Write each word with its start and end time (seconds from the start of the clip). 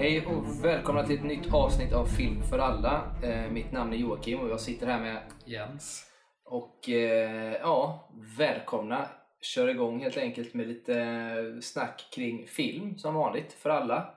Hej 0.00 0.26
och 0.26 0.64
välkomna 0.64 1.06
till 1.06 1.16
ett 1.16 1.24
nytt 1.24 1.54
avsnitt 1.54 1.92
av 1.92 2.06
Film 2.06 2.42
för 2.42 2.58
alla. 2.58 3.14
Eh, 3.22 3.50
mitt 3.50 3.72
namn 3.72 3.92
är 3.92 3.96
Joakim 3.96 4.40
och 4.40 4.50
jag 4.50 4.60
sitter 4.60 4.86
här 4.86 5.00
med 5.00 5.22
Jens. 5.44 6.10
och 6.44 6.88
eh, 6.88 7.52
ja, 7.52 8.10
välkomna. 8.38 9.08
Kör 9.40 9.68
igång 9.68 10.00
helt 10.00 10.16
enkelt 10.16 10.54
med 10.54 10.68
lite 10.68 11.58
snack 11.62 12.08
kring 12.14 12.46
film 12.46 12.98
som 12.98 13.14
vanligt 13.14 13.52
för 13.52 13.70
alla. 13.70 14.14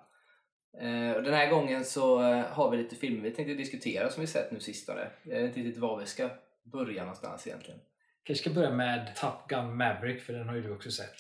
Eh, 0.82 1.12
och 1.12 1.24
den 1.24 1.34
här 1.34 1.50
gången 1.50 1.86
så 1.86 2.22
eh, 2.22 2.46
har 2.46 2.72
vi 2.72 2.78
lite 2.78 2.96
filmer 2.96 3.24
vi 3.24 3.32
tänkte 3.32 3.54
diskutera 3.54 4.10
som 4.10 4.22
vi 4.22 4.28
sett 4.28 4.52
nu 4.52 4.60
sistone. 4.60 5.08
Jag 5.24 5.36
vet 5.36 5.44
inte 5.48 5.60
riktigt 5.60 5.82
var 5.82 6.00
vi 6.00 6.06
ska 6.06 6.30
börja 6.64 7.02
någonstans 7.02 7.48
egentligen. 7.48 7.80
Kanske 8.24 8.44
ska 8.44 8.54
börja 8.56 8.72
med 8.72 9.16
Top 9.16 9.48
Gun 9.48 9.78
Maverick 9.78 10.22
för 10.22 10.34
den 10.34 10.48
har 10.48 10.56
ju 10.56 10.62
du 10.62 10.72
också 10.72 10.92
sett. 10.92 11.16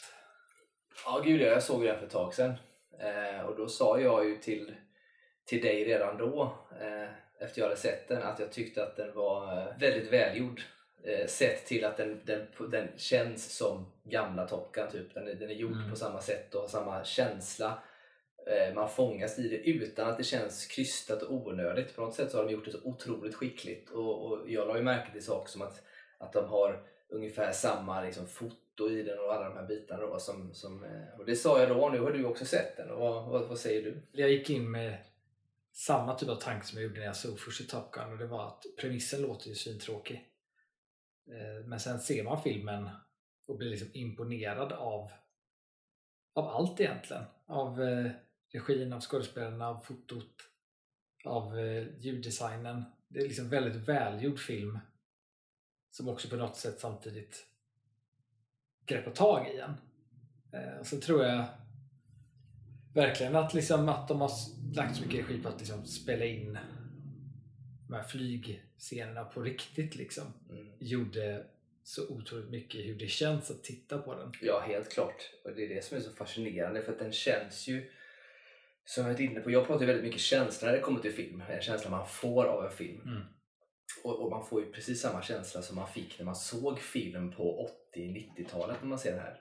Ja, 1.05 1.21
gud 1.25 1.41
ja, 1.41 1.45
jag 1.45 1.63
såg 1.63 1.83
den 1.83 1.97
för 1.99 2.05
ett 2.05 2.11
tag 2.11 2.33
sedan. 2.33 2.53
Eh, 2.99 3.45
och 3.45 3.55
då 3.57 3.67
sa 3.67 3.99
jag 3.99 4.25
ju 4.25 4.37
till, 4.37 4.75
till 5.45 5.61
dig 5.61 5.83
redan 5.85 6.17
då, 6.17 6.53
eh, 6.81 7.09
efter 7.39 7.61
jag 7.61 7.65
hade 7.67 7.79
sett 7.79 8.07
den, 8.07 8.23
att 8.23 8.39
jag 8.39 8.51
tyckte 8.51 8.83
att 8.83 8.95
den 8.95 9.13
var 9.15 9.57
eh, 9.57 9.77
väldigt 9.79 10.13
välgjord. 10.13 10.61
Eh, 11.03 11.27
sett 11.27 11.65
till 11.65 11.85
att 11.85 11.97
den, 11.97 12.21
den, 12.25 12.47
den 12.71 12.87
känns 12.97 13.55
som 13.57 13.85
gamla 14.03 14.47
Top 14.47 14.71
Gun, 14.71 14.91
typ. 14.91 15.13
Den, 15.13 15.27
är- 15.27 15.33
den 15.33 15.49
är 15.49 15.53
gjord 15.53 15.71
Mm. 15.77 15.89
på 15.89 15.95
samma 15.95 16.21
sätt 16.21 16.55
och 16.55 16.61
har 16.61 16.67
samma 16.67 17.03
känsla. 17.03 17.79
Eh, 18.47 18.73
man 18.75 18.89
fångas 18.89 19.39
i 19.39 19.47
det 19.49 19.69
utan 19.69 20.09
att 20.09 20.17
det 20.17 20.23
känns 20.23 20.65
krystat 20.65 21.21
och 21.23 21.33
onödigt. 21.33 21.95
På 21.95 22.01
något 22.01 22.13
sätt 22.15 22.31
så 22.31 22.37
har 22.37 22.45
de 22.45 22.51
gjort 22.51 22.65
det 22.65 22.71
så 22.71 22.79
otroligt 22.83 23.35
skickligt. 23.35 23.89
Och, 23.89 24.25
och 24.25 24.49
jag 24.51 24.67
la 24.67 24.77
ju 24.77 24.83
märke 24.83 25.11
till 25.11 25.23
saker 25.25 25.51
som 25.51 25.61
att, 25.61 25.83
att 26.17 26.33
de 26.33 26.45
har 26.49 26.83
ungefär 27.09 27.51
samma 27.51 28.01
liksom, 28.01 28.27
foto 28.73 28.89
i 28.89 29.03
den 29.03 29.19
och 29.19 29.33
alla 29.33 29.49
de 29.49 29.57
här 29.57 29.67
bitarna. 29.67 30.01
Då, 30.01 30.19
som, 30.19 30.53
som, 30.53 30.83
eh, 30.83 31.19
och 31.19 31.25
det 31.25 31.35
sa 31.35 31.59
jag 31.59 31.69
då, 31.69 31.89
nu 31.89 31.99
har 31.99 32.11
du 32.11 32.25
också 32.25 32.45
sett 32.45 32.77
den. 32.77 32.91
Och 32.91 32.99
vad, 32.99 33.25
vad, 33.25 33.47
vad 33.47 33.59
säger 33.59 33.83
du? 33.83 34.01
Jag 34.11 34.31
gick 34.31 34.49
in 34.49 34.71
med 34.71 34.97
samma 35.71 36.15
typ 36.15 36.29
av 36.29 36.35
tanke 36.35 36.65
som 36.65 36.77
jag 36.77 36.87
gjorde 36.87 36.99
när 36.99 37.07
jag 37.07 37.15
såg 37.15 37.39
första 37.39 37.63
Top 37.63 37.91
Gun 37.91 38.11
och 38.11 38.17
det 38.17 38.27
var 38.27 38.47
att 38.47 38.65
premissen 38.79 39.21
låter 39.21 39.49
ju 39.49 39.55
svintråkig. 39.55 40.29
Eh, 41.27 41.65
men 41.65 41.79
sen 41.79 41.99
ser 41.99 42.23
man 42.23 42.43
filmen 42.43 42.89
och 43.47 43.57
blir 43.57 43.69
liksom 43.69 43.89
imponerad 43.93 44.71
av, 44.71 45.11
av 46.33 46.47
allt 46.47 46.79
egentligen. 46.79 47.23
Av 47.45 47.81
eh, 47.81 48.11
regin, 48.51 48.93
av 48.93 49.01
skådespelarna, 49.01 49.69
av 49.69 49.79
fotot, 49.79 50.49
av 51.25 51.59
eh, 51.59 51.87
ljuddesignen. 51.99 52.83
Det 53.07 53.19
är 53.19 53.27
liksom 53.27 53.49
väldigt 53.49 53.87
välgjord 53.87 54.39
film 54.39 54.79
som 55.91 56.09
också 56.09 56.29
på 56.29 56.35
något 56.35 56.57
sätt 56.57 56.79
samtidigt 56.79 57.52
greppar 58.85 59.11
tag 59.11 59.47
i 59.47 59.59
en. 59.59 59.73
Eh, 60.53 60.83
så 60.83 60.99
tror 60.99 61.23
jag 61.23 61.45
verkligen 62.93 63.35
att, 63.35 63.53
liksom, 63.53 63.89
att 63.89 64.07
de 64.07 64.21
har 64.21 64.31
lagt 64.75 64.95
så 64.95 65.03
mycket 65.03 65.19
energi 65.19 65.43
på 65.43 65.49
att 65.49 65.59
liksom, 65.59 65.85
spela 65.85 66.25
in 66.25 66.57
de 67.87 67.93
här 67.93 68.03
flygscenerna 68.03 69.23
på 69.23 69.41
riktigt 69.41 69.95
liksom. 69.95 70.23
Mm. 70.49 70.67
Gjorde 70.79 71.45
så 71.83 72.07
otroligt 72.09 72.49
mycket 72.49 72.85
hur 72.85 72.95
det 72.95 73.07
känns 73.07 73.51
att 73.51 73.63
titta 73.63 73.97
på 73.97 74.15
den. 74.15 74.31
Ja, 74.41 74.63
helt 74.67 74.91
klart. 74.91 75.31
Och 75.43 75.51
det 75.55 75.65
är 75.65 75.75
det 75.75 75.85
som 75.85 75.97
är 75.97 76.01
så 76.01 76.11
fascinerande 76.11 76.81
för 76.81 76.91
att 76.91 76.99
den 76.99 77.11
känns 77.11 77.67
ju 77.67 77.91
som 78.85 79.03
jag 79.03 79.11
varit 79.11 79.19
inne 79.19 79.39
på, 79.39 79.51
jag 79.51 79.67
pratar 79.67 79.81
ju 79.81 79.87
väldigt 79.87 80.05
mycket 80.05 80.21
känsla 80.21 80.67
när 80.67 80.75
det 80.75 80.81
kommer 80.81 80.99
till 80.99 81.13
film. 81.13 81.43
En 81.49 81.61
känsla 81.61 81.89
man 81.89 82.07
får 82.07 82.45
av 82.45 82.65
en 82.65 82.71
film. 82.71 83.01
Mm. 83.05 83.21
Och, 84.03 84.21
och 84.23 84.31
man 84.31 84.45
får 84.45 84.61
ju 84.61 84.71
precis 84.71 85.01
samma 85.01 85.21
känsla 85.21 85.61
som 85.61 85.75
man 85.75 85.87
fick 85.87 86.19
när 86.19 86.25
man 86.25 86.35
såg 86.35 86.79
film 86.79 87.31
på 87.31 87.69
80-90-talet 87.95 88.77
när 88.81 88.89
man 88.89 88.99
ser 88.99 89.11
den 89.11 89.19
här. 89.19 89.39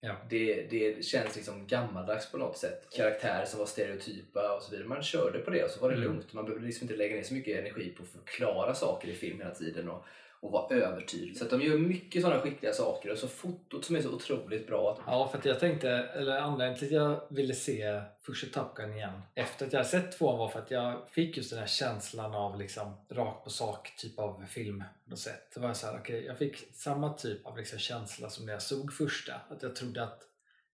Ja. 0.00 0.16
Det, 0.30 0.62
det 0.70 1.04
känns 1.04 1.36
liksom 1.36 1.66
gammaldags 1.66 2.30
på 2.32 2.38
något 2.38 2.58
sätt. 2.58 2.88
Karaktärer 2.96 3.44
som 3.44 3.58
var 3.58 3.66
stereotypa 3.66 4.56
och 4.56 4.62
så 4.62 4.70
vidare. 4.70 4.88
Man 4.88 5.02
körde 5.02 5.38
på 5.38 5.50
det 5.50 5.64
och 5.64 5.70
så 5.70 5.80
var 5.80 5.88
det 5.90 5.96
Mm. 5.96 6.08
lugnt. 6.08 6.32
Man 6.32 6.44
behövde 6.44 6.66
liksom 6.66 6.84
inte 6.84 6.96
lägga 6.96 7.16
ner 7.16 7.22
så 7.22 7.34
mycket 7.34 7.58
energi 7.58 7.90
på 7.96 8.02
att 8.02 8.08
förklara 8.08 8.74
saker 8.74 9.08
i 9.08 9.14
film 9.14 9.40
hela 9.40 9.54
tiden 9.54 9.88
och, 9.88 10.04
och 10.40 10.52
vara 10.52 10.76
övertydlig. 10.76 11.36
Så 11.36 11.44
att 11.44 11.50
de 11.50 11.62
gör 11.62 11.78
mycket 11.78 12.22
sådana 12.22 12.40
skickliga 12.40 12.72
saker 12.72 13.12
och 13.12 13.18
så 13.18 13.28
fotot 13.28 13.84
som 13.84 13.96
är 13.96 14.02
så 14.02 14.14
otroligt 14.14 14.66
bra. 14.66 14.92
Att, 14.92 14.98
Ja, 15.06 15.28
för 15.28 15.38
att 15.38 15.44
jag 15.44 15.60
tänkte, 15.60 15.90
eller 15.90 16.38
anledningen 16.38 16.78
till 16.78 16.88
att 16.88 16.92
jag 16.92 17.20
ville 17.28 17.54
se 17.54 18.02
första 18.20 18.60
Top 18.60 18.74
Gun 18.74 18.94
igen 18.94 19.22
efter 19.34 19.66
att 19.66 19.72
jag 19.72 19.86
sett 19.86 20.18
tvåan 20.18 20.38
var 20.38 20.48
för 20.48 20.58
att 20.58 20.70
jag 20.70 21.08
fick 21.10 21.36
just 21.36 21.50
den 21.50 21.58
här 21.58 21.66
känslan 21.66 22.34
av 22.34 22.58
liksom 22.58 22.96
rakt 23.08 23.44
på 23.44 23.50
sak 23.50 23.96
typ 23.96 24.18
av 24.18 24.44
film 24.48 24.84
på 25.04 25.10
något 25.10 25.18
sätt. 25.18 25.50
Det 25.54 25.60
var 25.60 25.74
så 25.74 25.86
här, 25.86 25.98
okej, 25.98 26.24
jag 26.24 26.38
fick 26.38 26.74
samma 26.74 27.12
typ 27.12 27.46
av 27.46 27.56
liksom 27.56 27.78
känsla 27.78 28.30
som 28.30 28.46
när 28.46 28.52
jag 28.52 28.62
såg 28.62 28.92
första. 28.92 29.34
Att 29.48 29.62
jag 29.62 29.76
trodde 29.76 30.02
att 30.02 30.20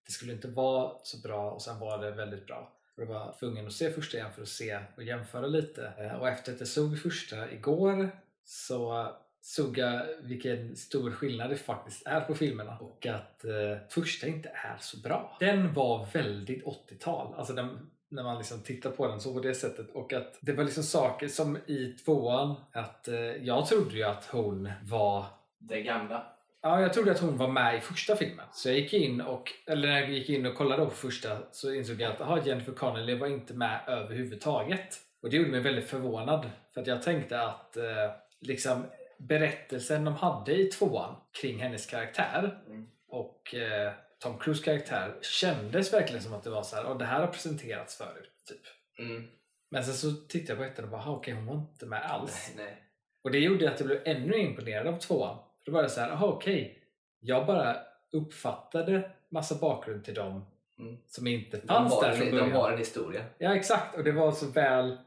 det 0.06 0.12
skulle 0.12 0.32
inte 0.32 0.48
vara 0.48 0.92
så 1.02 1.18
bra 1.18 1.50
och 1.50 1.62
sen 1.62 1.78
var 1.78 1.98
det 1.98 2.10
väldigt 2.10 2.46
bra. 2.46 2.72
Och 2.96 3.02
jag 3.02 3.06
var 3.06 3.34
tvungen 3.38 3.66
att 3.66 3.72
se 3.72 3.90
första 3.90 4.16
igen 4.16 4.32
för 4.34 4.42
att 4.42 4.48
se 4.48 4.80
och 4.96 5.02
jämföra 5.02 5.46
lite. 5.46 5.92
Eh, 5.98 6.14
och 6.14 6.28
efter 6.28 6.52
att 6.52 6.60
jag 6.60 6.68
såg 6.68 6.98
första 6.98 7.52
igår 7.52 8.10
så 8.44 9.08
såg 9.46 9.78
jag 9.78 10.06
vilken 10.22 10.76
stor 10.76 11.10
skillnad 11.10 11.50
det 11.50 11.56
faktiskt 11.56 12.06
är 12.06 12.20
på 12.20 12.34
filmerna 12.34 12.78
och 12.78 13.06
att 13.06 13.44
eh, 13.44 13.78
första 13.88 14.26
inte 14.26 14.48
är 14.48 14.76
så 14.80 14.96
bra. 14.96 15.36
Den 15.40 15.74
var 15.74 16.08
väldigt 16.12 16.64
80-tal, 16.64 17.34
alltså 17.34 17.52
den, 17.52 17.90
när 18.08 18.22
man 18.22 18.38
liksom 18.38 18.62
tittar 18.62 18.90
på 18.90 19.08
den 19.08 19.20
så 19.20 19.34
på 19.34 19.40
det 19.40 19.54
sättet 19.54 19.90
och 19.90 20.12
att 20.12 20.38
det 20.40 20.52
var 20.52 20.64
liksom 20.64 20.82
saker 20.82 21.28
som 21.28 21.56
i 21.56 21.96
tvåan 22.04 22.54
att 22.72 23.08
eh, 23.08 23.16
jag 23.18 23.66
trodde 23.66 23.96
ju 23.96 24.02
att 24.02 24.24
hon 24.24 24.70
var 24.82 25.24
det 25.58 25.82
gamla. 25.82 26.26
Ja, 26.62 26.80
jag 26.80 26.92
trodde 26.92 27.10
att 27.10 27.20
hon 27.20 27.36
var 27.36 27.48
med 27.48 27.76
i 27.76 27.80
första 27.80 28.16
filmen. 28.16 28.46
Så 28.52 28.68
jag 28.68 28.78
gick 28.78 28.92
in 28.92 29.20
och, 29.20 29.52
eller 29.66 29.88
när 29.88 30.00
jag 30.00 30.10
gick 30.10 30.28
in 30.28 30.46
och 30.46 30.54
kollade 30.54 30.84
på 30.84 30.90
första 30.90 31.38
så 31.52 31.74
insåg 31.74 32.00
jag 32.00 32.12
att 32.12 32.20
aha, 32.20 32.40
Jennifer 32.44 32.72
Connelly 32.72 33.18
var 33.18 33.26
inte 33.26 33.54
med 33.54 33.80
överhuvudtaget. 33.86 34.96
Och 35.22 35.30
det 35.30 35.36
gjorde 35.36 35.50
mig 35.50 35.60
väldigt 35.60 35.88
förvånad. 35.88 36.50
För 36.74 36.80
att 36.80 36.86
jag 36.86 37.02
tänkte 37.02 37.40
att 37.40 37.76
eh, 37.76 38.10
liksom 38.40 38.84
berättelsen 39.18 40.04
de 40.04 40.14
hade 40.14 40.52
i 40.54 40.64
tvåan 40.64 41.14
kring 41.40 41.58
hennes 41.58 41.86
karaktär 41.86 42.60
Mm. 42.66 42.86
och 43.08 43.54
eh, 43.54 43.92
Tom 44.18 44.38
Cruise 44.38 44.64
karaktär 44.64 45.14
kändes 45.22 45.92
verkligen 45.92 46.22
som 46.22 46.34
att 46.34 46.44
det 46.44 46.50
var 46.50 46.62
så 46.62 46.76
här, 46.76 46.86
"Åh, 46.90 46.98
det 46.98 47.04
här 47.04 47.20
har 47.20 47.26
presenterats 47.26 47.96
förut. 47.98 48.32
Typ. 48.48 48.60
Mm. 49.06 49.28
Men 49.70 49.84
sen 49.84 49.94
så 49.94 50.10
tittade 50.28 50.52
jag 50.52 50.58
på 50.58 50.72
ettan 50.72 50.84
och 50.84 50.90
bara, 50.90 51.02
"Ah, 51.02 51.10
okej 51.16 51.34
hon 51.34 51.46
var 51.46 51.54
inte 51.54 51.86
med 51.86 52.02
alls. 52.10 52.52
Nej, 52.56 52.64
nej. 52.66 52.82
Och 53.24 53.30
det 53.30 53.38
gjorde 53.38 53.70
att 53.70 53.80
jag 53.80 53.86
blev 53.86 54.02
ännu 54.04 54.36
imponerad 54.38 54.86
av 54.86 54.98
tvåan. 54.98 55.38
För 55.64 55.70
då 55.70 55.72
var 55.76 55.82
det 55.82 55.88
så 55.90 56.00
här, 56.00 56.24
okej. 56.24 56.82
Jag 57.20 57.46
bara 57.46 57.76
uppfattade 58.12 59.10
massa 59.28 59.54
bakgrund 59.54 60.04
till 60.04 60.14
dem 60.14 60.44
Mm. 60.78 60.96
som 61.06 61.26
inte 61.26 61.56
De, 61.56 61.66
fanns 61.66 61.94
har 61.94 62.02
där 62.02 62.12
från 62.14 62.26
en, 62.28 62.34
de 62.34 62.40
början. 62.40 62.56
har 62.56 62.72
en 62.72 62.78
historia. 62.78 63.24
Ja 63.38 63.56
exakt, 63.56 63.96
och 63.96 64.04
det 64.04 64.12
var 64.12 64.32
så 64.32 64.46
väl... 64.46 64.98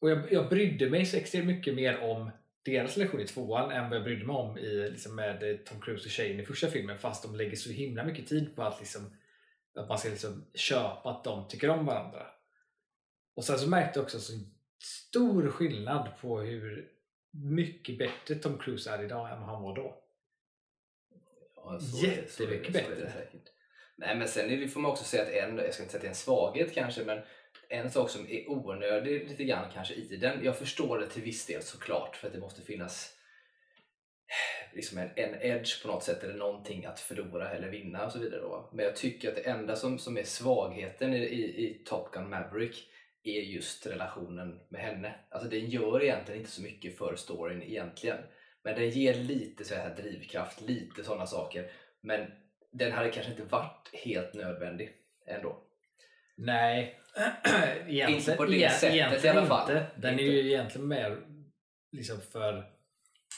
Och 0.00 0.10
jag, 0.10 0.32
jag 0.32 0.48
brydde 0.48 0.90
mig 0.90 1.06
så 1.06 1.16
extremt 1.16 1.46
mycket 1.46 1.74
mer 1.74 2.02
om 2.02 2.30
deras 2.64 2.96
relation 2.96 3.20
i 3.20 3.26
tvåan 3.26 3.70
än 3.70 3.90
vad 3.90 3.96
jag 3.96 4.04
brydde 4.04 4.26
mig 4.26 4.36
om 4.36 4.58
i, 4.58 4.90
liksom 4.90 5.14
med 5.14 5.42
eh, 5.42 5.56
Tom 5.56 5.80
Cruise 5.80 6.04
och 6.04 6.10
tjejen 6.10 6.40
i 6.40 6.44
första 6.44 6.66
filmen 6.66 6.98
fast 6.98 7.22
de 7.22 7.36
lägger 7.36 7.56
så 7.56 7.70
himla 7.70 8.04
mycket 8.04 8.26
tid 8.26 8.56
på 8.56 8.62
att, 8.62 8.80
liksom, 8.80 9.16
att 9.74 9.88
man 9.88 9.98
ska 9.98 10.08
liksom 10.08 10.44
köpa 10.54 11.10
att 11.10 11.24
de 11.24 11.48
tycker 11.48 11.70
om 11.70 11.86
varandra. 11.86 12.26
Och 13.34 13.44
sen 13.44 13.58
så 13.58 13.68
märkte 13.68 13.98
jag 13.98 14.04
också 14.04 14.20
så 14.20 14.32
stor 14.82 15.48
skillnad 15.50 16.08
på 16.20 16.40
hur 16.40 16.90
mycket 17.30 17.98
bättre 17.98 18.34
Tom 18.34 18.58
Cruise 18.58 18.90
är 18.90 19.04
idag 19.04 19.32
än 19.32 19.40
vad 19.40 19.48
han 19.48 19.62
var 19.62 19.76
då. 19.76 20.00
Ja, 21.56 21.80
så 21.80 22.06
Jättemycket 22.06 22.72
bättre. 22.72 23.12
Nej 23.96 24.16
men 24.16 24.28
sen 24.28 24.50
är 24.50 24.56
det, 24.56 24.68
får 24.68 24.80
man 24.80 24.90
också 24.90 25.04
säga 25.04 25.22
att 25.22 25.28
en, 25.28 25.58
jag 25.58 25.74
ska 25.74 25.82
inte 25.82 25.92
säga 25.92 25.98
att 25.98 26.02
det 26.02 26.06
är 26.06 26.08
en 26.08 26.14
svaghet 26.14 26.74
kanske, 26.74 27.04
men 27.04 27.22
en 27.68 27.90
sak 27.90 28.10
som 28.10 28.28
är 28.28 28.50
onödig 28.50 29.28
lite 29.28 29.44
grann 29.44 29.70
kanske 29.74 29.94
i 29.94 30.16
den, 30.16 30.44
jag 30.44 30.58
förstår 30.58 30.98
det 30.98 31.06
till 31.06 31.22
viss 31.22 31.46
del 31.46 31.62
såklart 31.62 32.16
för 32.16 32.26
att 32.26 32.32
det 32.32 32.40
måste 32.40 32.62
finnas 32.62 33.14
liksom 34.72 34.98
en, 34.98 35.10
en 35.16 35.34
edge 35.42 35.82
på 35.82 35.88
något 35.88 36.02
sätt 36.02 36.24
eller 36.24 36.34
någonting 36.34 36.84
att 36.84 37.00
förlora 37.00 37.50
eller 37.50 37.68
vinna 37.68 38.06
och 38.06 38.12
så 38.12 38.18
vidare. 38.18 38.40
Då. 38.40 38.70
Men 38.72 38.84
jag 38.84 38.96
tycker 38.96 39.28
att 39.28 39.36
det 39.36 39.50
enda 39.50 39.76
som, 39.76 39.98
som 39.98 40.18
är 40.18 40.24
svagheten 40.24 41.14
i, 41.14 41.18
i, 41.18 41.66
i 41.66 41.84
Top 41.84 42.12
Gun 42.12 42.30
Maverick 42.30 42.88
är 43.22 43.40
just 43.40 43.86
relationen 43.86 44.60
med 44.68 44.80
henne. 44.80 45.14
Alltså 45.30 45.48
den 45.48 45.70
gör 45.70 46.02
egentligen 46.02 46.40
inte 46.40 46.52
så 46.52 46.62
mycket 46.62 46.98
för 46.98 47.16
storyn 47.16 47.62
egentligen. 47.62 48.18
Men 48.62 48.74
den 48.74 48.90
ger 48.90 49.14
lite 49.14 49.64
så 49.64 49.74
här 49.74 49.96
drivkraft, 49.96 50.60
lite 50.60 51.04
sådana 51.04 51.26
saker. 51.26 51.70
Men 52.00 52.30
den 52.72 52.92
hade 52.92 53.10
kanske 53.10 53.32
inte 53.32 53.44
varit 53.44 53.90
helt 53.92 54.34
nödvändig 54.34 54.92
ändå. 55.26 55.60
Nej, 56.36 57.00
Inte 58.08 58.36
på 58.36 58.44
det 58.44 58.72
sättet 58.72 59.24
i 59.24 59.28
alla 59.28 59.46
fall. 59.46 59.70
Inte. 59.70 59.86
Den 59.96 60.12
Inte. 60.12 60.24
är 60.24 60.26
ju 60.42 60.48
egentligen 60.48 60.88
mer 60.88 61.22
liksom 61.92 62.20
för 62.20 62.64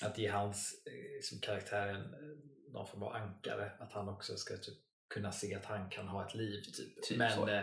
att 0.02 0.18
ge 0.18 0.28
hans 0.28 0.82
eh, 0.86 1.20
som 1.22 1.40
karaktär 1.40 1.88
en, 1.88 1.96
eh, 1.96 2.72
någon 2.72 2.86
form 2.86 3.02
av 3.02 3.12
ankare. 3.12 3.70
Att 3.78 3.92
han 3.92 4.08
också 4.08 4.36
ska 4.36 4.56
typ 4.56 4.78
kunna 5.14 5.32
se 5.32 5.54
att 5.54 5.64
han 5.64 5.90
kan 5.90 6.08
ha 6.08 6.26
ett 6.26 6.34
liv. 6.34 6.62
Typ. 6.62 7.02
Typ 7.02 7.18
Men 7.18 7.32
så. 7.32 7.48
eh, 7.48 7.62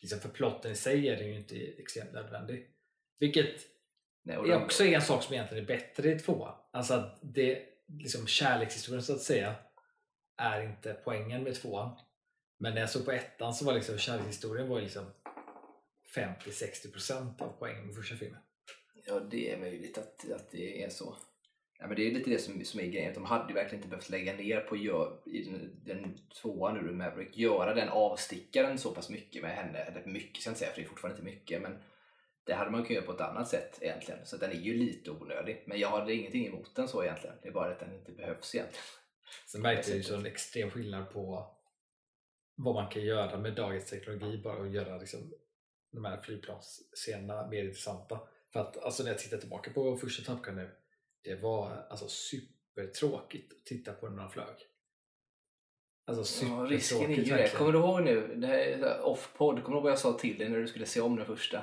liksom 0.00 0.20
för 0.20 0.28
plotten 0.28 0.72
i 0.72 0.74
sig 0.74 1.08
är 1.08 1.16
den 1.16 1.26
ju 1.28 1.36
inte 1.38 1.56
extremt 1.56 2.12
nödvändig. 2.12 2.66
Vilket 3.20 3.54
Nej, 4.24 4.36
är 4.36 4.42
de- 4.42 4.52
också 4.64 4.84
en 4.84 5.02
sak 5.02 5.22
som 5.22 5.34
egentligen 5.34 5.64
är 5.64 5.68
bättre 5.68 6.10
i 6.12 6.18
tvåan. 6.18 6.54
Alltså 6.72 6.94
att 6.94 7.18
det, 7.22 7.62
liksom 7.88 8.26
kärlekshistorien 8.26 9.02
så 9.02 9.12
att 9.14 9.20
säga, 9.22 9.54
är 10.42 10.60
inte 10.62 10.92
poängen 11.04 11.42
med 11.42 11.54
tvåan. 11.54 11.98
Men 12.60 12.74
när 12.74 12.80
jag 12.80 12.90
såg 12.90 13.04
på 13.04 13.12
ettan 13.12 13.54
så 13.54 13.64
var 13.64 13.74
liksom 13.74 13.98
kärlekshistorien 13.98 14.68
var 14.68 14.80
liksom 14.80 15.04
50-60% 16.14 17.42
av 17.42 17.56
poängen 17.58 17.86
med 17.86 17.94
första 17.94 18.16
filmen. 18.16 18.40
Ja, 19.06 19.20
det 19.20 19.52
är 19.52 19.58
möjligt 19.58 19.98
att, 19.98 20.32
att 20.32 20.50
det 20.50 20.82
är 20.82 20.88
så. 20.88 21.16
Ja, 21.78 21.86
men 21.86 21.96
det 21.96 22.06
är 22.06 22.12
lite 22.12 22.30
det 22.30 22.38
som, 22.38 22.64
som 22.64 22.80
är 22.80 22.86
grejen. 22.86 23.14
De 23.14 23.24
hade 23.24 23.48
ju 23.48 23.54
verkligen 23.54 23.76
inte 23.76 23.88
behövt 23.88 24.10
lägga 24.10 24.36
ner 24.36 24.60
på 24.60 24.76
gör, 24.76 25.20
i 25.26 25.42
den, 25.42 25.80
den 25.84 26.18
tvåan 26.42 26.74
nu, 26.74 26.92
Maverick, 26.92 27.36
göra 27.36 27.74
den 27.74 27.88
avstickaren 27.88 28.78
så 28.78 28.94
pass 28.94 29.10
mycket 29.10 29.42
med 29.42 29.50
henne. 29.50 29.78
Eller 29.78 30.06
mycket 30.06 30.42
ska 30.42 30.48
jag 30.48 30.52
inte 30.52 30.58
säga, 30.58 30.70
för 30.70 30.80
det 30.80 30.86
är 30.86 30.88
fortfarande 30.88 31.20
inte 31.20 31.30
mycket. 31.30 31.62
Men 31.62 31.78
det 32.44 32.54
hade 32.54 32.70
man 32.70 32.80
kunnat 32.80 32.94
göra 32.94 33.06
på 33.06 33.12
ett 33.12 33.20
annat 33.20 33.48
sätt 33.48 33.78
egentligen. 33.80 34.26
Så 34.26 34.36
den 34.36 34.50
är 34.50 34.54
ju 34.54 34.74
lite 34.74 35.10
onödig. 35.10 35.64
Men 35.66 35.78
jag 35.78 35.88
hade 35.88 36.14
ingenting 36.14 36.46
emot 36.46 36.74
den 36.74 36.88
så 36.88 37.04
egentligen. 37.04 37.36
Det 37.42 37.48
är 37.48 37.52
bara 37.52 37.72
att 37.72 37.80
den 37.80 37.94
inte 37.94 38.12
behövs 38.12 38.54
egentligen. 38.54 38.84
Sen 39.46 39.62
märkte 39.62 39.90
jag 39.90 40.00
ju 40.00 40.14
en 40.14 40.26
extrem 40.26 40.70
skillnad 40.70 41.12
på 41.12 41.54
vad 42.54 42.74
man 42.74 42.88
kan 42.88 43.02
göra 43.02 43.38
med 43.38 43.54
dagens 43.54 43.90
teknologi 43.90 44.38
bara 44.38 44.62
att 44.62 44.72
göra 44.72 44.98
liksom, 44.98 45.32
de 45.92 46.04
här 46.04 46.20
flygplansscenerna 46.20 47.46
mer 47.46 47.64
intressanta. 47.64 48.20
För 48.52 48.60
att 48.60 48.76
alltså, 48.84 49.02
när 49.02 49.10
jag 49.10 49.18
tittar 49.18 49.36
tillbaka 49.36 49.70
på 49.70 49.96
första 49.96 50.32
Top 50.34 50.42
Gun 50.44 50.56
nu, 50.56 50.70
det 51.24 51.34
var 51.34 51.86
alltså 51.90 52.08
supertråkigt 52.08 53.52
att 53.52 53.66
titta 53.66 53.92
på 53.92 54.08
när 54.08 54.22
de 54.22 54.30
flög. 54.30 54.46
Alltså 56.06 56.46
Ja, 56.46 56.50
risken 56.50 56.70
är 56.70 56.72
ju 56.72 56.80
supertråkigt 56.80 57.28
det. 57.28 57.34
verkligen. 57.36 57.56
Kommer 57.58 57.72
du 57.72 57.78
ihåg 57.78 58.02
nu, 58.02 58.34
det 58.36 58.46
här 58.46 58.56
är 58.58 59.02
off-podd, 59.02 59.62
kommer 59.62 59.68
du 59.68 59.74
ihåg 59.74 59.82
vad 59.82 59.92
jag 59.92 59.98
sa 59.98 60.12
till 60.12 60.38
dig 60.38 60.48
när 60.48 60.58
du 60.58 60.68
skulle 60.68 60.86
se 60.86 61.00
om 61.00 61.16
den 61.16 61.26
första 61.26 61.62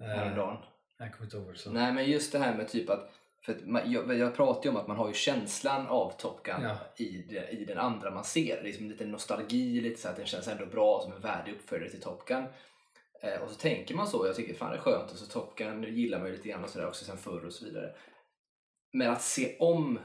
häromdagen? 0.00 0.56
Jag 0.98 1.12
kommer 1.12 1.24
inte 1.24 1.36
ihåg 1.36 1.46
vad 1.46 1.54
du 1.54 1.58
sa. 1.58 1.70
Nej 1.70 1.92
men 1.92 2.10
just 2.10 2.32
det 2.32 2.38
här 2.38 2.56
med 2.56 2.68
typ 2.68 2.90
att, 2.90 3.10
för 3.44 3.52
att 3.52 3.66
man, 3.66 3.92
jag, 3.92 4.16
jag 4.18 4.34
pratar 4.36 4.64
ju 4.64 4.70
om 4.70 4.76
att 4.76 4.86
man 4.88 4.96
har 4.96 5.08
ju 5.08 5.14
känslan 5.14 5.86
av 5.86 6.10
Top 6.18 6.42
Gun 6.42 6.62
Ja. 6.62 6.76
i, 6.96 7.22
det, 7.28 7.48
i 7.50 7.64
den 7.64 7.78
andra 7.78 8.10
man 8.10 8.24
ser. 8.24 8.62
Det 8.62 8.68
är 8.68 8.72
som 8.72 8.88
lite 8.88 9.06
nostalgi, 9.06 9.80
lite 9.80 10.00
så 10.00 10.08
att 10.08 10.16
den 10.16 10.26
känns 10.26 10.48
ändå 10.48 10.66
bra 10.66 11.00
som 11.02 11.12
en 11.12 11.20
värdig 11.20 11.52
uppföljare 11.52 11.90
till 11.90 12.00
Top 12.00 12.24
Gun. 12.28 12.44
Eh, 13.22 13.42
och 13.42 13.50
så 13.50 13.54
tänker 13.54 13.94
man 13.94 14.06
så, 14.06 14.26
jag 14.26 14.36
tycker 14.36 14.54
fan 14.54 14.70
det 14.70 14.76
är 14.76 14.80
skönt 14.80 15.10
och 15.10 15.16
så 15.16 15.26
Top 15.26 15.56
Gun 15.58 15.82
gillar 15.82 16.18
man 16.18 16.28
ju 16.28 16.32
lite 16.32 16.48
grann 16.48 16.64
och 16.64 16.70
sådär 16.70 16.86
också 16.88 17.04
sen 17.04 17.18
förr 17.18 17.46
och 17.46 17.52
så 17.52 17.64
vidare. 17.64 17.94
Men 18.92 19.10
att 19.10 19.22
se 19.22 19.56
om 19.58 19.98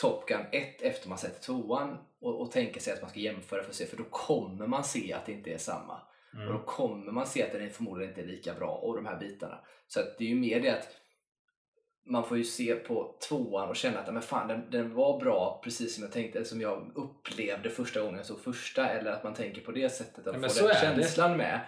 Top 0.00 0.28
Gun 0.28 0.46
1 0.52 0.82
efter 0.82 1.08
man 1.08 1.18
sett 1.18 1.42
tvåan 1.42 1.98
och, 2.20 2.40
och 2.40 2.52
tänka 2.52 2.80
sig 2.80 2.92
att 2.92 3.00
man 3.02 3.10
ska 3.10 3.20
jämföra 3.20 3.62
för 3.62 3.70
att 3.70 3.76
se, 3.76 3.86
för 3.86 3.96
då 3.96 4.04
kommer 4.10 4.66
man 4.66 4.84
se 4.84 5.12
att 5.12 5.26
det 5.26 5.32
inte 5.32 5.50
är 5.50 5.58
samma. 5.58 6.00
Mm. 6.34 6.48
Och 6.48 6.54
då 6.54 6.60
kommer 6.60 7.12
man 7.12 7.26
se 7.26 7.42
att 7.42 7.52
den 7.52 7.70
förmodligen 7.70 8.10
inte 8.10 8.22
är 8.22 8.26
lika 8.26 8.54
bra 8.54 8.70
och 8.70 8.96
de 8.96 9.06
här 9.06 9.18
bitarna. 9.18 9.60
Så 9.86 10.00
att 10.00 10.18
det 10.18 10.24
är 10.24 10.28
ju 10.28 10.34
mer 10.34 10.60
det 10.60 10.70
att 10.78 10.88
man 12.08 12.24
får 12.24 12.38
ju 12.38 12.44
se 12.44 12.74
på 12.74 13.18
tvåan 13.28 13.68
och 13.68 13.76
känna 13.76 13.98
att 13.98 14.12
men 14.12 14.22
fan, 14.22 14.48
den, 14.48 14.70
den 14.70 14.94
var 14.94 15.20
bra 15.20 15.60
precis 15.64 15.94
som 15.94 16.02
jag 16.04 16.12
tänkte, 16.12 16.44
som 16.44 16.60
jag 16.60 16.92
upplevde 16.94 17.70
första 17.70 18.00
gången 18.00 18.16
jag 18.16 18.26
såg 18.26 18.40
första. 18.40 18.88
Eller 18.88 19.10
att 19.10 19.24
man 19.24 19.34
tänker 19.34 19.60
på 19.60 19.72
det 19.72 19.90
sättet, 19.90 20.26
att 20.26 20.42
Ja, 20.42 20.48
få 20.48 20.60
den 20.60 20.70
är 20.70 20.96
det. 20.96 21.02
känslan 21.02 21.36
med. 21.36 21.60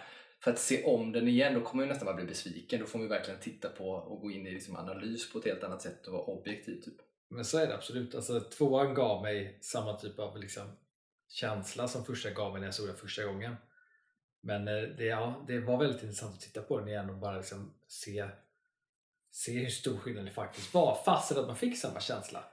För 0.43 0.51
att 0.51 0.59
se 0.59 0.83
om 0.83 1.11
den 1.11 1.27
igen, 1.27 1.53
då 1.53 1.61
kommer 1.61 1.75
man 1.75 1.85
ju 1.85 1.89
nästan 1.89 2.05
bara 2.05 2.15
bli 2.15 2.25
besviken. 2.25 2.79
Då 2.79 2.85
får 2.85 2.99
man 2.99 3.07
verkligen 3.07 3.39
titta 3.39 3.69
på 3.69 3.89
och 3.89 4.21
gå 4.21 4.31
in 4.31 4.47
i 4.47 4.51
liksom 4.51 4.75
analys 4.75 5.31
på 5.33 5.39
ett 5.39 5.45
helt 5.45 5.63
annat 5.63 5.81
sätt 5.81 6.07
och 6.07 6.13
vara 6.13 6.23
objektiv. 6.23 6.81
Typ. 6.81 6.93
Men 7.29 7.45
så 7.45 7.57
är 7.57 7.67
det 7.67 7.75
absolut. 7.75 8.15
Alltså, 8.15 8.39
tvåan 8.39 8.93
gav 8.93 9.21
mig 9.21 9.59
samma 9.61 9.93
typ 9.97 10.19
av 10.19 10.37
liksom, 10.37 10.63
känsla 11.29 11.87
som 11.87 12.05
första 12.05 12.29
gav 12.29 12.51
mig 12.51 12.59
när 12.61 12.67
jag 12.67 12.75
såg 12.75 12.87
den 12.87 12.95
första 12.97 13.23
gången. 13.23 13.55
Men 14.41 14.67
eh, 14.67 14.81
det, 14.97 15.05
ja, 15.05 15.45
det 15.47 15.59
var 15.59 15.77
väldigt 15.77 16.03
intressant 16.03 16.33
att 16.35 16.41
titta 16.41 16.61
på 16.61 16.79
den 16.79 16.87
igen 16.87 17.09
och 17.09 17.15
bara 17.17 17.37
liksom 17.37 17.73
se, 17.87 18.29
se 19.31 19.51
hur 19.51 19.69
stor 19.69 19.97
skillnad 19.97 20.25
det 20.25 20.31
faktiskt 20.31 20.73
var. 20.73 21.01
Fast 21.05 21.31
att 21.31 21.47
man 21.47 21.55
fick 21.55 21.77
samma 21.77 21.99
känsla. 21.99 22.43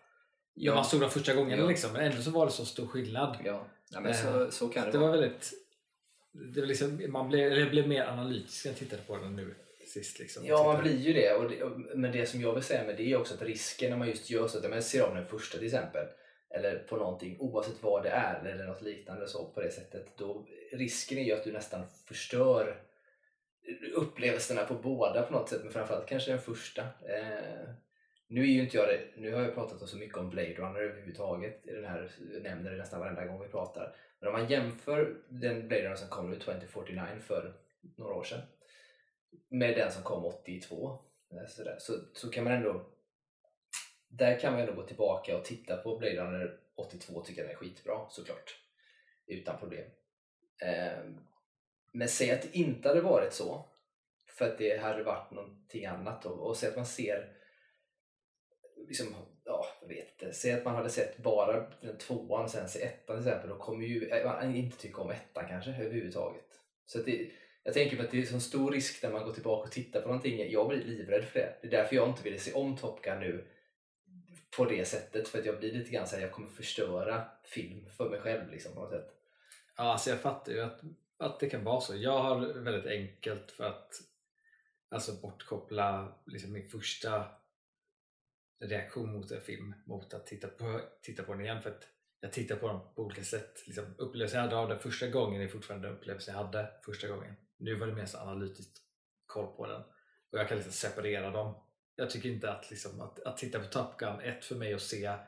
Ja. 0.55 0.75
Man 0.75 0.85
såg 0.85 1.01
den 1.01 1.11
första 1.11 1.35
gången 1.35 1.59
Ja. 1.59 1.67
liksom, 1.67 1.93
men 1.93 2.03
ändå 2.03 2.23
så 2.23 2.31
var 2.31 2.47
det 2.47 2.53
så 2.53 2.65
stor 2.65 2.87
skillnad. 2.87 3.37
Ja, 3.45 3.67
ja 3.91 4.01
men 4.01 4.11
Eh, 4.13 4.17
så, 4.17 4.51
så 4.51 4.69
kan 4.69 4.85
det, 4.85 4.93
Det 4.93 4.99
vara. 4.99 5.11
var 5.11 5.19
väldigt... 5.19 5.53
Det 6.55 6.61
var 6.61 6.67
liksom, 6.67 7.03
man 7.09 7.29
blev, 7.29 7.53
eller 7.53 7.61
jag 7.61 7.71
blev 7.71 7.89
mer 7.89 8.03
analytisk 8.03 8.65
när 8.65 8.73
jag 8.73 8.79
tittade 8.79 9.03
på 9.03 9.17
den 9.17 9.37
nu 9.37 9.55
sist. 9.87 10.19
Liksom, 10.19 10.47
Ja, 10.47 10.73
man 10.73 10.83
blir 10.83 10.99
ju 10.99 11.13
det. 11.13 11.33
Och 11.33 11.51
det. 11.51 11.65
Men 11.95 12.13
det 12.13 12.27
som 12.27 12.41
jag 12.41 12.55
vill 12.55 12.63
säga 12.63 12.85
med 12.85 12.97
det 12.97 13.13
är 13.13 13.17
också 13.17 13.35
att 13.35 13.43
risken 13.43 13.91
när 13.91 13.97
man 13.97 14.09
just 14.09 14.31
gör 14.31 14.49
så 14.49 14.59
att 14.59 14.71
man 14.71 14.83
ser 14.83 15.09
om 15.09 15.15
den 15.15 15.27
första 15.27 15.59
till 15.59 15.67
exempel 15.67 16.07
eller 16.51 16.79
på 16.79 16.97
någonting 16.97 17.37
oavsett 17.41 17.83
vad 17.83 18.03
det 18.03 18.11
är 18.11 18.45
eller 18.45 18.67
något 18.67 18.83
liknande 18.83 19.29
så 19.29 19.45
på 19.45 19.61
det 19.61 19.71
sättet 19.71 20.07
då 20.17 20.47
risken 20.73 21.19
är 21.19 21.23
ju 21.23 21.33
att 21.33 21.45
du 21.45 21.53
nästan 21.53 21.83
förstör 22.05 22.77
upplevelserna 23.95 24.65
på 24.65 24.75
båda 24.75 25.23
på 25.23 25.33
något 25.33 25.49
sätt 25.49 25.61
men 25.63 25.73
framförallt 25.73 26.09
kanske 26.09 26.31
den 26.31 26.41
första. 26.41 26.83
Eh, 26.83 27.69
nu 28.29 28.41
är 28.41 28.47
ju 28.47 28.61
inte 28.61 28.77
jag 28.77 28.89
det, 28.89 29.01
nu 29.17 29.33
har 29.33 29.43
jag 29.43 29.55
pratat 29.55 29.89
så 29.89 29.97
mycket 29.97 30.19
om 30.19 30.31
Blade 30.31 30.55
Runner 30.55 30.81
överhuvudtaget 30.81 31.67
i 31.67 31.73
den 31.73 31.85
här, 31.85 32.11
det 32.43 32.55
nästan 32.55 33.01
varenda 33.01 33.27
gång 33.27 33.43
vi 33.43 33.49
pratar. 33.49 33.97
Men 34.21 34.29
om 34.29 34.41
man 34.41 34.51
jämför 34.51 35.17
den 35.29 35.69
Blade 35.69 35.85
Runner 35.85 35.97
som 35.97 36.09
kom 36.09 36.31
nu 36.31 36.39
2049 36.39 37.03
för 37.21 37.55
några 37.97 38.15
år 38.15 38.25
sedan 38.25 38.41
med 39.49 39.77
den 39.77 39.93
som 39.93 40.03
kom 40.03 40.25
82 40.25 40.99
eh, 41.33 41.49
så, 41.49 41.65
där, 41.65 41.77
så, 41.79 41.93
så 42.13 42.31
kan 42.31 42.45
man 42.45 42.53
ändå 42.53 42.87
där 44.09 44.39
kan 44.41 44.53
man 44.53 44.61
ändå 44.61 44.73
gå 44.73 44.83
tillbaka 44.83 45.37
och 45.37 45.45
titta 45.45 45.77
på 45.77 45.99
Blade 45.99 46.17
Runner 46.17 46.61
82 46.75 47.23
tycker 47.23 47.41
jag 47.41 47.49
den 47.49 47.57
är 47.57 47.59
skitbra 47.59 48.09
såklart. 48.11 48.61
Utan 49.27 49.59
problem. 49.59 49.91
Ehm, 50.63 51.21
men 51.93 52.09
säg 52.09 52.31
att 52.31 52.43
det 52.43 52.59
inte 52.59 52.89
hade 52.89 53.01
varit 53.01 53.33
så 53.33 53.69
för 54.27 54.45
att 54.45 54.59
det 54.59 54.83
hade 54.83 55.03
varit 55.03 55.31
någonting 55.31 55.87
annat 55.87 56.27
och, 56.27 56.47
och 56.47 56.57
säg 56.57 56.69
att 56.69 56.77
man 56.77 56.87
ser 56.87 57.33
liksom, 58.89 59.15
ja, 59.47 59.67
jag 59.81 59.89
vet 59.89 60.09
inte. 60.11 60.35
Säg 60.35 60.53
att 60.53 60.65
man 60.65 60.75
hade 60.75 60.91
sett 60.91 61.19
bara 61.19 61.67
den 61.81 61.99
tvåan 61.99 62.45
och 62.45 62.51
sen 62.51 62.69
se 62.69 62.83
ettan 62.83 63.17
till 63.17 63.29
exempel. 63.29 63.51
Då 63.51 63.57
kommer 63.57 63.87
ju 63.87 64.09
eh, 64.09 64.25
man 64.25 64.55
inte 64.55 64.79
tycka 64.79 65.03
om 65.03 65.11
ettan 65.11 65.45
kanske 65.49 65.71
överhuvudtaget. 65.71 66.61
Så 66.87 66.99
att 66.99 67.05
det, 67.05 67.31
jag 67.63 67.75
tänker 67.75 67.97
på 67.97 68.03
att 68.03 68.11
det 68.11 68.23
är 68.23 68.27
så 68.27 68.41
stor 68.41 68.71
risk 68.71 69.03
när 69.03 69.11
man 69.11 69.25
går 69.25 69.33
tillbaka 69.33 69.67
och 69.67 69.73
tittar 69.73 70.01
på 70.01 70.09
någonting. 70.09 70.51
Jag 70.51 70.69
blir 70.69 70.85
livrädd 70.85 71.25
för 71.25 71.39
det. 71.39 71.59
Det 71.61 71.67
är 71.67 71.71
därför 71.71 71.97
jag 71.97 72.09
inte 72.09 72.23
ville 72.23 72.39
se 72.39 72.53
om 72.53 72.77
Top 72.77 73.03
Gun 73.03 73.21
nu 73.21 73.45
på 74.57 74.65
det 74.65 74.85
sättet. 74.85 75.29
För 75.29 75.39
att 75.39 75.47
jag 75.47 75.59
blir 75.59 75.73
lite 75.73 75.91
grann 75.91 76.07
såhär, 76.07 76.23
jag 76.23 76.33
kommer 76.33 76.49
förstöra 76.49 77.25
film 77.45 77.87
för 77.97 78.11
mig 78.11 78.21
själv 78.21 78.51
liksom 78.51 78.75
på 78.75 78.81
något 78.81 78.91
sätt. 78.91 79.09
Ja, 79.77 79.85
alltså 79.85 80.11
jag 80.11 80.21
fattar 80.21 80.53
ju 80.53 80.61
att, 80.61 80.81
att 81.19 81.41
det 81.41 81.51
kan 81.51 81.65
vara 81.65 81.81
så. 81.81 81.97
Jag 81.97 82.19
har 82.19 82.39
väldigt 82.47 82.87
enkelt 82.87 83.51
för 83.51 83.65
att 83.65 83.93
alltså 84.89 85.13
bortkoppla 85.13 86.13
liksom 86.27 86.53
min 86.53 86.69
första 86.69 87.25
reaktion 88.61 89.13
mot 89.13 89.31
en 89.31 89.41
film 89.41 89.75
mot 89.87 90.15
att 90.15 90.27
titta 90.27 90.49
på, 90.49 90.81
titta 91.03 91.23
på 91.23 91.33
den 91.33 91.43
igen. 91.43 91.63
För 91.63 91.71
att 91.71 91.89
jag 92.21 92.33
tittar 92.33 92.57
på 92.57 92.69
den 92.69 92.81
på 92.95 93.03
olika 93.03 93.23
sätt. 93.23 93.63
Liksom, 93.67 93.95
upplevelsen 93.99 94.37
jag 94.37 94.45
hade 94.45 94.57
av 94.57 94.69
den 94.69 94.79
första 94.79 95.09
gången 95.09 95.43
är 95.43 95.49
fortfarande 95.49 95.89
den 95.89 95.97
upplevelsen 95.97 96.35
jag 96.35 96.43
hade 96.43 96.71
första 96.85 97.09
gången. 97.09 97.35
Nu 97.59 97.75
var 97.75 97.87
det 97.87 97.93
mer 97.93 98.07
så 98.07 98.19
analytiskt 98.19 98.79
koll 99.27 99.57
på 99.57 99.67
den. 99.67 99.83
Och 100.33 100.39
jag 100.39 100.49
kan 100.49 100.57
liksom 100.57 100.73
separera 100.73 101.31
dem. 101.31 101.63
Jag 101.97 102.11
tycker 102.11 102.29
inte 102.29 102.53
att, 102.53 102.71
liksom, 102.71 103.01
att, 103.01 103.23
att 103.23 103.37
titta 103.37 103.59
på 103.59 103.65
Top 103.65 103.99
Gun, 103.99 104.21
ett 104.21 104.45
för 104.45 104.55
mig 104.55 104.75
att 104.75 104.83
se 104.83 105.05
eh, 105.05 105.19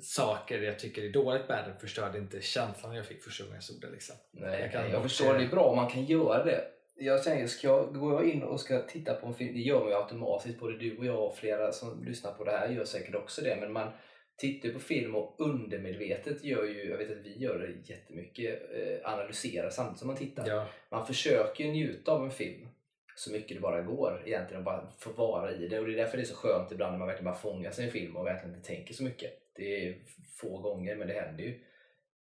saker 0.00 0.62
jag 0.62 0.78
tycker 0.78 1.02
är 1.04 1.12
dåligt 1.12 1.48
med 1.48 1.64
den 1.68 1.78
förstörde 1.78 2.18
inte 2.18 2.40
känslan 2.40 2.94
jag 2.94 3.06
fick 3.06 3.24
första 3.24 3.44
gången 3.44 3.54
jag 3.54 3.64
såg 3.64 3.80
den. 3.80 3.92
Liksom. 3.92 4.16
Nej, 4.32 4.60
Jag 4.60 4.72
kan 4.72 4.90
jag, 4.90 5.02
förstår 5.02 5.34
det 5.34 5.44
är 5.44 5.48
bra 5.48 5.64
om 5.64 5.76
man 5.76 5.90
kan 5.90 6.04
göra 6.04 6.44
det. 6.44 6.79
Jag 7.02 7.22
tänker, 7.22 7.46
ska 7.46 7.68
jag, 7.68 7.94
går 7.94 8.12
jag 8.12 8.30
in 8.30 8.42
och 8.42 8.60
ska 8.60 8.82
titta 8.82 9.14
på 9.14 9.26
en 9.26 9.34
film, 9.34 9.54
det 9.54 9.60
gör 9.60 9.80
man 9.80 9.88
ju 9.88 9.94
automatiskt, 9.94 10.60
både 10.60 10.78
du 10.78 10.98
och 10.98 11.06
jag 11.06 11.26
och 11.26 11.36
flera 11.36 11.72
som 11.72 12.04
lyssnar 12.04 12.32
på 12.32 12.44
det 12.44 12.50
här 12.50 12.68
gör 12.68 12.84
säkert 12.84 13.14
också 13.14 13.42
det, 13.42 13.56
men 13.60 13.72
man 13.72 13.88
tittar 14.36 14.68
ju 14.68 14.74
på 14.74 14.80
film 14.80 15.14
och 15.14 15.34
undermedvetet 15.38 16.44
gör 16.44 16.64
ju, 16.64 16.90
jag 16.90 16.98
vet 16.98 17.10
att 17.10 17.26
vi 17.26 17.38
gör 17.38 17.58
det 17.58 17.92
jättemycket, 17.92 18.62
eh, 18.74 19.12
analyserar 19.12 19.70
samtidigt 19.70 19.98
som 19.98 20.08
man 20.08 20.16
tittar. 20.16 20.48
Ja, 20.48 20.66
Man 20.90 21.06
försöker 21.06 21.64
ju 21.64 21.70
njuta 21.70 22.12
av 22.12 22.24
en 22.24 22.30
film 22.30 22.68
så 23.16 23.32
mycket 23.32 23.56
det 23.56 23.60
bara 23.60 23.82
går 23.82 24.22
egentligen 24.26 24.58
och 24.58 24.64
bara 24.64 24.92
få 24.98 25.12
vara 25.12 25.52
i 25.52 25.68
det 25.68 25.78
och 25.78 25.86
det 25.86 25.92
är 25.92 25.96
därför 25.96 26.16
det 26.16 26.22
är 26.22 26.26
så 26.26 26.34
skönt 26.34 26.72
ibland 26.72 26.92
när 26.92 26.98
man 26.98 27.08
verkligen 27.08 27.32
bara 27.32 27.40
fångar 27.40 27.70
sig 27.70 27.84
i 27.84 27.86
en 27.86 27.92
film 27.92 28.16
och 28.16 28.26
verkligen 28.26 28.54
inte 28.56 28.68
tänker 28.68 28.94
så 28.94 29.02
mycket. 29.02 29.30
Det 29.54 29.88
är 29.88 29.98
få 30.36 30.58
gånger 30.58 30.96
men 30.96 31.08
det 31.08 31.14
händer 31.14 31.44
ju. 31.44 31.60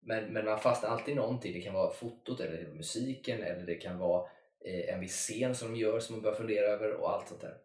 Men, 0.01 0.33
men 0.33 0.45
man 0.45 0.59
fastnar 0.59 0.91
alltid 0.91 1.13
i 1.13 1.17
någonting. 1.17 1.53
Det 1.53 1.61
kan 1.61 1.75
vara 1.75 1.93
fotot 1.93 2.41
eller 2.41 2.67
musiken 2.75 3.43
eller 3.43 3.67
det 3.67 3.75
kan 3.75 3.99
vara 3.99 4.29
Eh, 4.65 4.95
en 4.95 5.01
viss 5.01 5.17
scen 5.17 5.55
som 5.55 5.73
de 5.73 5.79
gör 5.79 6.01
som 6.01 6.15
man 6.15 6.23
börjar 6.23 6.37
fundera 6.37 6.67
över 6.67 6.93
och 6.93 7.13
allt 7.13 7.29
sånt 7.29 7.41
där. 7.41 7.57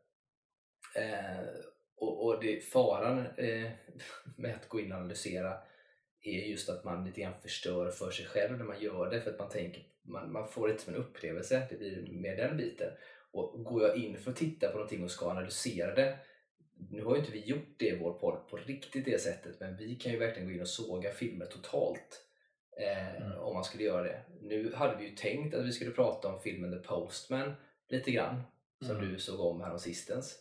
Eh, 0.96 1.48
och, 1.96 2.25
och 2.25 2.41
det, 2.41 2.63
faran 2.63 3.25
eh, 3.38 3.72
med 4.38 4.56
att 4.56 4.70
gå 4.70 4.79
in 4.79 4.91
och 4.91 4.98
analysera 4.98 5.58
är 6.22 6.39
just 6.39 6.70
att 6.70 6.84
man 6.84 7.06
lite 7.06 7.22
grann 7.22 7.41
förstör 7.41 7.91
för 7.91 8.12
sig 8.12 8.25
själv 8.25 8.58
när 8.58 8.65
man 8.65 8.82
gör 8.82 9.10
det 9.10 9.22
för 9.22 9.32
att 9.32 9.39
man 9.39 9.50
tänker 9.50 9.84
man, 10.01 10.32
man 10.32 10.48
får 10.48 10.68
det 10.68 10.72
inte 10.72 10.84
som 10.84 10.94
en 10.94 11.00
upplevelse, 11.00 11.68
det 11.70 11.77
blir 11.77 12.12
mer 12.12 12.36
den 12.36 12.58
biten. 12.58 12.91
Och 13.32 13.63
går 13.63 13.82
jag 13.82 13.98
in 13.98 14.18
för 14.18 14.32
att 14.32 14.38
titta 14.38 14.68
på 14.68 14.74
någonting 14.74 15.03
och 15.03 15.12
ska 15.12 15.29
analysera 15.29 15.96
det 15.96 16.20
nu 16.89 17.03
har 17.03 17.15
ju 17.15 17.20
inte 17.20 17.32
vi 17.32 17.46
gjort 17.46 17.75
det 17.77 17.86
i 17.86 17.98
vår 17.98 18.13
podd 18.13 18.48
på 18.50 18.58
riktigt 18.58 19.06
det 19.06 19.22
sättet 19.22 19.60
men 19.60 19.77
vi 19.77 19.96
kan 19.96 20.12
ju 20.12 20.20
verkligen 20.20 20.48
gå 20.48 20.53
in 20.53 20.62
och 20.62 20.68
såga 20.68 21.12
filmer 21.12 21.46
totalt 21.46 22.25
eh, 22.79 23.15
Mm. 23.21 23.39
om 23.39 23.53
man 23.53 23.63
skulle 23.63 23.83
göra 23.83 24.03
det. 24.03 24.21
Nu 24.41 24.74
hade 24.75 24.98
vi 24.98 25.09
ju 25.09 25.15
tänkt 25.15 25.55
att 25.55 25.65
vi 25.65 25.71
skulle 25.71 25.91
prata 25.91 26.27
om 26.27 26.39
filmen 26.41 26.71
The 26.71 26.88
Postman 26.88 27.53
lite 27.89 28.12
grann 28.12 28.41
som 28.81 28.95
Mm. 28.98 29.09
du 29.13 29.19
såg 29.19 29.39
om 29.39 29.62
här 29.62 29.77
sistens. 29.77 30.39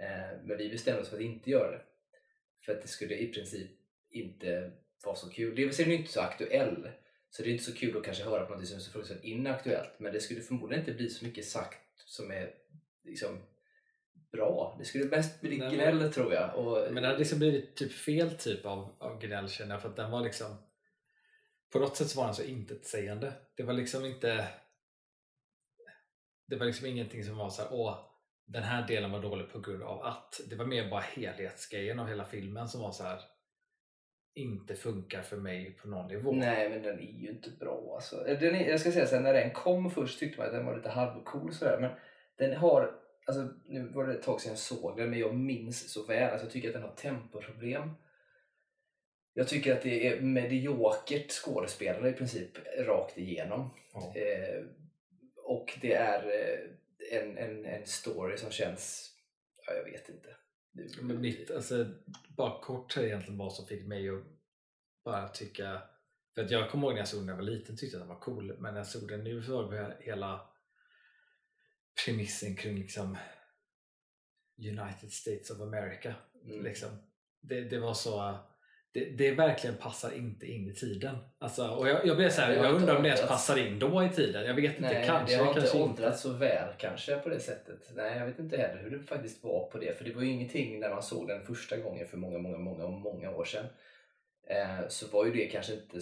Eh, 0.00 0.38
men 0.44 0.58
vi 0.58 0.68
bestämde 0.70 1.02
oss 1.02 1.08
för 1.08 1.16
att 1.16 1.22
inte 1.22 1.50
göra 1.50 1.70
det. 1.70 1.82
För 2.64 2.72
att 2.72 2.82
det 2.82 2.88
skulle 2.88 3.14
i 3.18 3.32
princip 3.32 3.70
inte 4.10 4.72
vara 5.04 5.16
så 5.16 5.30
kul. 5.30 5.54
Dels 5.56 5.80
är 5.80 5.84
den 5.84 5.92
ju 5.92 5.98
inte 5.98 6.12
så 6.12 6.20
aktuell 6.20 6.88
Så 7.30 7.42
det 7.42 7.48
är 7.48 7.52
inte 7.52 7.64
så 7.64 7.74
kul 7.74 7.96
att 7.96 8.04
kanske 8.04 8.24
höra 8.24 8.46
på 8.46 8.54
något 8.54 8.66
som 8.66 8.76
är 8.76 8.80
så 8.80 8.90
fruktansvärt 8.90 9.24
inaktuellt. 9.24 9.90
Men 9.98 10.12
det 10.12 10.20
skulle 10.20 10.40
förmodligen 10.40 10.80
inte 10.82 10.92
bli 10.94 11.08
så 11.10 11.24
mycket 11.24 11.44
sagt 11.44 11.78
som 12.06 12.30
är 12.30 12.54
liksom 13.04 13.38
bra. 14.32 14.76
Det 14.78 14.84
skulle 14.84 15.04
mest 15.04 15.40
bli 15.40 15.58
Nej, 15.58 15.74
gnäll 15.74 16.12
tror 16.12 16.34
jag. 16.34 16.54
Och, 16.56 16.92
Men 16.92 17.02
det 17.02 17.06
hade 17.08 17.18
liksom 17.18 17.38
blivit 17.38 17.76
typ 17.76 17.92
fel 17.92 18.30
typ 18.38 18.66
av, 18.66 18.88
av 18.98 19.20
gnäll 19.20 19.48
känner 19.48 19.74
jag 19.74 19.82
för 19.82 19.88
att 19.88 19.96
den 19.96 20.10
var 20.10 20.20
liksom 20.20 20.56
på 21.72 21.78
något 21.78 21.96
sätt 21.96 22.08
så 22.08 22.18
var 22.18 22.26
den 22.26 22.34
så 22.34 22.42
intetsägande. 22.42 23.32
Det 23.56 23.62
var 23.62 23.72
liksom 23.72 24.04
inte 24.04 24.48
det 26.46 26.56
var 26.56 26.66
liksom 26.66 26.86
ingenting 26.86 27.24
som 27.24 27.36
var 27.36 27.50
så 27.50 27.62
här, 27.62 27.72
åh 27.72 27.98
den 28.46 28.62
här 28.62 28.86
delen 28.86 29.10
var 29.10 29.22
dålig 29.22 29.52
på 29.52 29.60
grund 29.60 29.82
av 29.82 30.02
att. 30.02 30.40
Det 30.50 30.56
var 30.56 30.64
mer 30.64 30.90
bara 30.90 31.00
helhetsgrejen 31.00 31.98
av 31.98 32.08
hela 32.08 32.24
filmen 32.24 32.68
som 32.68 32.80
var 32.80 32.92
så 32.92 33.02
här 33.02 33.20
inte 34.34 34.74
funkar 34.74 35.22
för 35.22 35.36
mig 35.36 35.76
på 35.82 35.88
någon 35.88 36.08
nivå. 36.08 36.32
Nej, 36.32 36.70
men 36.70 36.82
den 36.82 36.98
är 36.98 37.20
ju 37.20 37.28
inte 37.30 37.50
bra 37.50 37.92
alltså. 37.94 38.16
Den 38.40 38.54
är, 38.54 38.68
jag 38.68 38.80
ska 38.80 38.92
säga 38.92 39.06
sen 39.06 39.22
när 39.22 39.34
den 39.34 39.50
kom 39.50 39.90
först 39.90 40.18
tyckte 40.18 40.38
man 40.38 40.46
att 40.46 40.52
den 40.52 40.66
var 40.66 40.76
lite 40.76 40.88
halvcool 40.88 41.52
sådär. 41.52 41.78
Men 41.80 41.90
den 42.36 42.56
har, 42.56 42.94
alltså 43.26 43.48
nu 43.64 43.88
var 43.88 44.06
det 44.06 44.14
ett 44.14 44.22
tag 44.22 44.40
sedan 44.40 44.50
jag 44.50 44.58
såg 44.58 44.96
den 44.96 45.10
men 45.10 45.18
jag 45.18 45.34
minns 45.34 45.92
så 45.92 46.06
väl. 46.06 46.30
Alltså, 46.30 46.46
jag 46.46 46.52
tycker 46.52 46.68
att 46.68 46.74
den 46.74 46.82
har 46.82 46.94
tempoproblem. 46.94 47.90
Jag 49.38 49.48
tycker 49.48 49.76
att 49.76 49.82
det 49.82 50.06
är 50.06 50.20
mediokert 50.20 51.30
skådespelare 51.30 52.10
i 52.10 52.12
princip 52.12 52.50
rakt 52.78 53.18
igenom. 53.18 53.70
Ja. 53.92 54.14
Eh, 54.16 54.64
och 55.36 55.78
det 55.80 55.92
är 55.92 56.24
eh, 56.24 57.20
en, 57.20 57.38
en, 57.38 57.64
en 57.64 57.86
story 57.86 58.36
som 58.36 58.50
känns, 58.50 59.12
ja 59.66 59.72
jag 59.74 59.84
vet 59.84 60.08
inte. 60.08 60.36
Men 61.02 61.20
mitt, 61.20 61.50
alltså, 61.50 61.86
bara 62.36 62.60
kort 62.60 62.96
egentligen 62.96 63.38
vad 63.38 63.52
som 63.52 63.66
fick 63.66 63.86
mig 63.86 64.08
att 64.08 64.24
bara 65.04 65.28
tycka 65.28 65.82
för 66.34 66.44
att 66.44 66.50
jag 66.50 66.70
kommer 66.70 66.86
ihåg 66.86 66.94
när 66.94 67.00
jag 67.00 67.08
såg 67.08 67.20
den 67.20 67.26
när 67.26 67.32
jag 67.32 67.38
var 67.38 67.44
liten 67.44 67.76
tyckte 67.76 67.96
jag 67.96 68.02
den 68.02 68.08
var 68.08 68.20
cool 68.20 68.56
men 68.58 68.74
när 68.74 68.80
jag 68.80 68.86
såg 68.86 69.08
den 69.08 69.24
nu 69.24 69.42
så 69.42 69.62
var 69.62 69.96
hela 70.00 70.40
premissen 72.04 72.56
kring 72.56 72.76
liksom 72.78 73.18
United 74.58 75.12
States 75.12 75.50
of 75.50 75.60
America 75.60 76.14
Mm. 76.44 76.64
liksom. 76.64 76.88
det, 77.40 77.60
det 77.60 77.78
var 77.78 77.94
så 77.94 78.38
det, 78.98 79.10
det 79.10 79.30
verkligen 79.30 79.76
passar 79.76 80.12
inte 80.12 80.46
in 80.46 80.70
i 80.70 80.74
tiden 80.74 81.16
alltså, 81.38 81.68
och 81.68 81.88
jag, 81.88 82.06
jag 82.06 82.16
blev 82.16 82.30
så 82.30 82.40
här, 82.40 82.52
jag 82.52 82.74
undrar 82.74 82.96
om 82.96 83.02
det 83.02 83.08
ens 83.08 83.28
passar 83.28 83.56
in 83.56 83.78
då 83.78 84.04
i 84.04 84.08
tiden 84.08 84.46
jag 84.46 84.54
vet 84.54 84.76
inte, 84.76 84.92
Nej, 84.92 85.06
kanske, 85.06 85.36
det 85.36 85.44
har 85.44 85.54
kanske 85.54 85.78
inte 85.78 85.90
åldrats 85.90 86.22
så 86.22 86.32
väl 86.32 86.68
kanske 86.78 87.18
på 87.18 87.28
det 87.28 87.40
sättet. 87.40 87.90
Nej, 87.94 88.18
jag 88.18 88.26
vet 88.26 88.38
inte 88.38 88.56
heller 88.56 88.82
hur 88.82 88.90
det 88.90 89.04
faktiskt 89.04 89.44
var 89.44 89.68
på 89.70 89.78
det. 89.78 89.98
För 89.98 90.04
det 90.04 90.12
var 90.12 90.22
ju 90.22 90.28
ingenting 90.28 90.80
när 90.80 90.90
man 90.90 91.02
såg 91.02 91.28
den 91.28 91.46
första 91.46 91.76
gången 91.76 92.08
för 92.08 92.16
många, 92.16 92.38
många, 92.38 92.58
många, 92.58 92.86
många 92.88 93.30
år 93.30 93.44
sedan. 93.44 93.66
Eh, 94.46 94.88
så 94.88 95.06
var 95.06 95.26
ju 95.26 95.32
det 95.32 95.46
kanske 95.46 95.72
inte 95.72 96.00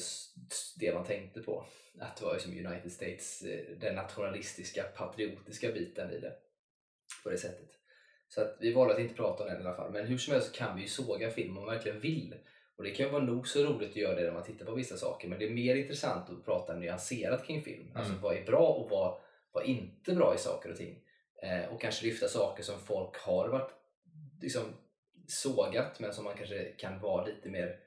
det 0.76 0.94
man 0.94 1.04
tänkte 1.04 1.40
på. 1.40 1.66
Att 2.00 2.16
det 2.16 2.24
var 2.24 2.38
som 2.38 2.52
United 2.52 2.92
States, 2.92 3.42
eh, 3.42 3.78
den 3.80 3.94
nationalistiska, 3.94 4.82
patriotiska 4.82 5.72
biten 5.72 6.10
i 6.10 6.20
det. 6.20 6.32
På 7.24 7.30
det 7.30 7.38
sättet. 7.38 7.70
Så 8.28 8.40
att 8.40 8.56
vi 8.60 8.72
valde 8.72 8.94
att 8.94 9.00
inte 9.00 9.14
prata 9.14 9.42
om 9.42 9.48
den 9.48 9.62
i 9.62 9.64
alla 9.64 9.76
fall. 9.76 9.92
Men 9.92 10.06
hur 10.06 10.18
som 10.18 10.32
helst 10.32 10.54
kan 10.54 10.76
vi 10.76 10.82
ju 10.82 10.88
såga 10.88 11.30
film 11.30 11.58
om 11.58 11.64
man 11.64 11.74
verkligen 11.74 12.00
vill. 12.00 12.34
Och 12.78 12.84
det 12.84 12.90
kan 12.90 13.06
ju 13.06 13.12
vara 13.12 13.22
nog 13.24 13.48
så 13.48 13.64
roligt 13.64 13.90
att 13.90 13.96
göra 13.96 14.14
det 14.14 14.22
när 14.26 14.32
man 14.32 14.42
tittar 14.44 14.64
på 14.66 14.74
vissa 14.74 14.96
saker. 14.96 15.28
Men 15.28 15.38
det 15.38 15.46
är 15.46 15.50
mer 15.50 15.76
intressant 15.76 16.30
att 16.30 16.44
prata 16.44 16.74
nyanserat 16.76 17.46
kring 17.46 17.62
film. 17.62 17.90
Alltså 17.94 18.12
Mm. 18.12 18.22
vad 18.22 18.36
är 18.36 18.44
bra 18.44 18.68
och 18.68 18.90
vad, 18.90 19.18
vad 19.52 19.62
är 19.64 19.66
inte 19.68 20.14
bra 20.14 20.34
i 20.34 20.38
saker 20.38 20.70
och 20.70 20.76
ting. 20.76 20.98
Eh, 21.42 21.72
och 21.74 21.80
kanske 21.80 22.06
lyfta 22.06 22.28
saker 22.28 22.62
som 22.62 22.80
folk 22.80 23.16
har 23.16 23.48
varit 23.48 23.70
liksom, 24.42 24.62
sågat 25.26 26.00
men 26.00 26.12
som 26.12 26.24
man 26.24 26.36
kanske 26.36 26.64
kan 26.64 27.00
vara 27.00 27.24
lite 27.26 27.48
mer 27.48 27.78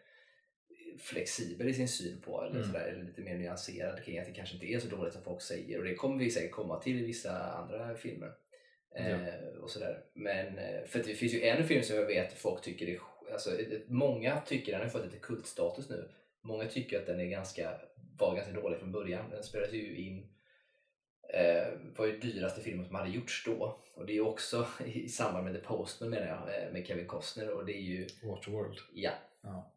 flexibel 1.00 1.69
i 1.69 1.74
sin 1.74 1.88
syn 1.88 2.22
på 2.22 2.41
eller, 2.41 2.55
Mm. 2.55 2.67
sådär, 2.67 2.86
eller 2.88 3.03
lite 3.03 3.22
mer 3.22 3.38
nyanserad 3.38 4.03
kring 4.03 4.19
att 4.19 4.25
det 4.25 4.31
kanske 4.31 4.55
inte 4.55 4.67
är 4.67 4.79
så 4.79 4.88
dåligt 4.88 5.13
som 5.13 5.24
folk 5.24 5.41
säger 5.41 5.77
och 5.77 5.84
det 5.84 5.96
kommer 5.96 6.24
vi 6.24 6.31
säkert 6.31 6.51
komma 6.51 6.79
till 6.79 7.00
i 7.01 7.05
vissa 7.05 7.39
andra 7.53 7.96
filmer. 7.96 8.31
Eh, 8.96 9.60
och 9.62 9.69
sådär. 9.69 10.03
Men 10.13 10.58
eh, 10.58 10.86
för 10.86 11.00
det 11.00 11.13
finns 11.15 11.34
ju 11.34 11.41
en 11.43 11.67
film 11.67 11.84
som 11.84 11.96
jag 11.96 12.05
vet 12.05 12.34
folk 12.34 12.62
tycker 12.63 12.88
är 12.88 13.00
alltså, 13.32 13.50
det- 13.50 13.90
många 13.90 14.42
tycker 14.42 14.72
den 14.72 14.82
har 14.82 14.88
fått 14.90 15.06
lite 15.06 15.18
kultstatus 15.20 15.90
nu. 15.90 16.10
Många 16.42 16.66
tycker 16.66 17.00
att 17.00 17.06
den 17.06 17.20
är 17.20 17.26
ganska, 17.26 17.72
var 18.20 18.36
ganska 18.36 18.54
dålig 18.54 18.80
från 18.80 18.92
början. 18.92 19.30
Den 19.30 19.44
spelades 19.44 19.74
ju 19.74 19.98
in 19.98 20.28
eh, 21.34 21.68
var 21.98 22.06
ju 22.06 22.20
dyraste 22.20 22.62
filmen 22.62 22.86
som 22.86 22.96
hade 22.96 23.10
gjorts 23.10 23.44
då. 23.46 23.84
Och 23.96 24.06
det 24.06 24.12
är 24.12 24.16
ju 24.16 24.22
också 24.26 24.68
i 24.86 25.10
samband 25.10 25.46
med 25.46 25.54
The 25.54 25.68
Postman 25.68 26.10
menar 26.10 26.28
jag, 26.28 26.64
eh, 26.64 26.72
med 26.74 26.88
Kevin 26.88 27.08
Costner. 27.08 27.52
Och 27.54 27.66
det 27.66 27.74
är 27.74 27.82
ju, 27.82 28.08
Waterworld 28.24 28.78
ja. 28.94 29.12
Ja. 29.44 29.74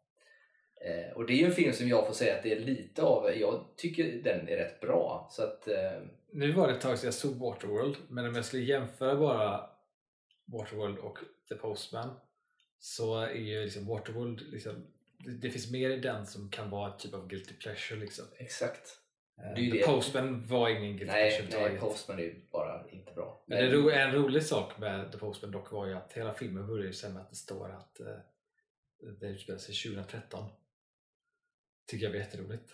Eh, 0.85 1.13
och 1.17 1.27
det 1.27 1.33
är 1.33 1.37
ju 1.37 1.45
en 1.47 1.53
film 1.53 1.73
som 1.73 1.89
jag 1.89 2.07
får 2.07 2.15
säga 2.15 2.37
att 2.37 2.43
det 2.43 2.53
är 2.53 2.61
lite 2.61 3.03
av, 3.03 3.31
jag 3.37 3.65
tycker 3.77 4.23
den 4.23 4.49
är 4.49 4.57
rätt 4.57 4.81
bra. 4.81 5.29
Så 5.31 5.43
att, 5.43 5.69
eh, 5.69 6.03
Nu 6.33 6.53
var 6.53 6.69
det 6.69 6.75
ett 6.75 6.81
tag 6.81 6.99
sedan 6.99 7.07
jag 7.07 7.15
såg 7.15 7.35
Waterworld, 7.37 7.97
men 8.09 8.27
om 8.27 8.35
jag 8.35 8.45
skulle 8.45 8.63
jämföra 8.63 9.17
bara 9.17 9.71
Waterworld 10.47 10.99
och 10.99 11.19
The 11.49 11.55
Postman 11.55 12.11
så 12.85 13.21
är 13.21 13.35
ju 13.35 13.65
liksom 13.65 13.87
Waterworld, 13.87 14.41
liksom, 14.41 14.87
det, 15.19 15.31
det 15.31 15.51
finns 15.51 15.71
mer 15.71 15.91
i 15.91 15.97
den 15.97 16.27
som 16.27 16.51
kan 16.51 16.71
vara 16.71 16.93
typ 16.93 17.15
av 17.15 17.29
guilty 17.29 17.55
pleasure. 17.55 18.01
Liksom. 18.01 18.25
exakt. 18.39 18.99
Ju 19.57 19.71
The. 19.71 19.85
Postman 19.87 20.47
var 20.47 20.69
ingen 20.69 20.97
guilty 20.97 21.07
Nej, 21.07 21.31
pleasure 21.31 21.49
nej, 21.49 21.57
överhuvudtaget. 21.57 21.81
Postman 21.81 22.19
är 22.19 22.23
ju 22.23 22.49
bara 22.53 22.91
inte 22.91 23.12
bra. 23.12 23.45
Men 23.47 23.59
det 23.59 23.73
ro, 23.73 23.91
en 23.91 24.12
rolig 24.12 24.43
sak 24.43 24.79
med 24.79 25.12
The 25.12 25.19
Postman 25.19 25.51
dock 25.51 25.73
var 25.73 25.87
ju 25.87 25.95
att 25.95 26.12
hela 26.12 26.35
filmen 26.35 26.67
börjar 26.67 26.93
ju 26.93 27.09
med 27.09 27.23
att 27.23 27.31
det 27.31 27.37
står 27.37 27.71
att 27.71 28.01
eh, 28.01 28.07
det 29.21 29.27
utspelar 29.27 29.59
sig 29.59 29.93
2013. 29.93 30.49
Tycker 31.87 32.05
jag 32.05 32.11
var 32.11 32.19
jätteroligt. 32.19 32.73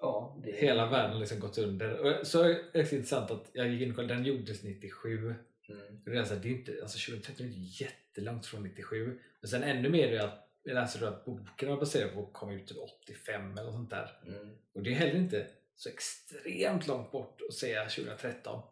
ja, 0.00 0.40
det 0.44 0.52
Hela 0.52 0.90
världen 0.90 1.12
har 1.12 1.20
liksom 1.20 1.40
gått 1.40 1.58
under. 1.58 1.98
Och 1.98 2.26
så 2.26 2.42
är 2.42 2.72
det 2.72 2.92
intressant 2.92 3.30
att 3.30 3.50
jag 3.52 3.68
gick 3.68 3.82
in 3.82 3.98
och 3.98 4.08
den 4.08 4.24
gjordes 4.24 4.62
97. 4.62 5.34
Mm. 5.68 6.00
Det 6.04 6.18
är, 6.18 6.24
så 6.24 6.34
här, 6.34 6.40
det 6.40 6.48
är 6.48 6.52
inte, 6.52 6.78
alltså 6.82 7.10
2013 7.10 7.46
är 7.46 7.50
inte 7.50 7.84
jättelångt 7.84 8.46
från 8.46 8.62
97. 8.62 9.20
Men 9.40 9.48
sen 9.48 9.62
ännu 9.62 9.88
mer 9.90 10.12
är 10.12 10.20
att 10.20 10.48
jag 10.62 10.74
läser 10.74 11.00
då 11.00 11.06
att 11.06 11.24
boken 11.24 11.68
var 11.68 11.76
baserad 11.76 12.14
på 12.14 12.26
komma 12.26 12.52
ut 12.52 12.66
typ 12.66 12.78
85 13.04 13.58
eller 13.58 13.70
sånt 13.72 13.90
där. 13.90 14.18
Mm. 14.26 14.56
Och 14.72 14.82
det 14.82 14.90
är 14.90 14.94
heller 14.94 15.14
inte 15.16 15.46
så 15.76 15.88
extremt 15.88 16.86
långt 16.86 17.12
bort 17.12 17.40
att 17.48 17.54
säga 17.54 17.82
2013. 17.88 18.62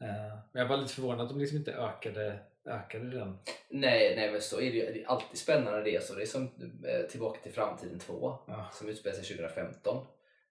Eh, 0.00 0.08
men 0.52 0.62
jag 0.62 0.68
var 0.68 0.76
lite 0.76 0.94
förvånad 0.94 1.20
att 1.20 1.28
de 1.28 1.38
liksom 1.38 1.58
inte 1.58 1.72
ökade, 1.74 2.38
ökade 2.64 3.10
den. 3.10 3.38
Nej, 3.70 4.16
nej, 4.16 4.32
men 4.32 4.40
så 4.40 4.56
är 4.60 4.70
det 4.70 4.76
ju. 4.76 4.92
Det 4.92 5.02
är 5.02 5.08
alltid 5.08 5.38
spännande. 5.38 6.00
Så 6.00 6.14
det 6.14 6.22
är 6.22 6.26
som 6.26 6.42
eh, 6.86 7.06
Tillbaka 7.10 7.40
till 7.42 7.52
framtiden 7.52 7.98
2 7.98 8.38
Ja. 8.46 8.70
som 8.72 8.88
utspelar 8.88 9.16
sig 9.16 9.24
2015. 9.36 10.06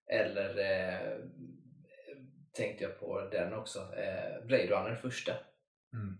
Eller 0.07 0.57
eh, 0.57 1.17
tänkte 2.51 2.83
jag 2.83 2.99
på 2.99 3.21
den 3.21 3.53
också, 3.53 3.79
eh, 3.79 4.45
Blade 4.45 4.67
Runner 4.67 4.95
första. 4.95 5.33
Mm. 5.93 6.17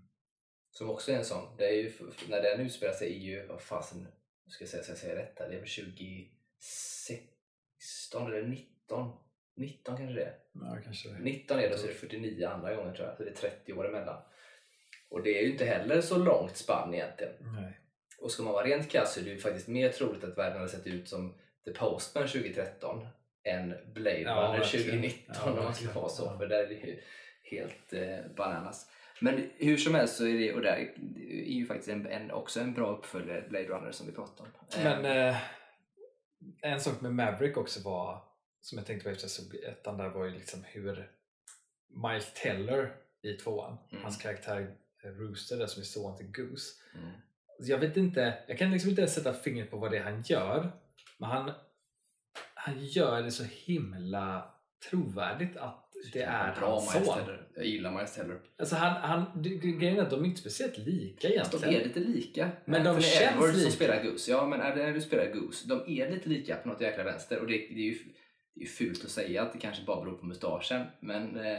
Som 0.71 0.89
också 0.89 1.12
är 1.12 1.15
en 1.15 1.25
sån. 1.25 1.57
Det 1.57 1.65
är 1.65 1.71
ju, 1.74 1.91
när 2.29 2.41
den 2.41 2.59
utspelar 2.59 2.93
sig 2.93 3.07
är 3.07 3.19
ju, 3.19 3.45
vad 3.47 3.62
fasen, 3.62 4.07
ska 4.47 4.63
jag 4.63 4.69
säga 4.69 4.83
så 4.83 4.91
jag 4.91 4.97
säger 4.97 5.15
rätt 5.15 5.39
här, 5.39 5.50
det 5.50 5.55
är 5.55 5.59
väl 5.59 5.69
2016 5.69 8.27
eller 8.27 8.43
19? 8.47 9.12
19 9.55 9.97
kanske 9.97 10.15
det 10.15 10.24
är. 10.24 10.36
Ja, 10.53 10.77
kanske 10.83 11.09
det. 11.09 11.19
19 11.19 11.57
är 11.59 11.62
det 11.62 11.74
och 11.74 11.79
så 11.79 11.86
är 11.86 11.89
det 11.91 11.97
49 11.97 12.47
andra 12.47 12.75
gången 12.75 12.95
tror 12.95 13.07
jag, 13.07 13.17
så 13.17 13.24
det 13.24 13.29
är 13.29 13.33
30 13.33 13.74
år 13.74 13.88
emellan. 13.88 14.21
Och 15.09 15.24
det 15.24 15.39
är 15.39 15.43
ju 15.43 15.51
inte 15.51 15.65
heller 15.65 16.01
så 16.01 16.17
långt 16.17 16.57
spann 16.57 16.93
egentligen. 16.93 17.33
Nej. 17.39 17.79
Och 18.21 18.31
ska 18.31 18.43
man 18.43 18.53
vara 18.53 18.65
rent 18.65 18.91
kass 18.91 19.13
så 19.13 19.19
är 19.19 19.24
det 19.24 19.29
ju 19.29 19.39
faktiskt 19.39 19.67
mer 19.67 19.89
troligt 19.89 20.24
att 20.24 20.38
världen 20.38 20.57
hade 20.57 20.69
sett 20.69 20.88
ut 20.88 21.09
som 21.09 21.38
The 21.65 21.71
Postman 21.71 22.27
2013 22.27 23.07
än 23.43 23.93
Blade 23.93 24.19
Ja, 24.21 24.31
Runner 24.31 24.57
verkligen. 24.59 24.86
2019 24.86 25.36
Ja, 25.45 25.51
om 25.51 25.63
man 25.63 25.75
ska 25.75 25.91
vara 26.00 26.09
så. 26.09 26.38
För 26.38 26.47
där 26.47 26.63
är 26.63 26.67
det 26.67 26.74
ju 26.74 27.01
helt 27.43 27.93
eh, 27.93 28.17
bananas. 28.36 28.91
Men 29.21 29.50
hur 29.57 29.77
som 29.77 29.95
helst 29.95 30.17
så 30.17 30.27
är 30.27 30.33
det, 30.38 30.53
och 30.53 30.62
där 30.62 30.93
är 31.29 31.53
ju 31.53 31.65
faktiskt 31.65 31.89
en, 31.89 32.05
en, 32.07 32.31
också 32.31 32.59
en 32.59 32.74
bra 32.74 32.97
uppföljare, 32.97 33.45
Blade 33.50 33.65
Runner 33.67 33.91
som 33.91 34.07
vi 34.07 34.13
pratade 34.13 34.50
om. 34.50 34.83
Men 34.83 35.05
Eh, 35.05 35.27
eh, 35.27 35.38
en 36.62 36.79
sak 36.81 37.01
med 37.01 37.13
Maverick 37.15 37.57
också 37.57 37.83
var, 37.83 38.24
som 38.62 38.77
jag 38.77 38.88
tänkte 38.88 39.03
på 39.03 39.09
efter 39.09 39.24
jag 39.24 39.31
såg 39.31 39.55
ettan 39.55 39.97
där, 39.97 40.09
var 40.09 40.25
ju 40.25 40.31
liksom 40.31 40.63
hur 40.65 41.12
Miles 41.89 42.33
Teller 42.33 42.95
i 43.21 43.33
tvåan, 43.33 43.77
Mm. 43.91 44.03
hans 44.03 44.17
karaktär 44.17 44.75
eh, 45.03 45.09
Rooster 45.09 45.57
där 45.57 45.67
som 45.67 45.81
är 45.81 45.86
son 45.86 46.17
till 46.17 46.31
Goose. 46.31 46.74
mm. 46.95 47.12
Jag 47.59 47.77
vet 47.77 47.97
inte, 47.97 48.38
jag 48.47 48.57
kan 48.57 48.71
liksom 48.71 48.89
inte 48.89 49.01
ens 49.01 49.13
sätta 49.15 49.33
fingret 49.33 49.71
på 49.71 49.77
vad 49.77 49.91
det 49.91 49.97
är 49.97 50.03
han 50.03 50.21
gör, 50.21 50.71
men 51.17 51.29
han, 51.29 51.51
han 52.53 52.86
gör 52.86 53.21
det 53.21 53.31
så 53.31 53.43
himla 53.43 54.53
trovärdigt 54.89 55.57
att 55.57 55.87
det 56.13 56.22
är 56.22 56.56
bra 56.60 56.70
hans 56.70 56.94
son. 57.06 57.18
Jag 57.56 57.66
gillar 57.66 57.92
Miles 57.92 58.16
Teller. 58.16 58.38
Alltså 58.60 58.75
han, 58.75 59.01
han, 59.01 59.42
det- 59.44 59.50
det- 59.50 59.68
grejen 59.72 59.98
är 59.98 60.01
att 60.01 60.10
de 60.10 60.22
är 60.24 60.25
inte 60.25 60.39
speciellt 60.42 60.77
lika 60.77 61.27
Fast 61.39 61.51
de 61.51 61.58
egentligen. 61.58 61.82
är 61.82 61.86
lite 61.88 62.00
lika. 62.00 62.50
Men 62.66 62.84
de 62.84 62.89
Anthony 62.89 63.01
känns 63.08 63.34
Edwards 63.36 63.51
som 63.54 63.60
lika. 63.60 63.72
spelar 63.72 64.04
Goose. 64.04 64.32
Ja, 64.32 64.46
men 64.48 64.60
när 64.60 64.94
du 64.94 65.01
spelar 65.01 65.34
Goose, 65.34 65.68
de 65.68 66.00
är 66.00 66.12
lite 66.12 66.30
lika 66.30 66.56
på 66.56 66.70
något 66.70 66.82
jäkla 66.82 67.04
vänster. 67.04 67.39
Och 67.39 67.48
det, 67.48 67.54
det, 67.54 67.74
är, 67.74 67.92
ju, 67.94 67.98
det 68.56 68.62
är 68.63 68.68
fult 68.68 69.06
att 69.06 69.12
säga 69.12 69.42
att 69.42 69.54
det 69.54 69.60
kanske 69.60 69.84
bara 69.86 70.04
beror 70.04 70.18
på 70.18 70.25
mustaschen. 70.25 70.86
Men, 71.00 71.38
eh, 71.46 71.58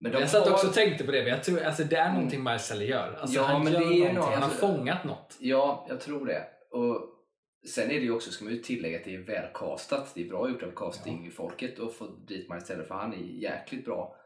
men 0.00 0.12
jag 0.12 0.30
satt 0.30 0.44
har- 0.46 0.52
också 0.52 0.66
och 0.66 0.74
tänkte 0.74 1.04
på 1.04 1.10
det, 1.12 1.18
men 1.18 1.28
jag 1.28 1.44
tror 1.44 1.62
alltså 1.62 1.84
det 1.84 1.96
är 1.96 2.02
Mm. 2.04 2.14
någonting 2.14 2.44
Miles 2.44 2.68
Teller 2.68 2.84
gör. 2.84 3.18
Alltså 3.20 3.36
Ja, 3.36 3.42
han 3.42 3.64
men 3.64 3.72
gör 3.72 3.80
det 3.80 3.86
är 3.86 3.90
någonting, 3.90 4.14
nog- 4.14 4.24
han 4.24 4.42
har 4.42 4.48
fångat 4.50 5.04
något. 5.04 5.36
Ja, 5.40 5.86
jag 5.88 6.00
tror 6.00 6.26
det. 6.26 6.44
Och 6.70 7.12
Sen 7.68 7.90
är 7.90 7.94
det 7.94 8.04
ju 8.04 8.12
också, 8.12 8.30
ska 8.30 8.44
man 8.44 8.54
ju 8.54 8.62
tillägga 8.62 8.98
att 8.98 9.04
det 9.04 9.14
är 9.14 9.18
välkastat. 9.18 10.12
Det 10.14 10.22
är 10.22 10.28
bra 10.28 10.50
gjort 10.50 10.62
av 10.62 10.70
castingfolket 10.70 11.80
att 11.80 11.94
få 11.94 12.06
dit 12.06 12.48
Miles 12.50 12.66
Teller 12.66 12.84
för 12.84 12.94
han 12.94 13.14
är 13.14 13.18
jäkligt 13.18 13.84
bra. 13.84 14.16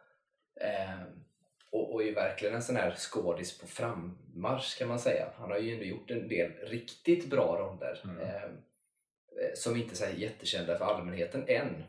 Eh, 0.61 1.03
och, 1.71 1.95
och 1.95 2.03
är 2.03 2.15
verkligen 2.15 2.55
en 2.55 2.63
sån 2.63 2.77
här 2.77 2.95
skådis 2.97 3.59
på 3.59 3.67
frammarsch 3.67 4.79
kan 4.79 4.89
man 4.89 4.99
säga. 4.99 5.33
Han 5.37 5.51
har 5.51 5.59
ju 5.59 5.73
ändå 5.73 5.85
gjort 5.85 6.11
en 6.11 6.29
del 6.29 6.53
riktigt 6.53 7.31
bra 7.31 7.57
roller. 7.59 8.01
Mm. 8.05 8.19
Eh, 8.19 8.51
som 9.55 9.77
inte 9.77 9.95
är 9.95 9.97
så 9.97 10.05
här 10.05 10.13
jättekända 10.13 10.79
för 10.79 10.85
allmänheten 10.85 11.45
än. 11.49 11.85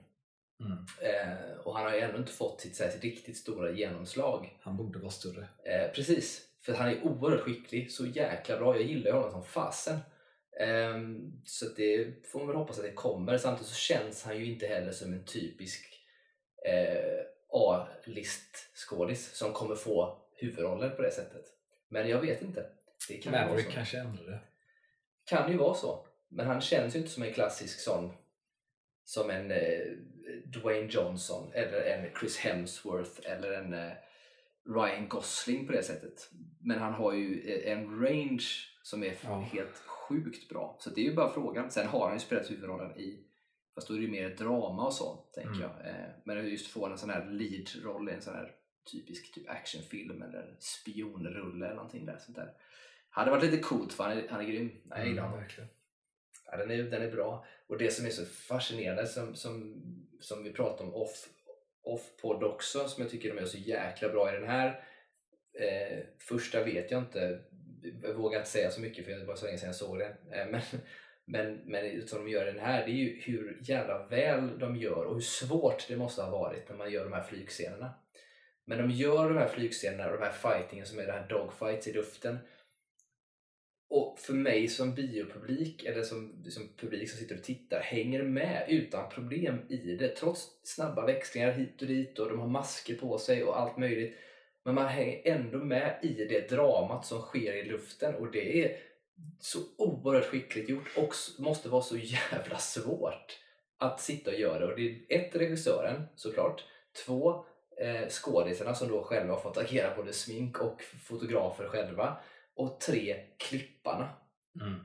Mm. 0.59 0.77
Eh, 1.01 1.57
och 1.63 1.75
han 1.75 1.85
har 1.85 1.93
ju 1.93 1.99
ännu 1.99 2.17
inte 2.17 2.31
fått 2.31 2.61
sitt, 2.61 2.75
så 2.75 2.83
här, 2.83 2.91
sitt 2.91 3.03
riktigt 3.03 3.37
stora 3.37 3.71
genomslag. 3.71 4.57
Han 4.61 4.77
borde 4.77 4.99
vara 4.99 5.11
större. 5.11 5.47
Eh, 5.63 5.91
precis, 5.95 6.47
för 6.65 6.73
han 6.73 6.89
är 6.89 7.03
oerhört 7.03 7.41
skicklig. 7.41 7.91
Så 7.91 8.05
jäkla 8.05 8.57
bra. 8.57 8.75
Jag 8.75 8.85
gillar 8.85 9.11
honom 9.11 9.31
som 9.31 9.43
fasen. 9.43 9.99
Ehm, 10.61 11.31
så 11.45 11.65
det 11.65 12.13
får 12.31 12.39
man 12.39 12.47
väl 12.47 12.57
hoppas 12.57 12.77
att 12.77 12.85
det 12.85 12.91
kommer. 12.91 13.37
Samtidigt 13.37 13.69
så 13.69 13.75
känns 13.75 14.23
han 14.23 14.37
ju 14.37 14.45
inte 14.45 14.67
heller 14.67 14.91
som 14.91 15.13
en 15.13 15.25
typisk 15.25 15.85
eh, 16.65 17.25
A-list-skådis 17.49 19.33
som 19.35 19.53
kommer 19.53 19.75
få 19.75 20.17
huvudroller 20.35 20.89
på 20.89 21.01
det 21.01 21.11
sättet. 21.11 21.45
Men 21.89 22.09
jag 22.09 22.21
vet 22.21 22.41
inte. 22.41 22.65
Det 23.07 23.17
kan 23.17 23.33
ju 23.33 23.37
vara 23.39 23.47
Maverick 23.47 23.65
så. 23.65 23.71
kanske 23.71 23.97
ändrar 23.99 24.25
det. 24.31 24.39
kan 25.25 25.51
ju 25.51 25.57
vara 25.57 25.73
så. 25.73 26.05
Men 26.29 26.47
han 26.47 26.61
känns 26.61 26.95
ju 26.95 26.99
inte 26.99 27.11
som 27.11 27.23
en 27.23 27.33
klassisk 27.33 27.79
sån 27.79 28.13
som 29.03 29.29
en 29.29 29.51
eh, 29.51 29.79
Dwayne 30.45 30.87
Johnson 30.91 31.51
eller 31.53 31.81
en 31.81 32.09
Chris 32.19 32.37
Hemsworth 32.37 33.19
eller 33.23 33.51
en 33.51 33.73
eh, 33.73 33.91
Ryan 34.75 35.07
Gosling 35.09 35.67
på 35.67 35.73
det 35.73 35.83
sättet. 35.83 36.29
Men 36.59 36.79
han 36.79 36.93
har 36.93 37.13
ju 37.13 37.61
en 37.65 38.01
range 38.05 38.43
som 38.83 39.03
är 39.03 39.13
Ja. 39.23 39.39
helt 39.53 39.75
sjukt 40.11 40.49
bra. 40.49 40.77
Så 40.79 40.89
det 40.89 41.01
är 41.01 41.05
ju 41.05 41.15
bara 41.15 41.33
frågan. 41.33 41.71
Sen 41.71 41.87
har 41.87 42.05
han 42.05 42.13
ju 42.15 42.19
spelat 42.19 42.51
huvudrollen 42.51 42.97
i, 42.99 43.23
fast 43.75 43.87
då 43.87 43.93
är 43.93 43.97
det 43.97 44.05
ju 44.05 44.11
mer 44.11 44.29
drama 44.29 44.85
och 44.85 44.93
så, 44.93 45.15
tänker 45.33 45.49
Mm. 45.49 45.61
jag. 45.61 45.87
Eh, 45.87 46.09
men 46.25 46.49
just 46.49 46.67
få 46.67 46.85
en 46.87 46.97
sån 46.97 47.09
här 47.09 47.25
lead-roll 47.25 48.09
i 48.09 48.13
en 48.13 48.21
sån 48.21 48.33
här 48.35 48.51
typisk 48.91 49.33
typ 49.33 49.49
actionfilm 49.49 50.21
eller 50.21 50.55
spionrulle 50.59 51.65
eller 51.65 51.75
någonting 51.75 52.05
där. 52.05 52.17
Sånt 52.17 52.35
där. 52.37 52.53
Hade 53.09 53.31
varit 53.31 53.43
lite 53.43 53.57
coolt 53.63 53.93
för 53.93 54.03
han 54.03 54.17
är, 54.17 54.27
han 54.29 54.39
är 54.41 54.45
grym. 54.45 54.71
Jag 54.89 55.07
gillar 55.07 55.23
honom. 55.23 55.37
Mm, 55.37 55.47
verkligen. 55.47 55.69
Ja, 56.45 56.57
den, 56.57 56.71
är, 56.71 56.83
den 56.83 57.01
är 57.01 57.11
bra. 57.11 57.45
Och 57.67 57.77
det 57.77 57.93
som 57.93 58.05
är 58.05 58.09
så 58.09 58.25
fascinerande 58.25 59.07
som, 59.07 59.35
som, 59.35 59.81
som 60.19 60.43
vi 60.43 60.51
pratade 60.53 60.89
om 60.89 60.95
off, 60.95 61.29
off 61.83 62.21
podd 62.21 62.43
också, 62.43 62.87
som 62.87 63.01
jag 63.03 63.11
tycker 63.11 63.33
de 63.35 63.41
är 63.41 63.45
så 63.45 63.57
jäkla 63.57 64.09
bra 64.09 64.29
i 64.29 64.39
den 64.39 64.49
här. 64.49 64.67
Eh, 65.59 65.99
första 66.19 66.63
vet 66.63 66.91
jag 66.91 67.01
inte, 67.01 67.39
jag 68.03 68.13
vågar 68.13 68.39
inte 68.39 68.51
säga 68.51 68.71
så 68.71 68.81
mycket 68.81 69.05
för 69.05 69.11
det 69.11 69.25
var 69.25 69.35
så 69.35 69.45
länge 69.45 69.57
sedan 69.57 69.67
jag 69.67 69.75
såg 69.75 69.99
den. 69.99 70.11
Eh, 70.31 70.47
men, 70.51 70.61
men, 71.25 71.55
men 71.65 72.07
som 72.07 72.25
de 72.25 72.31
gör 72.31 72.45
den 72.45 72.59
här, 72.59 72.85
det 72.85 72.91
är 72.91 72.95
ju 72.95 73.21
hur 73.21 73.57
jävla 73.61 74.07
väl 74.07 74.59
de 74.59 74.75
gör 74.75 75.05
och 75.05 75.13
hur 75.13 75.21
svårt 75.21 75.87
det 75.87 75.97
måste 75.97 76.21
ha 76.21 76.31
varit 76.31 76.69
när 76.69 76.75
man 76.75 76.91
gör 76.91 77.03
de 77.03 77.13
här 77.13 77.23
flygscenerna. 77.23 77.93
Men 78.65 78.77
de 78.77 78.91
gör 78.91 79.29
de 79.29 79.37
här 79.37 79.47
flygscenerna 79.47 80.05
och 80.05 80.19
de 80.19 80.23
här 80.23 80.31
fightingen 80.31 80.85
som 80.85 80.99
är 80.99 81.05
det 81.05 81.11
här 81.11 81.27
dogfights 81.27 81.87
i 81.87 81.93
luften 81.93 82.37
och 83.93 84.19
för 84.19 84.33
mig 84.33 84.67
som 84.67 84.95
biopublik, 84.95 85.83
eller 85.83 86.03
som, 86.03 86.43
som 86.49 86.69
publik 86.77 87.09
som 87.09 87.19
sitter 87.19 87.35
och 87.35 87.43
tittar, 87.43 87.79
hänger 87.79 88.23
med 88.23 88.65
utan 88.69 89.09
problem 89.09 89.59
i 89.69 89.95
det. 89.95 90.15
Trots 90.15 90.47
snabba 90.63 91.05
växlingar 91.05 91.51
hit 91.51 91.81
och 91.81 91.87
dit 91.87 92.19
och 92.19 92.29
de 92.29 92.39
har 92.39 92.47
masker 92.47 92.95
på 92.95 93.17
sig 93.17 93.43
och 93.43 93.59
allt 93.59 93.77
möjligt. 93.77 94.17
Men 94.65 94.75
man 94.75 94.87
hänger 94.87 95.21
ändå 95.27 95.57
med 95.57 95.99
i 96.01 96.13
det 96.13 96.49
dramat 96.49 97.05
som 97.05 97.21
sker 97.21 97.53
i 97.53 97.63
luften 97.63 98.15
och 98.15 98.31
det 98.31 98.63
är 98.65 98.77
så 99.39 99.59
oerhört 99.77 100.25
skickligt 100.25 100.69
gjort 100.69 100.97
och 100.97 101.13
måste 101.39 101.69
vara 101.69 101.81
så 101.81 101.97
jävla 101.97 102.57
svårt 102.57 103.39
att 103.77 104.01
sitta 104.01 104.31
och 104.31 104.39
göra 104.39 104.59
det. 104.59 104.65
Och 104.65 104.79
det 104.79 104.87
är 105.09 105.19
ett, 105.19 105.35
regissören 105.35 106.03
såklart. 106.15 106.63
Två, 107.05 107.45
eh, 107.81 108.07
skådisarna 108.09 108.75
som 108.75 108.87
då 108.87 109.03
själva 109.03 109.33
har 109.33 109.41
fått 109.41 109.57
agera 109.57 109.95
både 109.95 110.13
smink 110.13 110.61
och 110.61 110.81
fotografer 110.81 111.67
själva. 111.67 112.17
Och 112.55 112.79
tre, 112.79 113.15
klipparna 113.37 114.09
Mm. 114.61 114.79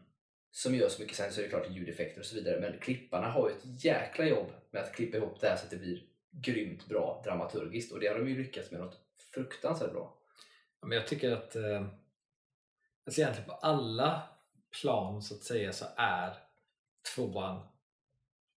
som 0.51 0.75
gör 0.75 0.89
så 0.89 1.03
mycket. 1.03 1.17
Sen 1.17 1.33
så 1.33 1.41
är 1.41 1.45
det 1.45 1.51
klart 1.51 1.71
ljudeffekter 1.71 2.21
och 2.21 2.27
så 2.27 2.35
vidare. 2.35 2.61
Men 2.61 2.79
klipparna 2.79 3.31
har 3.31 3.49
ju 3.49 3.55
ett 3.55 3.85
jäkla 3.85 4.25
jobb 4.25 4.53
med 4.71 4.83
att 4.83 4.95
klippa 4.95 5.17
ihop 5.17 5.41
det 5.41 5.49
här 5.49 5.57
så 5.57 5.65
att 5.65 5.71
det 5.71 5.77
blir 5.77 6.03
grymt 6.31 6.87
bra 6.89 7.23
dramaturgiskt. 7.25 7.93
Och 7.93 8.01
det 8.01 8.07
har 8.07 8.19
de 8.19 8.29
ju 8.29 8.37
lyckats 8.39 8.71
med 8.71 8.81
något 8.81 9.01
fruktansvärt 9.37 9.93
bra. 9.93 10.19
Ja, 10.81 10.87
Men 10.87 10.99
jag 10.99 11.07
tycker 11.07 11.33
att 11.33 11.57
eh, 11.57 11.87
alltså 13.07 13.21
egentligen 13.21 13.49
på 13.49 13.53
alla 13.53 14.23
plan 14.81 15.23
så 15.23 15.35
att 15.35 15.43
säga 15.43 15.73
så 15.73 15.85
är 15.97 16.35
tvåan 17.15 17.67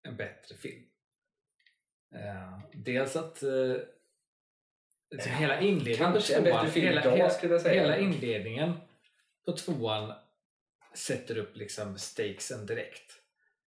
en 0.03 0.17
bättre 0.17 0.55
film. 0.55 0.85
Eh, 2.15 2.59
dels 2.73 3.17
att 3.17 3.43
eh, 3.43 3.77
liksom 5.11 5.33
hela 5.33 5.61
inledningen 5.61 6.13
Kanske 6.13 6.37
på 6.37 6.45
tvåan, 6.45 6.71
hela, 6.71 7.01
idag 7.01 7.61
hela, 7.65 7.99
inledningen 7.99 8.75
på 9.45 9.53
tvåan 9.53 10.13
sätter 10.95 11.39
upp 11.39 11.57
liksom 11.57 11.99
stakesen 11.99 12.67
direkt 12.67 13.13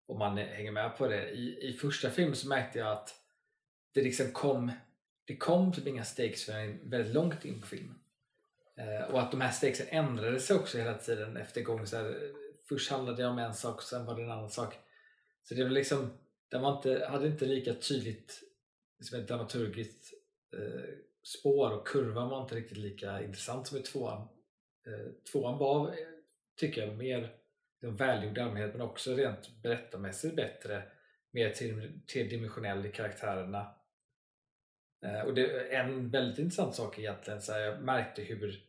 och 0.06 0.18
man 0.18 0.38
hänger 0.38 0.72
med 0.72 0.96
på 0.98 1.06
det. 1.06 1.30
I, 1.30 1.68
i 1.68 1.72
första 1.72 2.10
filmen 2.10 2.36
så 2.36 2.48
märkte 2.48 2.78
jag 2.78 2.92
att 2.92 3.14
det 3.94 4.02
liksom 4.02 4.32
kom 4.32 4.72
det 5.26 5.36
kom 5.36 5.72
typ 5.72 5.86
inga 5.86 6.04
stakes 6.04 6.44
förrän 6.44 6.90
väldigt 6.90 7.14
långt 7.14 7.44
in 7.44 7.60
på 7.60 7.66
filmen. 7.66 7.98
Eh, 8.76 9.10
och 9.10 9.20
att 9.20 9.30
de 9.30 9.40
här 9.40 9.50
stakesen 9.50 9.86
ändrade 9.90 10.40
sig 10.40 10.56
också 10.56 10.78
hela 10.78 10.94
tiden 10.94 11.36
efter 11.36 11.62
gång. 11.62 11.86
Så 11.86 11.96
här, 11.96 12.32
först 12.68 12.90
handlade 12.90 13.22
det 13.22 13.28
om 13.28 13.38
en 13.38 13.54
sak 13.54 13.76
och 13.76 13.82
sen 13.82 14.06
var 14.06 14.16
det 14.16 14.22
en 14.22 14.30
annan 14.30 14.50
sak. 14.50 14.74
Så 15.42 15.54
det 15.54 15.62
var 15.62 15.70
liksom, 15.70 16.18
den 16.48 16.62
var 16.62 16.76
inte, 16.76 17.06
hade 17.10 17.26
inte 17.26 17.46
lika 17.46 17.74
tydligt 17.74 18.42
liksom 18.98 19.20
ett 19.20 19.28
dramaturgiskt 19.28 20.14
eh, 20.56 20.84
spår 21.22 21.70
och 21.70 21.86
kurvan 21.86 22.28
var 22.28 22.42
inte 22.42 22.54
riktigt 22.54 22.78
lika 22.78 23.22
intressant 23.22 23.66
som 23.66 23.78
i 23.78 23.82
tvåan. 23.82 24.28
Eh, 24.86 25.12
tvåan 25.32 25.58
var, 25.58 25.94
tycker 26.56 26.86
jag, 26.86 26.96
mer 26.96 27.36
liksom, 27.80 27.96
välgjord 27.96 28.38
i 28.38 28.40
allmänhet 28.40 28.72
men 28.72 28.80
också 28.80 29.14
rent 29.14 29.62
berättarmässigt 29.62 30.36
bättre. 30.36 30.82
Mer 31.30 31.50
tredimensionell 32.12 32.86
i 32.86 32.92
karaktärerna. 32.92 33.74
Eh, 35.04 35.20
Och 35.20 35.34
det, 35.34 35.74
en 35.76 36.10
väldigt 36.10 36.38
intressant 36.38 36.74
sak 36.74 36.98
egentligen, 36.98 37.42
så 37.42 37.52
här, 37.52 37.60
jag 37.60 37.82
märkte 37.82 38.22
hur 38.22 38.62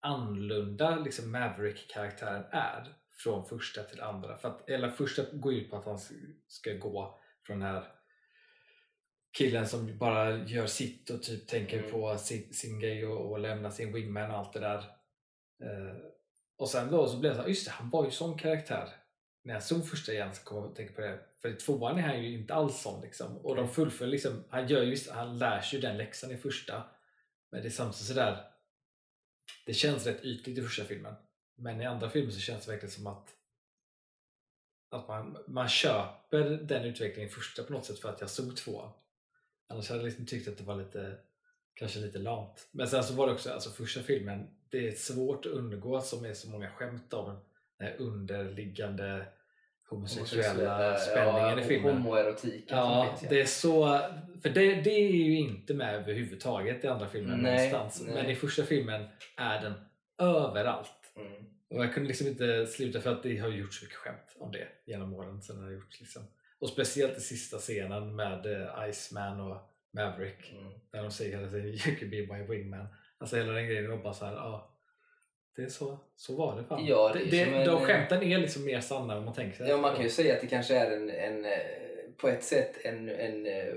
annorlunda 0.00 0.96
liksom 0.96 1.32
Maverick-karaktären 1.32 2.44
är 2.50 2.94
från 3.12 3.44
första 3.48 3.82
till 3.82 4.00
andra. 4.00 4.36
För 4.36 4.48
att, 4.48 4.70
eller 4.70 4.90
första 4.90 5.22
går 5.32 5.54
ut 5.54 5.70
på 5.70 5.76
att 5.76 5.84
han 5.84 5.98
ska 6.46 6.72
gå 6.72 7.20
från 7.46 7.58
den 7.58 7.68
här 7.68 7.84
killen 9.38 9.66
som 9.68 9.98
bara 9.98 10.36
gör 10.36 10.66
sitt 10.66 11.10
och 11.10 11.22
typ 11.22 11.48
tänker 11.48 11.78
Mm. 11.78 11.90
på 11.90 12.18
sin, 12.18 12.52
sin 12.54 12.80
grej 12.80 13.06
och, 13.06 13.30
och 13.30 13.38
lämnar 13.38 13.70
sin 13.70 13.92
wingman 13.92 14.30
och 14.30 14.36
allt 14.36 14.52
det 14.52 14.60
där. 14.60 14.78
Eh, 15.62 15.96
och 16.56 16.68
sen 16.68 16.90
då 16.90 17.08
så 17.08 17.18
blev 17.18 17.32
det 17.32 17.36
så 17.36 17.42
här, 17.42 17.48
just 17.48 17.66
det, 17.66 17.72
han 17.72 17.90
var 17.90 18.04
ju 18.04 18.10
sån 18.10 18.38
karaktär. 18.38 18.88
När 19.42 19.54
jag 19.54 19.62
såg 19.62 19.88
första 19.88 20.12
igen 20.12 20.34
så 20.34 20.44
kom 20.44 20.58
jag 20.58 20.66
att 20.66 20.76
tänka 20.76 20.94
på 20.94 21.00
det. 21.00 21.18
För 21.42 21.48
i 21.48 21.54
tvåan 21.54 21.98
är 21.98 22.02
han 22.02 22.22
ju 22.22 22.38
inte 22.38 22.54
alls 22.54 22.82
sån 22.82 23.00
liksom. 23.00 23.36
Och 23.36 23.56
de 23.56 23.68
fullföljer 23.68 24.12
liksom, 24.12 24.44
han 24.48 24.68
gör 24.68 24.82
ju, 24.82 24.96
han 25.10 25.38
lär 25.38 25.60
sig 25.60 25.78
ju 25.78 25.82
den 25.82 25.96
läxan 25.96 26.30
i 26.30 26.36
första. 26.36 26.84
Men 27.50 27.62
det 27.62 27.68
är 27.68 27.70
samtidigt 27.70 28.06
sådär, 28.06 28.44
det 29.66 29.74
känns 29.74 30.06
rätt 30.06 30.24
ytligt 30.24 30.58
i 30.58 30.62
första 30.62 30.84
filmen. 30.84 31.14
Men 31.56 31.80
i 31.80 31.86
andra 31.86 32.10
filmer 32.10 32.32
så 32.32 32.40
känns 32.40 32.64
det 32.64 32.72
verkligen 32.72 32.92
som 32.92 33.06
att 33.06 33.36
att 34.90 35.08
man, 35.08 35.38
man 35.46 35.68
köper 35.68 36.44
den 36.44 36.84
utvecklingen 36.84 37.30
i 37.30 37.32
första 37.32 37.62
på 37.62 37.72
något 37.72 37.84
sätt 37.84 37.98
för 37.98 38.08
att 38.08 38.20
jag 38.20 38.30
såg 38.30 38.56
tvåan. 38.56 38.92
Annars 39.68 39.88
hade 39.88 40.00
jag 40.00 40.04
liksom 40.04 40.26
tyckt 40.26 40.48
att 40.48 40.58
det 40.58 40.64
var 40.64 40.76
lite 40.76 41.16
kanske 41.74 41.98
lite 41.98 42.18
lamt. 42.18 42.68
Men 42.70 42.88
sen 42.88 43.04
så 43.04 43.14
var 43.14 43.26
det 43.26 43.32
också, 43.32 43.52
alltså 43.52 43.70
första 43.70 44.02
filmen, 44.02 44.48
det 44.68 44.88
är 44.88 44.92
svårt 44.92 45.46
att 45.46 45.52
undgå 45.52 46.00
som 46.00 46.24
är 46.24 46.34
så 46.34 46.50
många 46.50 46.70
skämt 46.70 47.14
av 47.14 47.26
den 47.26 47.36
här 47.36 47.42
underliggande 47.98 49.26
homosexuella 49.90 50.96
spänningen 50.96 51.58
i 51.58 51.62
filmen. 51.62 51.96
Homoerotiken 51.96 52.78
Ja, 52.78 53.06
som 53.08 53.18
finns. 53.18 53.30
det 53.30 53.40
är 53.40 53.44
så... 53.44 54.00
För 54.42 54.48
det, 54.48 54.74
det 54.74 54.90
är 54.90 55.10
ju 55.12 55.38
inte 55.38 55.74
med 55.74 55.94
överhuvudtaget 55.94 56.84
i 56.84 56.88
andra 56.88 57.08
filmer 57.08 57.36
Nej, 57.36 57.72
någonstans. 57.72 58.02
nej. 58.06 58.14
Men 58.22 58.30
i 58.30 58.34
första 58.34 58.62
filmen 58.62 59.08
är 59.36 59.60
den 59.62 59.72
överallt. 60.18 61.12
Mm. 61.16 61.32
Och 61.70 61.84
jag 61.84 61.94
kunde 61.94 62.08
liksom 62.08 62.26
inte 62.26 62.66
sluta 62.66 63.00
för 63.00 63.12
att 63.12 63.22
det 63.22 63.36
har 63.38 63.48
gjorts 63.48 63.78
så 63.78 63.84
mycket 63.84 63.98
skämt 63.98 64.36
om 64.38 64.52
det 64.52 64.68
genom 64.86 65.14
åren. 65.14 65.42
Sen 65.42 65.62
har 65.62 65.70
gjorts 65.70 66.00
liksom. 66.00 66.22
Och 66.60 66.68
speciellt 66.68 67.18
i 67.18 67.20
sista 67.20 67.58
scenen 67.58 68.16
med 68.16 68.46
eh, 68.46 68.88
Iceman 68.90 69.40
och 69.40 69.56
Maverick. 69.92 70.52
Mm. 70.52 70.72
När 70.92 71.02
de 71.02 71.10
säger 71.10 71.36
hela 71.38 71.50
tiden 71.50 71.66
You 71.66 71.96
can 71.96 72.10
be 72.10 72.16
my 72.38 72.42
wingman. 72.56 72.86
Alltså 73.18 73.36
hela 73.36 73.52
den 73.52 73.66
grejen 73.66 73.90
var 73.90 73.96
bara 73.96 74.12
så 74.14 74.24
här, 74.24 74.32
ja. 74.32 74.69
Det 75.56 75.62
är 75.62 75.68
så, 75.68 75.98
så 76.16 76.36
var 76.36 76.56
det 76.56 76.64
fan. 76.64 76.86
Ja, 76.86 77.12
det 77.14 77.20
är 77.20 77.24
det, 77.24 77.30
det, 77.30 77.42
en, 77.42 77.66
de 77.66 77.82
eh, 77.82 77.86
skämten 77.86 78.22
är 78.22 78.38
liksom 78.38 78.64
mer 78.64 78.80
sanna 78.80 79.14
än 79.14 79.24
man 79.24 79.34
tänker 79.34 79.56
sig. 79.56 79.68
Ja, 79.68 79.76
man 79.76 79.94
kan 79.94 80.02
ju 80.02 80.10
säga 80.10 80.34
att 80.34 80.40
det 80.40 80.46
kanske 80.46 80.76
är 80.76 80.90
en, 80.90 81.10
en 81.10 81.44
eh, 81.44 81.60
på 82.16 82.28
ett 82.28 82.44
sätt 82.44 82.84
en, 82.84 83.08
en 83.08 83.46
eh, 83.46 83.74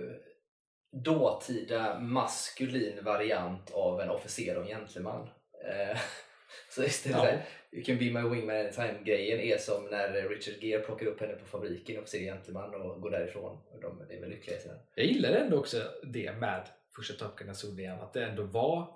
dåtida 1.04 2.00
maskulin 2.00 3.04
variant 3.04 3.72
av 3.72 4.02
en 4.02 4.10
officer 4.10 4.58
och 4.58 4.64
en 4.64 4.68
gentleman. 4.68 5.30
Så 6.70 6.84
istället 6.84 7.18
Ja. 7.18 7.30
ja. 7.32 7.38
You 7.72 7.84
can 7.84 7.98
be 7.98 8.12
my 8.12 8.30
wingman 8.30 8.56
anytime 8.56 9.04
grejen 9.04 9.40
är 9.40 9.58
som 9.58 9.86
när 9.86 10.30
Richard 10.30 10.64
Gere 10.64 10.82
plockar 10.82 11.06
upp 11.06 11.20
henne 11.22 11.34
på 11.34 11.46
fabriken 11.46 12.02
och 12.02 12.08
ser 12.08 12.20
Gentleman 12.20 12.76
och 12.76 13.02
går 13.02 13.12
därifrån. 13.12 13.58
Och 13.72 13.82
de 13.82 14.02
är 14.10 14.20
väl 14.20 14.30
lyckliga 14.30 14.60
sedan. 14.60 14.78
Jag 14.96 15.06
gillar 15.06 15.32
ändå 15.32 15.58
också 15.58 15.78
det 16.04 16.32
med 16.32 16.68
första 16.96 17.14
Top 17.14 17.36
Gun 17.36 17.50
att 18.02 18.14
det 18.14 18.24
ändå 18.24 18.44
var 18.44 18.88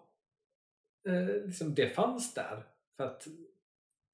liksom 1.46 1.76
det 1.76 1.90
fanns 1.90 2.34
där. 2.34 2.64
För 2.98 3.04
att 3.04 3.28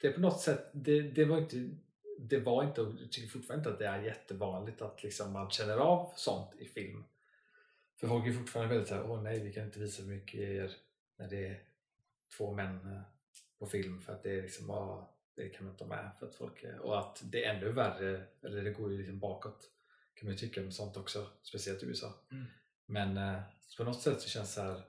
det 0.02 0.12
på 0.12 0.20
något 0.20 0.42
sätt, 0.42 0.70
det, 0.74 1.02
det 1.02 1.26
var 1.26 1.38
inte 1.38 1.70
det 2.18 2.40
var 2.40 2.64
inte, 2.64 2.82
och 2.82 2.94
jag 3.02 3.12
tycker 3.12 3.30
fortfarande 3.30 3.62
inte 3.62 3.74
att 3.74 3.80
det 3.80 3.88
är 3.88 4.04
jättevanligt 4.04 4.82
att 4.82 5.04
liksom 5.04 5.34
man 5.34 5.50
känner 5.50 5.78
av 5.78 6.14
sånt 6.16 6.56
i 6.60 6.66
film. 6.66 7.04
För 8.00 8.08
folk 8.08 8.28
är 8.28 8.34
fortfarande 8.34 8.74
väldigt 8.74 8.90
såhär, 8.90 9.12
åh 9.12 9.22
nej 9.22 9.40
vi 9.40 9.54
kan 9.54 9.66
inte 9.66 9.80
visa 9.80 10.04
hur 10.04 10.10
mycket 10.10 10.40
er 10.40 10.72
när 11.18 11.30
det 11.30 11.48
är 11.48 11.64
två 12.38 12.54
män 12.54 12.76
eh, 12.76 13.02
på 13.60 13.66
film 13.66 14.02
för 14.02 14.14
att 14.14 14.24
det 14.24 14.38
är 14.38 14.42
liksom, 14.42 14.70
ah, 14.70 15.16
det 15.36 15.50
kan 15.50 15.66
man 15.66 15.74
inte 15.74 15.84
ha 15.84 15.90
med 15.90 16.12
för 16.20 16.26
att 16.26 16.36
folk 16.36 16.64
är, 16.64 16.80
och 16.80 17.00
att 17.00 17.22
det 17.24 17.46
är 17.46 17.56
ännu 17.56 17.72
värre, 17.72 18.24
eller 18.42 18.64
det 18.64 18.72
går 18.72 18.92
ju 18.92 18.98
liksom 18.98 19.20
bakåt 19.20 19.70
kan 20.16 20.28
man 20.28 20.34
ju 20.34 20.38
tycka 20.38 20.62
med 20.62 20.74
sånt 20.74 20.98
också, 20.98 21.28
speciellt 21.42 21.84
i 21.84 21.86
USA. 21.86 22.14
Mm. 22.32 22.46
Men 22.86 23.18
eh, 23.18 23.42
på 23.78 23.84
något 23.84 24.02
sätt 24.02 24.22
så 24.22 24.30
känns 24.30 24.50
det 24.50 24.54
så 24.54 24.62
här, 24.62 24.82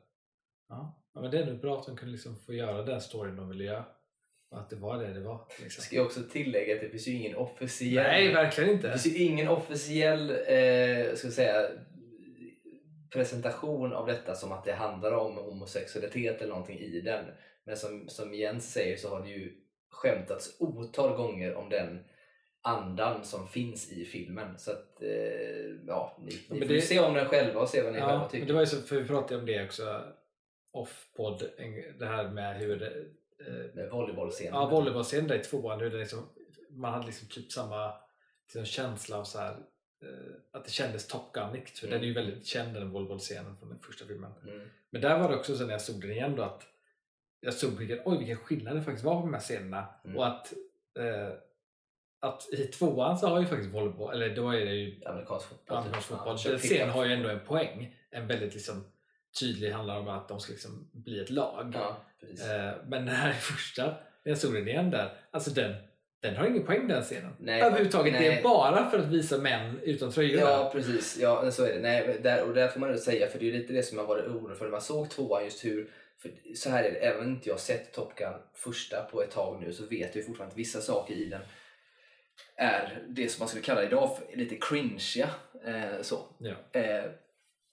ja, 0.68 1.02
ja 1.14 1.20
men 1.20 1.30
det 1.30 1.38
är 1.38 1.46
nog 1.46 1.60
bra 1.60 1.78
att 1.80 1.86
de 1.86 1.96
kunde 1.96 2.12
liksom 2.12 2.36
få 2.36 2.54
göra 2.54 2.82
den 2.82 3.00
storyn 3.00 3.36
de 3.36 3.48
ville 3.48 3.64
göra. 3.64 3.84
Att 4.50 4.70
det 4.70 4.76
var 4.76 4.98
det 4.98 5.12
det 5.12 5.20
var. 5.20 5.46
Liksom. 5.62 5.82
Ska 5.84 5.96
jag 5.96 6.06
också 6.06 6.20
tillägga 6.32 6.74
att 6.74 6.80
det 6.80 6.88
finns 6.88 7.08
ju 7.08 7.12
ingen 7.12 7.36
officiell 7.36 7.94
Nej, 8.04 8.32
verkligen 8.32 8.68
Det 8.70 8.74
inte. 8.74 8.90
finns 8.98 9.06
ju 9.16 9.22
ingen 9.24 9.48
officiell 9.48 10.30
eh, 10.30 11.14
ska 11.14 11.30
säga, 11.30 11.68
presentation 13.12 13.92
av 13.92 14.06
detta 14.06 14.34
som 14.34 14.52
att 14.52 14.64
det 14.64 14.72
handlar 14.72 15.12
om 15.12 15.36
homosexualitet 15.36 16.40
eller 16.40 16.50
någonting 16.52 16.78
i 16.78 17.00
den. 17.00 17.24
Men 17.64 17.76
som, 17.76 18.08
som 18.08 18.34
Jens 18.34 18.72
säger 18.72 18.96
så 18.96 19.08
har 19.08 19.22
det 19.22 19.28
ju 19.28 19.52
skämtats 19.90 20.56
otal 20.60 21.16
gånger 21.16 21.54
om 21.54 21.68
den 21.68 22.04
andan 22.62 23.24
som 23.24 23.48
finns 23.48 23.92
i 23.92 24.04
filmen. 24.04 24.58
Så 24.58 24.70
att, 24.70 25.02
eh, 25.02 25.08
ja, 25.86 26.16
ni, 26.24 26.32
ni 26.50 26.66
får 26.66 26.74
det- 26.74 26.80
se 26.80 27.00
om 27.00 27.14
den 27.14 27.26
själva 27.26 27.60
och 27.60 27.68
se 27.68 27.82
vad 27.82 27.92
ni 27.92 27.98
Ja, 27.98 28.06
själva 28.08 28.28
tycker. 28.28 28.46
det 28.46 28.52
var 28.52 28.60
ju 28.60 28.66
så, 28.66 28.76
för 28.82 28.96
vi 29.00 29.08
pratade 29.08 29.40
om 29.40 29.46
det 29.46 29.64
också 29.64 30.02
off-podd, 30.74 31.42
det 31.98 32.06
här 32.06 32.28
med 32.28 32.56
hur 32.58 32.76
det, 32.76 32.90
eh, 33.46 33.74
Med 33.74 33.90
volleybollscenen. 33.90 34.54
Ja, 34.54 34.68
volleybollscenen 34.68 35.28
där 35.28 35.36
i 35.36 35.44
tvåan, 35.44 35.80
hur 35.80 35.90
det 35.90 35.98
liksom, 35.98 36.28
man 36.70 36.92
hade 36.92 37.06
liksom 37.06 37.28
typ 37.28 37.52
samma 37.52 37.94
liksom, 38.46 38.64
känsla 38.64 39.18
av 39.18 39.24
så 39.24 39.38
här, 39.38 39.52
eh, 40.02 40.34
att 40.52 40.64
det 40.64 40.70
kändes 40.70 41.06
Top 41.08 41.32
Gunigt. 41.32 41.78
För 41.78 41.86
Mm. 41.86 41.94
den 41.98 42.02
är 42.02 42.08
ju 42.08 42.14
väldigt 42.14 42.46
känd 42.46 42.74
den 42.74 42.90
volleybollscenen 42.90 43.56
från 43.56 43.68
den 43.68 43.78
första 43.78 44.04
filmen. 44.06 44.32
Mm. 44.48 44.68
Men 44.90 45.00
där 45.02 45.18
var 45.18 45.28
det 45.30 45.36
också 45.36 45.56
så 45.56 45.64
när 45.66 45.72
jag 45.72 45.80
såg 45.80 46.00
den 46.00 46.10
igen 46.10 46.36
då 46.36 46.42
att 46.42 46.66
jag 47.40 47.54
såg 47.54 47.70
vilken, 47.70 48.00
oj, 48.04 48.18
vilken 48.18 48.36
skillnad 48.36 48.76
det 48.76 48.82
faktiskt 48.82 49.04
var 49.04 49.14
på 49.14 49.20
de 49.26 49.34
här 49.34 49.40
scenerna. 49.40 49.86
Mm. 50.04 50.16
Och 50.16 50.26
att, 50.26 50.52
eh, 50.98 51.28
att 52.20 52.48
i 52.52 52.66
tvåan 52.66 53.18
så 53.18 53.26
har 53.28 53.40
ju 53.40 53.46
faktiskt 53.46 53.70
volleyboll, 53.74 54.12
eller 54.14 54.36
då 54.36 54.50
är 54.50 54.64
det 54.64 54.74
ju 54.74 55.04
Amerikansk 55.04 55.46
fotboll. 55.48 55.76
amerikansk 55.78 56.08
typ. 56.08 56.16
fotboll. 56.18 56.36
Ja, 56.44 56.50
Den 56.50 56.58
scenen 56.58 56.90
har 56.90 57.04
ju 57.04 57.12
ändå 57.12 57.28
en 57.28 57.40
poäng. 57.40 57.96
En 58.10 58.26
väldigt 58.26 58.54
liksom 58.54 58.84
tydlig 59.40 59.70
handlar 59.70 59.98
om 59.98 60.08
att 60.08 60.28
de 60.28 60.40
ska 60.40 60.52
liksom 60.52 60.88
bli 60.92 61.20
ett 61.20 61.30
lag. 61.30 61.72
Ja. 61.74 62.04
Eh, 62.22 62.72
men 62.86 63.06
den 63.06 63.14
här 63.14 63.32
första, 63.40 63.94
jag 64.22 64.38
såg 64.38 64.54
den 64.54 64.68
igen 64.68 64.90
där, 64.90 65.12
alltså 65.30 65.50
den, 65.50 65.74
den 66.20 66.36
har 66.36 66.46
ingen 66.46 66.66
poäng 66.66 66.88
den 66.88 67.02
scenen. 67.02 67.32
Nej, 67.38 67.62
Överhuvudtaget, 67.62 68.12
det 68.12 68.20
nej. 68.20 68.38
är 68.38 68.42
bara 68.42 68.90
för 68.90 68.98
att 68.98 69.06
visa 69.06 69.38
män 69.38 69.80
utan 69.82 70.12
tröjor. 70.12 70.40
Ja, 70.40 70.70
precis. 70.72 71.18
Ja, 71.20 71.50
så 71.50 71.64
är 71.64 71.74
det. 71.74 71.80
Nej, 71.80 72.20
där, 72.22 72.42
och 72.42 72.54
där 72.54 72.68
får 72.68 72.80
man 72.80 72.92
ju 72.92 72.98
säga, 72.98 73.28
för 73.28 73.38
det 73.38 73.48
är 73.48 73.52
lite 73.52 73.72
det 73.72 73.82
som 73.82 73.98
jag 73.98 74.06
varit 74.06 74.26
orolig 74.26 74.56
för 74.56 74.64
när 74.64 74.72
man 74.72 74.80
såg 74.80 75.10
tvåan, 75.10 75.44
just 75.44 75.64
hur 75.64 75.90
för 76.18 76.54
så 76.54 76.70
här 76.70 76.84
är 76.84 76.90
det, 76.90 76.98
även 76.98 77.24
om 77.24 77.30
inte 77.30 77.48
jag 77.48 77.60
sett 77.60 77.92
Top 77.92 78.14
Gun 78.14 78.32
första 78.54 79.02
på 79.02 79.22
ett 79.22 79.30
tag 79.30 79.62
nu 79.62 79.72
så 79.72 79.86
vet 79.86 80.16
jag 80.16 80.26
fortfarande 80.26 80.52
att 80.52 80.58
vissa 80.58 80.80
saker 80.80 81.14
i 81.14 81.24
den 81.24 81.40
är 82.56 83.02
det 83.08 83.28
som 83.28 83.42
man 83.42 83.48
skulle 83.48 83.64
kalla 83.64 83.84
idag 83.84 84.16
för 84.16 84.36
lite 84.36 84.56
cringeiga. 84.56 85.30
Eh, 85.66 86.02
så. 86.02 86.18
Ja. 86.38 86.80
Eh, 86.80 87.04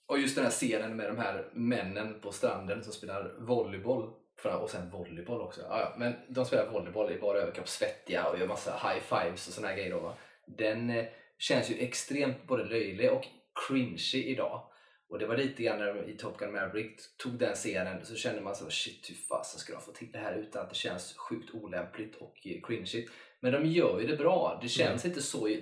och 0.06 0.18
just 0.18 0.34
den 0.34 0.44
här 0.44 0.50
scenen 0.50 0.96
med 0.96 1.10
de 1.10 1.18
här 1.18 1.48
männen 1.52 2.20
på 2.20 2.32
stranden 2.32 2.84
som 2.84 2.92
spelar 2.92 3.34
volleyboll. 3.38 4.10
Och 4.44 4.70
sen 4.70 4.90
volleyboll 4.90 5.40
också. 5.40 5.60
Ja. 5.60 5.94
Men 5.98 6.14
de 6.28 6.44
spelar 6.44 6.70
volleyboll 6.70 7.12
i 7.12 7.18
bara 7.18 7.38
överkropp, 7.38 7.68
svettiga 7.68 8.28
och 8.28 8.38
gör 8.38 8.46
massa 8.46 8.72
high 8.72 9.02
fives 9.02 9.48
och 9.48 9.54
såna 9.54 9.68
här 9.68 9.76
grejer. 9.76 9.90
Då, 9.90 10.00
va? 10.00 10.14
Den 10.46 10.90
eh, 10.90 11.04
känns 11.38 11.70
ju 11.70 11.74
extremt 11.78 12.46
både 12.46 12.64
löjlig 12.64 13.12
och 13.12 13.24
cringy 13.68 14.24
idag. 14.24 14.62
Och 15.08 15.18
det 15.18 15.26
var 15.26 15.36
lite 15.36 15.62
grann 15.62 15.78
när 15.78 15.94
de 15.94 16.12
i 16.12 16.16
Top 16.16 16.38
Gun 16.38 16.52
Maverick 16.52 17.00
tog 17.16 17.32
den 17.32 17.54
scenen 17.54 18.06
så 18.06 18.14
kände 18.14 18.40
man 18.40 18.54
så 18.54 18.70
shit 18.70 19.10
hur 19.10 19.14
fasen 19.14 19.60
ska 19.60 19.72
de 19.72 19.82
få 19.82 19.92
till 19.92 20.12
det 20.12 20.18
här 20.18 20.34
utan 20.34 20.62
att 20.62 20.68
det 20.68 20.76
känns 20.76 21.16
sjukt 21.16 21.54
olämpligt 21.54 22.16
och 22.16 22.46
eh, 22.46 22.60
cringeigt. 22.62 23.10
Men 23.44 23.52
de 23.52 23.66
gör 23.66 24.00
ju 24.00 24.06
det 24.06 24.16
bra. 24.16 24.58
Det 24.62 24.68
känns 24.68 25.04
inte 25.04 25.22
så, 25.22 25.56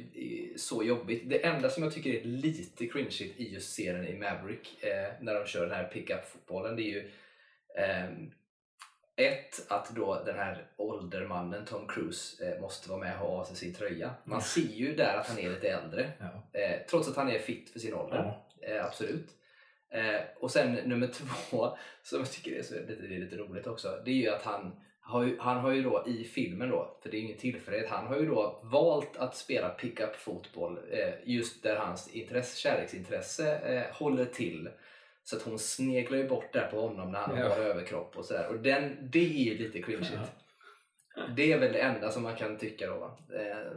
så 0.57 0.83
jobbigt. 0.83 1.23
Det 1.27 1.45
enda 1.45 1.71
som 1.71 1.83
jag 1.83 1.95
tycker 1.95 2.11
är 2.11 2.25
lite 2.25 2.87
cringeigt 2.87 3.40
i 3.40 3.53
just 3.55 3.69
scenen 3.69 4.07
i 4.07 4.19
Maverick 4.19 4.85
eh, 4.85 5.12
när 5.21 5.35
de 5.35 5.47
kör 5.47 5.66
den 5.66 5.77
här 5.77 5.85
pick-up-fotbollen 5.85 6.77
det 6.77 6.83
är 6.83 6.90
ju 6.93 7.11
ehm, 7.79 8.31
ett, 9.16 9.73
att 9.73 9.90
då 9.95 10.23
den 10.27 10.37
här 10.37 10.66
åldermannen 10.77 11.64
Tom 11.64 11.88
Cruise 11.88 12.47
eh, 12.47 12.61
måste 12.61 12.90
vara 12.90 13.01
med 13.01 13.12
och 13.12 13.19
ha 13.19 13.27
av 13.27 13.45
sig 13.45 13.57
sin 13.57 13.75
tröja. 13.75 14.14
Man 14.25 14.43
ser 14.43 14.61
ju 14.61 14.95
där 14.95 15.16
att 15.16 15.27
han 15.27 15.38
är 15.38 15.51
lite 15.51 15.69
äldre. 15.69 16.11
Ja. 16.19 16.61
Eh, 16.61 16.81
trots 16.90 17.09
att 17.09 17.16
han 17.16 17.31
är 17.31 17.38
fit 17.38 17.71
för 17.71 17.79
sin 17.79 17.95
ålder. 17.95 18.16
Ja. 18.16 18.69
Eh, 18.69 18.85
absolut. 18.85 19.29
Eh, 19.90 20.21
och 20.40 20.51
sen 20.51 20.73
nummer 20.73 21.07
två, 21.07 21.77
som 22.03 22.19
jag 22.19 22.31
tycker 22.31 22.53
är, 22.53 22.62
så, 22.62 22.75
det 22.75 23.14
är 23.14 23.21
lite 23.21 23.37
roligt 23.37 23.66
också, 23.66 24.03
det 24.05 24.11
är 24.11 24.14
ju 24.14 24.29
att 24.29 24.43
han 24.43 24.81
har 25.11 25.23
ju, 25.25 25.38
han 25.38 25.57
har 25.61 25.73
ju 25.73 25.83
då 25.83 26.05
i 26.07 26.25
filmen 26.25 26.70
då, 26.70 26.99
för 27.03 27.11
det 27.11 27.16
är 27.16 27.20
ingen 27.20 27.38
tillfällighet, 27.38 27.88
han 27.90 28.07
har 28.07 28.18
ju 28.20 28.27
då 28.27 28.61
valt 28.64 29.16
att 29.16 29.37
spela 29.37 29.68
pick-up 29.68 30.16
fotboll 30.16 30.79
eh, 30.90 31.14
just 31.25 31.62
där 31.62 31.77
hans 31.77 32.09
intresse, 32.14 32.57
kärleksintresse 32.59 33.57
eh, 33.59 33.96
håller 33.96 34.25
till. 34.25 34.68
Så 35.25 35.37
att 35.37 35.42
hon 35.42 35.59
sneglar 35.59 36.18
ju 36.18 36.29
bort 36.29 36.53
där 36.53 36.68
på 36.70 36.81
honom 36.81 37.12
när 37.12 37.18
han 37.18 37.38
Ja. 37.38 37.49
har 37.49 37.57
överkropp 37.57 38.16
och 38.16 38.25
sådär. 38.25 38.49
Och 38.49 38.61
den, 38.61 39.11
det 39.12 39.25
är 39.25 39.44
ju 39.44 39.59
lite 39.59 39.83
cringeigt. 39.83 40.33
Ja. 41.16 41.23
Det 41.37 41.53
är 41.53 41.59
väl 41.59 41.73
det 41.73 41.81
enda 41.81 42.11
som 42.11 42.23
man 42.23 42.37
kan 42.37 42.59
tycka 42.59 42.87
då. 42.87 43.18
Eh, 43.37 43.73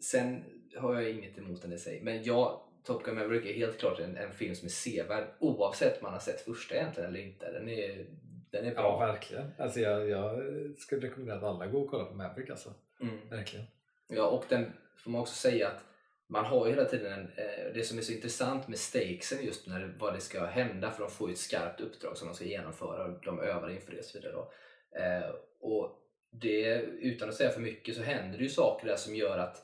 sen 0.00 0.44
har 0.76 0.94
jag 0.94 1.10
inget 1.10 1.38
emot 1.38 1.62
den 1.62 1.72
i 1.72 1.78
sig. 1.78 2.00
Men 2.02 2.22
jag, 2.22 2.60
Top 2.84 3.02
Gun 3.04 3.14
Maverick 3.14 3.46
är 3.46 3.54
helt 3.54 3.78
klart 3.78 4.00
en, 4.00 4.16
en 4.16 4.32
film 4.32 4.54
som 4.54 4.66
är 4.66 4.70
sevärd 4.70 5.24
oavsett 5.40 5.98
om 5.98 6.02
man 6.02 6.12
har 6.12 6.20
sett 6.20 6.40
första 6.40 6.74
egentligen 6.74 7.08
eller 7.10 7.20
inte. 7.20 7.52
Den 7.52 7.68
är, 7.68 8.06
den 8.52 8.64
är 8.64 8.68
Ja, 8.74 8.82
bra. 8.82 8.98
verkligen. 8.98 9.50
Alltså 9.58 9.80
jag, 9.80 10.08
jag 10.08 10.40
skulle 10.78 11.06
rekommendera 11.06 11.36
att 11.36 11.42
alla 11.44 11.66
går 11.66 11.84
och 11.84 11.90
kollar 11.90 12.04
på 12.04 12.14
Maverick 12.14 12.50
alltså. 12.50 12.74
Mm. 13.00 13.28
Verkligen. 13.30 13.66
Ja, 14.08 14.26
och 14.26 14.44
den 14.48 14.72
får 14.96 15.10
man 15.10 15.20
också 15.20 15.34
säga 15.34 15.68
att 15.68 15.84
man 16.30 16.44
har 16.44 16.66
ju 16.66 16.72
hela 16.72 16.84
tiden 16.84 17.12
en, 17.12 17.24
eh, 17.36 17.72
det 17.74 17.82
som 17.86 17.98
är 17.98 18.02
så 18.02 18.12
intressant 18.12 18.68
med 18.68 18.78
stakesen 18.78 19.44
just 19.44 19.66
när 19.66 19.96
vad 19.98 20.14
det 20.14 20.20
ska 20.20 20.44
hända 20.46 20.90
för 20.90 21.02
de 21.02 21.10
får 21.10 21.28
ju 21.28 21.32
ett 21.32 21.38
skarpt 21.38 21.80
uppdrag 21.80 22.16
som 22.16 22.28
de 22.28 22.34
ska 22.34 22.44
genomföra 22.44 23.04
och 23.04 23.24
de 23.24 23.40
övar 23.40 23.70
inför 23.70 23.92
det 23.92 23.98
och 23.98 24.04
så 24.04 24.18
vidare. 24.18 24.32
Då. 24.32 24.52
Eh, 25.00 25.30
och 25.60 25.94
det, 26.32 26.80
utan 26.82 27.28
att 27.28 27.34
säga 27.34 27.50
för 27.50 27.60
mycket 27.60 27.96
så 27.96 28.02
händer 28.02 28.38
det 28.38 28.44
ju 28.44 28.50
saker 28.50 28.86
där 28.86 28.96
som 28.96 29.14
gör 29.14 29.38
att 29.38 29.56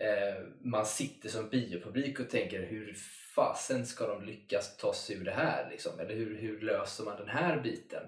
eh, 0.00 0.42
man 0.60 0.86
sitter 0.86 1.28
som 1.28 1.48
biopublik 1.48 2.20
och 2.20 2.30
tänker 2.30 2.62
hur 2.62 2.94
fasen 3.38 3.86
ska 3.86 4.06
de 4.06 4.24
lyckas 4.24 4.76
ta 4.76 4.92
sig 4.92 5.16
ur 5.16 5.24
det 5.24 5.30
här? 5.32 5.70
Liksom? 5.70 6.00
Eller 6.00 6.14
hur, 6.14 6.36
hur 6.38 6.60
löser 6.60 7.04
man 7.04 7.16
den 7.16 7.28
här 7.28 7.60
biten 7.60 8.02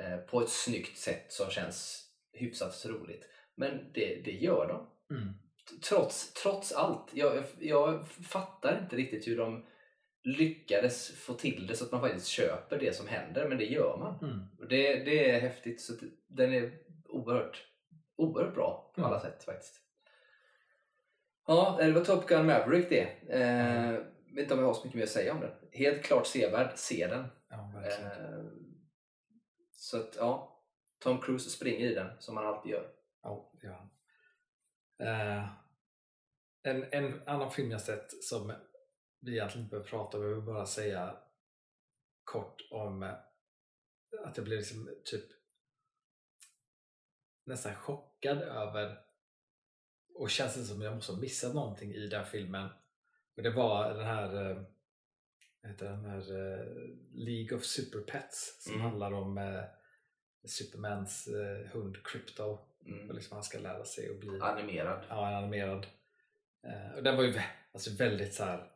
eh, 0.00 0.16
på 0.16 0.40
ett 0.40 0.48
snyggt 0.48 0.98
sätt 0.98 1.32
som 1.32 1.50
känns 1.50 2.04
hyfsat 2.32 2.86
roligt? 2.86 3.24
Men 3.54 3.92
det, 3.94 4.20
det 4.24 4.30
gör 4.32 4.68
de 4.68 4.86
Mm. 5.16 5.28
trots, 5.88 6.32
trots 6.32 6.72
allt. 6.72 7.10
Jag, 7.12 7.44
jag 7.58 8.08
fattar 8.08 8.78
inte 8.82 8.96
riktigt 8.96 9.26
hur 9.28 9.36
de 9.38 9.66
lyckades 10.22 11.10
få 11.20 11.34
till 11.34 11.66
det 11.66 11.76
så 11.76 11.84
att 11.84 11.92
man 11.92 12.00
faktiskt 12.00 12.26
köper 12.26 12.78
det 12.78 12.96
som 12.96 13.06
händer, 13.08 13.48
men 13.48 13.58
det 13.58 13.64
gör 13.64 13.96
man. 13.98 14.18
Mm. 14.32 14.68
Det, 14.68 14.94
det 15.04 15.30
är 15.30 15.40
häftigt, 15.40 15.80
så 15.80 15.92
den 16.28 16.54
är 16.54 16.72
oerhört, 17.08 17.64
oerhört 18.16 18.54
bra 18.54 18.92
på 18.94 19.00
Mm. 19.00 19.10
alla 19.12 19.20
sätt 19.20 19.44
faktiskt. 19.44 19.80
Ja, 21.46 21.76
det 21.80 21.92
var 21.92 22.04
Top 22.04 22.26
Gun 22.26 22.46
Maverick 22.46 22.88
det. 22.88 23.08
Eh, 23.40 23.94
vet 24.36 24.42
inte 24.42 24.54
om 24.54 24.60
jag 24.60 24.66
har 24.66 24.74
så 24.74 24.84
mycket 24.84 24.96
mer 24.96 25.04
att 25.04 25.10
säga 25.10 25.34
om 25.34 25.40
den. 25.40 25.50
Helt 25.72 26.02
klart 26.02 26.26
sevärd, 26.26 26.72
se 26.74 27.06
den. 27.06 27.28
Ja. 27.48 27.82
Eh, 27.86 28.44
så 29.70 30.00
att 30.00 30.16
ja, 30.16 30.62
Tom 30.98 31.20
Cruise 31.20 31.50
springer 31.50 31.86
i 31.86 31.94
den 31.94 32.10
som 32.18 32.36
han 32.36 32.46
alltid 32.46 32.72
gör. 32.72 32.92
Ja, 33.22 33.52
han. 33.62 33.90
Eh, 34.98 35.48
en, 36.62 36.84
en 36.92 37.28
annan 37.28 37.50
film 37.50 37.70
jag 37.70 37.80
sett 37.80 38.24
som 38.24 38.52
vi 39.20 39.32
egentligen 39.32 39.64
inte 39.64 39.70
behöver 39.70 39.90
prata 39.90 40.18
om, 40.18 40.22
jag 40.22 40.34
vill 40.34 40.44
bara 40.44 40.66
säga 40.66 41.16
kort 42.24 42.68
om 42.70 43.02
eh, 43.02 43.14
att 44.24 44.36
jag 44.36 44.44
blev 44.44 44.58
liksom 44.58 44.88
typ 45.04 45.24
nästan 47.44 47.74
chockad 47.74 48.38
över 48.42 48.98
och 50.14 50.30
känns 50.30 50.54
det 50.54 50.64
som 50.64 50.78
att 50.78 50.84
jag 50.84 50.94
måste 50.94 51.12
ha 51.12 51.20
missat 51.20 51.54
någonting 51.54 51.94
i 51.94 52.06
den 52.06 52.26
filmen. 52.26 52.68
Och 53.36 53.42
det 53.42 53.50
var 53.50 53.94
den 53.94 54.06
här, 54.06 54.50
eh, 54.50 54.62
heter 55.62 55.86
den 55.90 56.04
här 56.04 56.18
eh, 56.18 56.66
League 57.12 57.56
of 57.58 57.64
Super 57.64 58.00
Pets 58.00 58.56
som 58.64 58.72
Mm. 58.74 58.84
handlar 58.86 59.12
om 59.12 59.38
eh, 59.38 59.62
Supermans 60.44 61.28
hund 61.72 61.96
Crypto. 62.06 62.58
Mm. 62.86 63.08
Och 63.08 63.14
liksom 63.14 63.34
han 63.34 63.44
ska 63.44 63.58
lära 63.58 63.84
sig 63.84 64.10
att 64.10 64.20
bli 64.20 64.40
Animerad. 64.40 65.04
ja, 65.08 65.36
animerad. 65.36 65.86
Och 66.96 67.02
den 67.02 67.16
var 67.16 67.22
ju 67.24 67.40
alltså 67.72 67.90
väldigt 67.98 68.34
så 68.34 68.44
här 68.44 68.70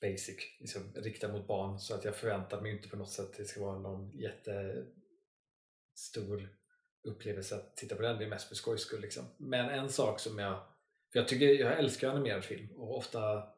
basic, 0.00 0.36
liksom, 0.58 0.92
riktad 0.94 1.28
mot 1.32 1.46
barn. 1.46 1.78
Så 1.78 1.94
att 1.94 2.04
jag 2.04 2.16
förväntar 2.16 2.60
mig 2.60 2.72
inte 2.72 2.88
på 2.88 2.96
något 2.96 3.10
sätt 3.10 3.24
att 3.30 3.36
det 3.36 3.44
ska 3.44 3.60
vara 3.60 3.78
någon 3.78 4.12
jättestor 4.18 4.88
upplevelse 7.02 7.54
att 7.56 7.76
titta 7.76 7.96
på 7.96 8.02
den. 8.02 8.18
Det 8.18 8.24
är 8.24 8.28
mest 8.28 8.48
för 8.48 8.54
skojs 8.54 8.80
skull. 8.80 9.00
Liksom. 9.00 9.24
Men 9.36 9.70
en 9.70 9.88
sak 9.88 10.20
som 10.20 10.38
jag... 10.38 10.62
För 11.12 11.18
jag, 11.18 11.28
tycker, 11.28 11.46
jag 11.46 11.78
älskar 11.78 12.10
animerad 12.10 12.44
film 12.44 12.68
och 12.76 12.96
ofta 12.96 13.48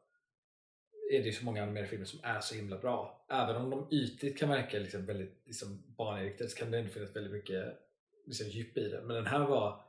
är 1.10 1.18
det 1.18 1.26
ju 1.26 1.32
så 1.32 1.44
många 1.44 1.62
animerade 1.62 1.88
filmer 1.88 2.06
som 2.06 2.20
är 2.22 2.40
så 2.40 2.54
himla 2.54 2.78
bra. 2.78 3.26
Även 3.30 3.56
om 3.56 3.70
de 3.70 3.88
ytligt 3.90 4.38
kan 4.38 4.48
verka 4.48 4.78
liksom 4.78 5.06
väldigt 5.06 5.42
liksom 5.44 5.82
barninriktade 5.96 6.50
så 6.50 6.58
kan 6.58 6.70
det 6.70 6.78
ändå 6.78 6.90
finnas 6.90 7.16
väldigt 7.16 7.32
mycket 7.32 7.78
liksom, 8.26 8.48
djup 8.48 8.76
i 8.76 8.88
det. 8.88 9.02
Men 9.02 9.16
den 9.16 9.26
här 9.26 9.46
var 9.46 9.88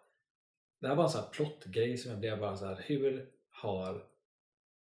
det 0.79 0.87
här 0.87 0.95
var 0.95 1.03
en 1.03 1.09
sån 1.09 1.21
här 1.21 1.29
plottgrej 1.29 1.97
som 1.97 2.11
jag 2.11 2.19
blev 2.19 2.39
bara 2.39 2.57
så 2.57 2.65
här, 2.65 2.83
hur 2.85 3.29
har 3.49 4.05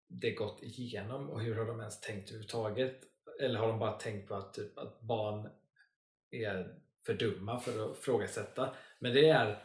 det 0.07 0.31
gått 0.31 0.63
igenom 0.63 1.29
och 1.29 1.41
hur 1.41 1.55
har 1.55 1.65
de 1.65 1.79
ens 1.79 2.01
tänkt 2.01 2.29
överhuvudtaget? 2.29 3.01
Eller 3.39 3.59
har 3.59 3.67
de 3.67 3.79
bara 3.79 3.97
tänkt 3.97 4.27
på 4.27 4.35
att, 4.35 4.53
typ, 4.53 4.77
att 4.77 5.01
barn 5.01 5.49
är 6.31 6.75
för 7.05 7.13
dumma 7.13 7.59
för 7.59 7.91
att 7.91 7.97
frågasätta? 7.97 8.75
Men 8.99 9.13
det 9.13 9.29
är, 9.29 9.63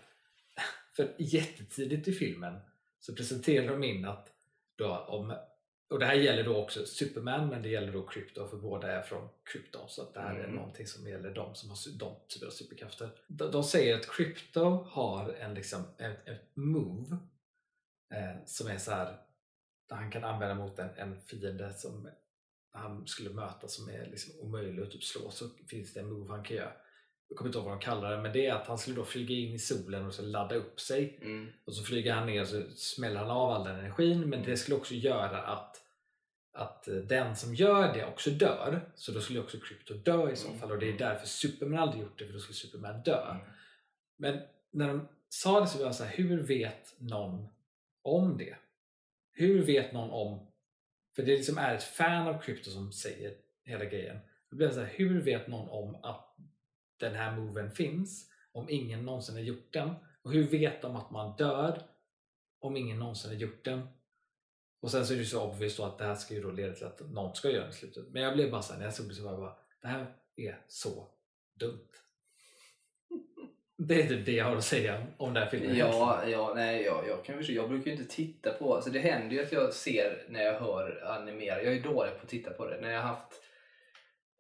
för 0.97 1.14
jättetidigt 1.19 2.09
i 2.09 2.12
filmen 2.12 2.61
så 3.07 3.14
presenterar 3.14 3.69
de 3.69 3.85
in 3.85 4.05
att 4.05 4.33
då 4.77 4.97
om 4.99 5.35
och 5.90 5.99
det 5.99 6.07
här 6.07 6.14
gäller 6.14 6.45
då 6.45 6.57
också 6.57 6.87
Superman 6.87 7.49
men 7.49 7.62
det 7.62 7.69
gäller 7.69 7.92
då 7.92 8.07
Krypto 8.07 8.49
för 8.49 8.57
båda 8.57 8.92
är 8.92 9.03
från 9.03 9.29
Krypton 9.53 9.88
så 9.88 10.03
att 10.03 10.14
det 10.14 10.21
här 10.21 10.35
är 10.35 10.45
Mm. 10.45 10.57
någonting 10.57 10.87
som 10.87 11.09
gäller 11.09 11.35
de 11.35 11.55
som 11.55 11.69
har 11.71 11.99
de 11.99 12.16
typer 12.29 12.47
av 12.47 12.51
superkrafter. 12.51 13.11
De, 13.27 13.51
de 13.51 13.64
säger 13.64 13.95
att 13.97 14.11
Krypto 14.11 14.64
har 14.90 15.33
en 15.33 15.55
liksom, 15.55 15.83
ett, 15.99 16.29
ett 16.29 16.57
move 16.57 17.16
eh, 18.14 18.45
som 18.47 18.66
är 18.66 18.79
så 18.79 18.90
här 18.90 19.16
där 19.88 19.97
han 19.97 20.11
kan 20.11 20.25
använda 20.25 20.55
mot 20.55 20.79
en, 20.79 20.90
en 20.97 21.21
fiende 21.21 21.75
som 21.75 22.09
han 22.73 23.07
skulle 23.07 23.31
möta 23.31 23.69
som 23.69 23.88
är 23.88 24.07
liksom 24.07 24.40
omöjlig 24.40 24.83
att 24.83 24.90
typ 24.90 25.05
slå 25.05 25.31
så 25.31 25.49
finns 25.69 25.92
det 25.95 26.01
en 26.01 26.12
move 26.12 26.31
han 26.35 26.45
kan 26.45 26.57
göra. 26.57 26.73
Jag 27.28 27.38
kommer 27.38 27.48
inte 27.48 27.58
ihåg 27.58 27.64
vad 27.68 27.74
de 27.78 27.80
kallar 27.84 28.10
det 28.16 28.22
men 28.22 28.32
det 28.32 28.46
är 28.46 28.54
att 28.54 28.66
han 28.66 28.78
skulle 28.78 28.96
då 28.96 29.04
flyga 29.04 29.34
in 29.34 29.54
i 29.54 29.58
solen 29.58 30.06
och 30.06 30.14
så 30.14 30.22
ladda 30.22 30.54
upp 30.54 30.80
sig 30.80 31.18
Mm. 31.22 31.48
och 31.64 31.74
så 31.74 31.84
flyger 31.84 32.12
han 32.12 32.26
ner 32.26 32.40
och 32.40 32.48
så 32.48 32.62
smäller 32.76 33.20
han 33.20 33.30
av 33.30 33.50
all 33.50 33.64
den 33.64 33.78
energin 33.78 34.20
men 34.30 34.42
det 34.42 34.56
skulle 34.56 34.76
också 34.76 34.94
göra 34.94 35.42
att, 35.42 35.76
att 36.52 36.88
eh, 36.88 36.94
den 36.94 37.36
som 37.36 37.54
gör 37.54 37.94
det 37.94 38.06
också 38.06 38.30
dör. 38.30 38.90
Så 38.94 39.12
då 39.12 39.20
skulle 39.20 39.40
också 39.40 39.58
Krypto 39.60 39.94
dö 39.94 40.30
i 40.30 40.36
så 40.36 40.48
Mm. 40.48 40.60
fall 40.60 40.70
och 40.70 40.78
det 40.78 40.88
är 40.88 40.98
därför 40.98 41.26
Superman 41.26 41.78
aldrig 41.78 42.02
gjort 42.02 42.18
det 42.18 42.26
för 42.26 42.32
då 42.32 42.38
skulle 42.38 42.54
Superman 42.56 43.02
dö. 43.02 43.30
Mm. 43.30 43.42
Men 44.18 44.40
när 44.70 44.88
de 44.88 45.08
sa 45.28 45.60
det 45.60 45.66
så 45.66 45.78
var 45.78 45.84
jag 45.84 45.94
så 45.94 46.04
här, 46.04 46.16
hur 46.16 46.42
vet 46.42 46.94
någon 46.98 47.48
om 48.02 48.38
det? 48.38 48.56
Hur 49.32 49.62
vet 49.66 49.92
någon 49.92 50.10
om, 50.10 50.46
för 51.16 51.22
det 51.22 51.36
liksom 51.36 51.58
är 51.58 51.74
ett 51.74 51.82
fan 51.82 52.28
av 52.28 52.40
Krypto 52.40 52.70
som 52.70 52.92
säger 52.92 53.34
hela 53.64 53.84
grejen. 53.84 54.18
Då 54.50 54.56
blir 54.56 54.66
jag 54.66 54.74
så 54.74 54.80
här, 54.80 54.92
hur 54.94 55.20
vet 55.22 55.48
någon 55.48 55.68
om 55.68 55.94
att 56.04 56.36
den 56.98 57.14
här 57.14 57.37
moven 57.37 57.70
finns 57.70 58.30
om 58.52 58.70
ingen 58.70 59.04
någonsin 59.04 59.35
har 59.35 59.42
gjort 59.42 59.72
den? 59.72 59.90
Och 60.22 60.32
hur 60.32 60.46
vet 60.48 60.82
de 60.82 60.96
att 60.96 61.11
man 61.11 61.37
dör 61.37 61.82
om 62.61 62.76
ingen 62.76 62.98
någonsin 62.98 63.30
har 63.30 63.38
gjort 63.38 63.64
den? 63.64 63.88
Och 64.80 64.90
sen 64.90 65.06
så 65.06 65.12
är 65.12 65.16
det 65.16 65.22
ju 65.22 65.28
så 65.28 65.50
obvious 65.50 65.76
då 65.76 65.85
att 65.85 65.98
det 65.98 66.04
här 66.04 66.14
ska 66.14 66.35
ju 66.35 66.42
då 66.42 66.50
leda 66.50 66.72
till 66.72 66.87
att 66.87 67.00
någon 67.00 67.35
ska 67.35 67.50
göra 67.50 67.64
det 67.64 67.70
i 67.70 67.72
slutet. 67.72 68.09
Men 68.09 68.22
jag 68.22 68.35
blev 68.35 68.50
bara 68.50 68.62
såhär, 68.62 68.78
när 68.78 68.87
jag 68.87 68.94
såg 68.94 69.09
det 69.09 69.14
så 69.14 69.24
var 69.24 69.30
jag 69.30 69.40
bara, 69.40 69.56
det 69.82 69.88
här 69.88 70.14
är 70.37 70.61
så 70.68 71.09
dumt. 71.54 71.88
Det 73.78 74.02
är 74.02 74.09
typ 74.09 74.26
det 74.26 74.32
jag 74.32 74.44
har 74.44 74.56
att 74.56 74.64
säga 74.64 75.06
om 75.16 75.35
den 75.35 75.42
här 75.42 75.50
filmen. 75.50 75.76
Ja, 75.76 76.28
ja, 76.28 76.52
nej, 76.56 76.82
ja, 76.82 77.04
jag 77.09 77.24
kan 77.24 77.37
förstå. 77.37 77.52
Jag 77.52 77.68
brukar 77.68 77.90
ju 77.90 77.96
inte 77.96 78.14
titta 78.14 78.52
på, 78.52 78.74
alltså 78.74 78.90
det 78.90 78.98
händer 78.98 79.37
ju 79.37 79.42
att 79.42 79.52
jag 79.52 79.74
ser 79.74 80.24
när 80.28 80.42
jag 80.42 80.61
hör 80.61 81.02
animera, 81.06 81.62
jag 81.62 81.74
är 81.74 81.82
dålig 81.82 82.12
på 82.12 82.22
att 82.22 82.28
titta 82.28 82.50
på 82.50 82.66
det. 82.66 82.80
När 82.80 82.90
jag 82.90 83.02
har 83.02 83.09
haft 83.09 83.42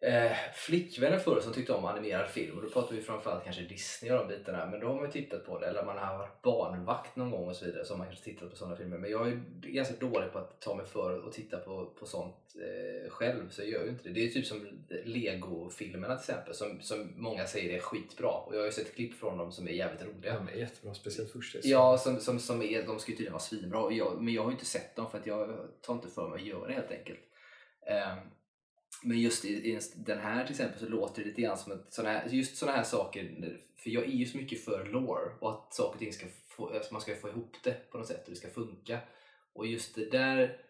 eh, 0.00 0.32
flickvänner 0.54 1.18
förr 1.18 1.40
som 1.40 1.52
tyckte 1.52 1.72
om 1.72 1.84
animerad 1.84 2.30
film 2.30 2.56
och 2.56 2.62
då 2.62 2.68
pratar 2.68 2.94
vi 2.94 3.02
framförallt 3.02 3.44
kanske 3.44 3.62
Disney 3.62 4.12
och 4.12 4.18
de 4.18 4.28
bitarna 4.28 4.66
men 4.66 4.80
då 4.80 4.86
har 4.86 4.94
man 4.94 5.04
ju 5.04 5.10
tittat 5.10 5.46
på 5.46 5.58
det 5.58 5.66
eller 5.66 5.84
man 5.84 5.98
har 5.98 6.18
varit 6.18 6.42
barnvakt 6.42 7.16
någon 7.16 7.30
gång 7.30 7.48
och 7.48 7.56
så 7.56 7.64
vidare 7.64 7.84
så 7.84 7.92
har 7.92 7.98
man 7.98 8.06
kanske 8.06 8.24
tittat 8.24 8.50
på 8.50 8.56
sådana 8.56 8.76
filmer 8.76 8.98
men 8.98 9.10
jag 9.10 9.28
är 9.28 9.42
ganska 9.62 9.94
dålig 9.96 10.32
på 10.32 10.38
att 10.38 10.60
ta 10.60 10.74
mig 10.74 10.86
för 10.86 11.28
att 11.28 11.32
titta 11.32 11.58
på, 11.58 11.86
på 11.86 12.06
sånt 12.06 12.36
eh, 12.54 13.10
själv 13.10 13.48
så 13.50 13.62
jag 13.62 13.68
gör 13.68 13.84
ju 13.84 13.90
inte 13.90 14.08
det. 14.08 14.14
Det 14.14 14.26
är 14.26 14.30
typ 14.30 14.46
som 14.46 14.66
Lego-filmerna 15.04 16.16
till 16.16 16.30
exempel 16.30 16.54
som, 16.54 16.80
som 16.80 17.12
många 17.16 17.46
säger 17.46 17.76
är 17.76 17.80
skitbra 17.80 18.30
och 18.30 18.54
jag 18.54 18.58
har 18.58 18.66
ju 18.66 18.72
sett 18.72 18.94
klipp 18.94 19.14
från 19.14 19.38
dem 19.38 19.52
som 19.52 19.68
är 19.68 19.72
jävligt 19.72 20.02
roliga. 20.02 20.34
De 20.34 20.48
är 20.48 20.52
jättebra, 20.52 20.94
speciellt 20.94 21.30
första. 21.30 21.58
Ja, 21.62 21.98
som, 21.98 22.20
som, 22.20 22.38
som 22.38 22.62
är, 22.62 22.86
de 22.86 22.98
ska 22.98 23.10
ju 23.10 23.16
tydligen 23.16 23.32
vara 23.32 23.42
svinbra. 23.42 23.80
Och 23.80 23.92
jag, 23.92 24.22
men 24.22 24.34
jag 24.34 24.42
har 24.42 24.50
ju 24.50 24.54
inte 24.54 24.66
sett 24.66 24.96
dem 24.96 25.10
för 25.10 25.18
att 25.18 25.26
jag 25.26 25.68
tar 25.80 25.94
inte 25.94 26.08
för 26.08 26.28
mig 26.28 26.40
att 26.40 26.46
göra 26.46 26.66
det 26.66 26.72
helt 26.72 26.90
enkelt. 26.90 27.20
Ehm, 27.86 28.18
men 29.02 29.20
just 29.20 29.44
i, 29.44 29.48
i 29.48 29.80
den 29.96 30.18
här 30.18 30.44
till 30.44 30.52
exempel 30.52 30.80
så 30.80 30.88
låter 30.88 31.22
det 31.22 31.28
lite 31.28 31.42
grann 31.42 31.58
som 31.58 31.72
att 31.72 31.92
såna 31.92 32.08
här, 32.08 32.28
just 32.28 32.56
sådana 32.56 32.76
här 32.76 32.84
saker, 32.84 33.52
för 33.76 33.90
jag 33.90 34.04
är 34.04 34.08
ju 34.10 34.26
så 34.26 34.36
mycket 34.36 34.64
för 34.64 34.84
lore 34.84 35.30
och 35.40 35.50
att 35.50 35.74
saker 35.74 35.92
och 35.92 35.98
ting 35.98 36.12
ska 36.12 36.26
få, 36.46 36.74
alltså 36.74 36.92
man 36.92 37.02
ska 37.02 37.14
få 37.14 37.28
ihop 37.28 37.56
det 37.64 37.90
på 37.90 37.98
något 37.98 38.06
sätt 38.06 38.24
och 38.24 38.30
det 38.30 38.36
ska 38.36 38.48
funka. 38.48 38.98
Och 39.52 39.66
just 39.66 39.94
det 39.94 40.10
där 40.10 40.60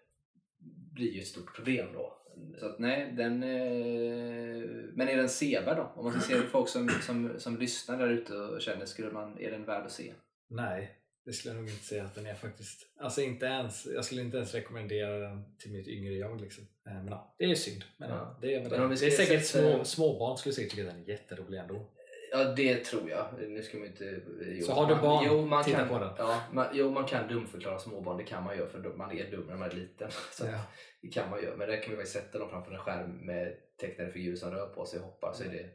blir 0.93 1.13
ju 1.13 1.21
ett 1.21 1.27
stort 1.27 1.57
problem 1.57 1.87
då. 1.93 2.13
Så 2.59 2.67
att 2.67 2.79
nej, 2.79 3.13
den... 3.13 3.43
Eh, 3.43 4.65
men 4.93 5.09
är 5.09 5.17
den 5.17 5.29
sevärd 5.29 5.77
då? 5.77 5.93
Om 5.95 6.05
man 6.05 6.21
ska 6.21 6.35
se 6.35 6.43
folk 6.51 6.69
som, 6.69 6.89
som, 6.89 7.31
som 7.39 7.57
lyssnar 7.57 7.99
där 7.99 8.09
ute 8.09 8.35
och 8.35 8.63
känner, 8.63 8.87
skulle 8.87 9.11
man, 9.11 9.39
är 9.39 9.51
den 9.51 9.65
värd 9.65 9.85
att 9.87 9.93
se? 9.93 10.13
Nej, 10.49 10.99
det 11.27 11.33
skulle 11.33 11.55
jag 11.55 11.61
nog 11.63 11.71
inte 11.71 11.85
säga 11.85 12.05
att 12.05 12.15
den 12.15 12.27
är 12.27 12.35
faktiskt. 12.35 12.87
Alltså 13.01 13.21
inte 13.23 13.47
ens, 13.47 13.87
jag 13.87 14.05
skulle 14.05 14.21
inte 14.21 14.37
ens 14.37 14.55
rekommendera 14.55 15.19
den 15.19 15.57
till 15.59 15.73
mitt 15.73 15.89
yngre 15.89 16.15
jag. 16.15 16.41
Liksom. 16.41 16.65
Eh, 16.87 16.93
Men 16.95 17.07
ja, 17.09 17.35
det 17.39 17.45
är 17.45 17.55
synd. 17.55 17.85
Men, 17.97 18.11
Ja. 18.11 18.39
det, 18.43 18.55
är, 18.55 18.61
Men 18.71 18.71
det, 18.91 19.07
är 19.07 19.11
säkert 19.11 19.45
små, 19.47 19.85
småbarn 19.85 20.39
skulle 20.39 20.55
säkert 20.55 20.71
tycka 20.71 20.83
att 20.89 20.95
den 20.95 21.03
är 21.05 21.09
jätterolig 21.09 21.59
ändå. 21.59 21.91
Ja, 22.33 22.45
det 22.45 22.85
tror 22.85 23.11
jag. 23.11 23.27
Nu 23.49 23.63
ska 23.63 23.79
man 23.79 23.87
inte... 23.87 24.21
Jo, 24.47 24.65
Så 24.67 24.73
har 24.73 24.87
du 24.87 24.95
man- 24.95 25.05
barn, 25.05 25.25
jo, 25.29 25.47
man 25.47 25.65
titta 25.65 25.79
kan, 25.79 25.89
på 25.89 25.99
den. 25.99 26.11
Ja, 26.19 26.43
man, 26.53 26.67
jo, 26.73 26.91
man 26.91 27.05
kan 27.07 27.29
dumförklara 27.29 27.79
småbarn. 27.79 28.17
Det 28.19 28.25
kan 28.25 28.45
man 28.45 28.57
göra 28.59 28.69
för 28.69 28.79
man 28.97 29.19
är 29.19 29.31
dum 29.31 29.47
när 29.47 29.57
man 29.57 29.71
är 29.71 29.75
liten. 29.75 30.11
Så 30.33 30.47
Ja. 30.47 30.61
Det 31.03 31.09
kan 31.09 31.31
man 31.31 31.43
göra. 31.43 31.57
Men 31.57 31.69
där 31.69 31.83
kan 31.83 31.91
vi 31.91 31.97
väl 31.97 32.07
sätta 32.07 32.39
dem 32.39 32.51
framför 32.51 32.73
en 32.73 32.79
skärm 32.79 33.11
med 33.27 33.57
tecknade 33.81 34.11
figurer 34.13 34.37
som 34.37 34.51
rör 34.51 34.67
på 34.67 34.87
sig 34.87 34.99
och 35.01 35.05
hoppar 35.07 35.33
så 35.33 35.45
är 35.45 35.49
det 35.49 35.67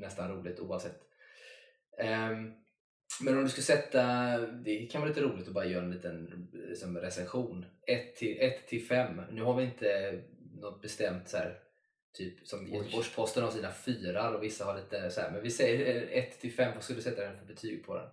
nästan 0.00 0.32
roligt 0.36 0.60
oavsett. 0.60 1.00
Ehm, 1.98 2.52
men 3.20 3.38
om 3.38 3.44
du 3.44 3.50
skulle 3.50 3.64
sätta, 3.64 4.02
det 4.38 4.86
kan 4.86 5.00
vara 5.00 5.08
lite 5.08 5.20
roligt 5.20 5.48
att 5.48 5.54
bara 5.54 5.64
göra 5.64 5.84
en 5.84 5.90
liten 5.90 6.48
liksom, 6.52 6.98
recension. 6.98 7.66
1 7.86 8.16
till, 8.16 8.36
1 8.40 8.66
till 8.66 8.86
5. 8.86 9.20
Nu 9.30 9.42
har 9.42 9.54
vi 9.54 9.64
inte 9.64 10.20
något 10.60 10.82
bestämt 10.82 11.28
så 11.28 11.36
här, 11.36 11.58
typ 12.14 12.46
som. 12.46 12.66
Göteborgs-Posten 12.66 13.42
har 13.42 13.50
sina 13.50 13.70
fyrar 13.70 14.32
och 14.32 14.42
vissa 14.42 14.64
har 14.64 14.76
lite 14.76 15.10
så 15.10 15.20
här, 15.20 15.30
men 15.30 15.42
vi 15.42 15.50
säger 15.50 16.08
1 16.10 16.40
till 16.40 16.52
5. 16.52 16.74
Vad 16.74 16.84
skulle 16.84 16.98
du 16.98 17.02
sätta 17.02 17.22
den 17.22 17.38
för 17.38 17.46
betyg 17.46 17.86
på 17.86 17.94
den? 17.94 18.08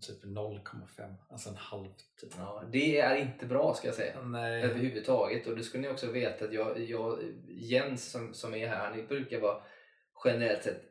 Typ 0.00 0.24
0,5, 0.24 1.14
alltså 1.28 1.48
en 1.48 1.56
halv 1.56 1.88
typ. 2.20 2.30
Ja, 2.36 2.64
det 2.72 2.98
är 2.98 3.16
inte 3.16 3.46
bra 3.46 3.74
ska 3.74 3.88
jag 3.88 3.94
säga. 3.94 4.22
Nej, 4.22 4.62
överhuvudtaget. 4.62 5.46
Och 5.46 5.56
det 5.56 5.62
skulle 5.62 5.82
ni 5.82 5.94
också 5.94 6.10
veta 6.10 6.44
att 6.44 6.52
jag, 6.52 6.80
jag, 6.80 7.18
Jens 7.48 8.10
som, 8.10 8.34
som 8.34 8.54
är 8.54 8.68
här, 8.68 8.90
han 8.90 9.06
brukar 9.06 9.40
vara 9.40 9.62
generellt 10.24 10.62
sett, 10.62 10.82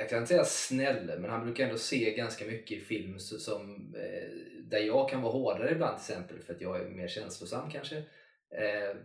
jag 0.00 0.08
kan 0.08 0.18
inte 0.18 0.28
säga 0.28 0.44
snäll, 0.44 1.18
men 1.18 1.30
han 1.30 1.44
brukar 1.44 1.64
ändå 1.64 1.78
se 1.78 2.14
ganska 2.14 2.44
mycket 2.44 2.78
i 2.78 2.80
film 2.80 3.18
som, 3.18 3.94
eh, 3.94 4.28
där 4.64 4.78
jag 4.78 5.10
kan 5.10 5.22
vara 5.22 5.32
hårdare 5.32 5.72
ibland 5.72 5.98
till 5.98 6.12
exempel 6.12 6.38
för 6.38 6.54
att 6.54 6.60
jag 6.60 6.80
är 6.80 6.88
mer 6.88 7.08
känslosam 7.08 7.70
kanske. 7.70 7.96
Eh, 8.50 8.96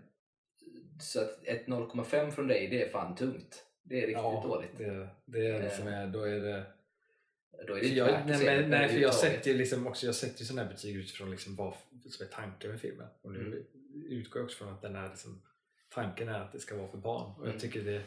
så 1.02 1.22
att 1.22 1.40
ett 1.44 1.68
0,5 1.68 2.32
från 2.32 2.48
dig, 2.48 2.68
det 2.68 2.84
är 2.84 2.90
fan 2.90 3.16
tungt. 3.16 3.66
Det 3.84 3.96
är 3.96 4.02
riktigt 4.02 4.16
ja, 4.24 4.44
dåligt. 4.48 4.78
Det, 4.78 5.08
det 5.26 5.48
är 5.48 5.60
det 5.62 5.66
Eh, 5.66 5.78
som 5.78 5.88
är, 5.88 6.08
då 6.08 6.24
är 6.24 6.40
det 6.40 6.64
Då 7.68 7.74
är 7.78 7.82
det 7.82 7.88
jag, 7.88 8.08
nej, 8.28 8.46
men, 8.46 8.70
nej, 8.70 8.90
för 8.90 9.00
jag 9.00 9.14
sätter 9.14 9.52
ju 9.52 9.58
liksom 9.58 9.88
också, 9.88 10.06
jag 10.06 10.16
sätter 10.16 10.44
sådana 10.44 10.64
här 10.64 10.70
betyg 10.74 10.96
utifrån 10.96 11.32
liksom 11.32 11.56
vad 11.56 11.74
som 12.10 12.26
är 12.26 12.30
tanken 12.32 12.72
med 12.72 12.82
filmen. 12.82 13.08
Och 13.22 13.32
nu 13.32 13.40
Mm. 13.40 13.64
utgår 14.10 14.40
jag 14.40 14.46
också 14.46 14.58
från 14.58 14.74
att 14.74 14.82
den 14.82 14.96
är 14.96 15.10
liksom, 15.10 15.42
tanken 15.96 16.30
är 16.30 16.40
att 16.42 16.52
det 16.52 16.60
ska 16.60 16.76
vara 16.78 16.88
för 16.88 16.98
barn. 16.98 17.32
Och 17.32 17.42
Mm. 17.42 17.52
jag 17.52 17.62
tycker 17.62 17.82
det, 17.82 17.92
det 17.92 18.04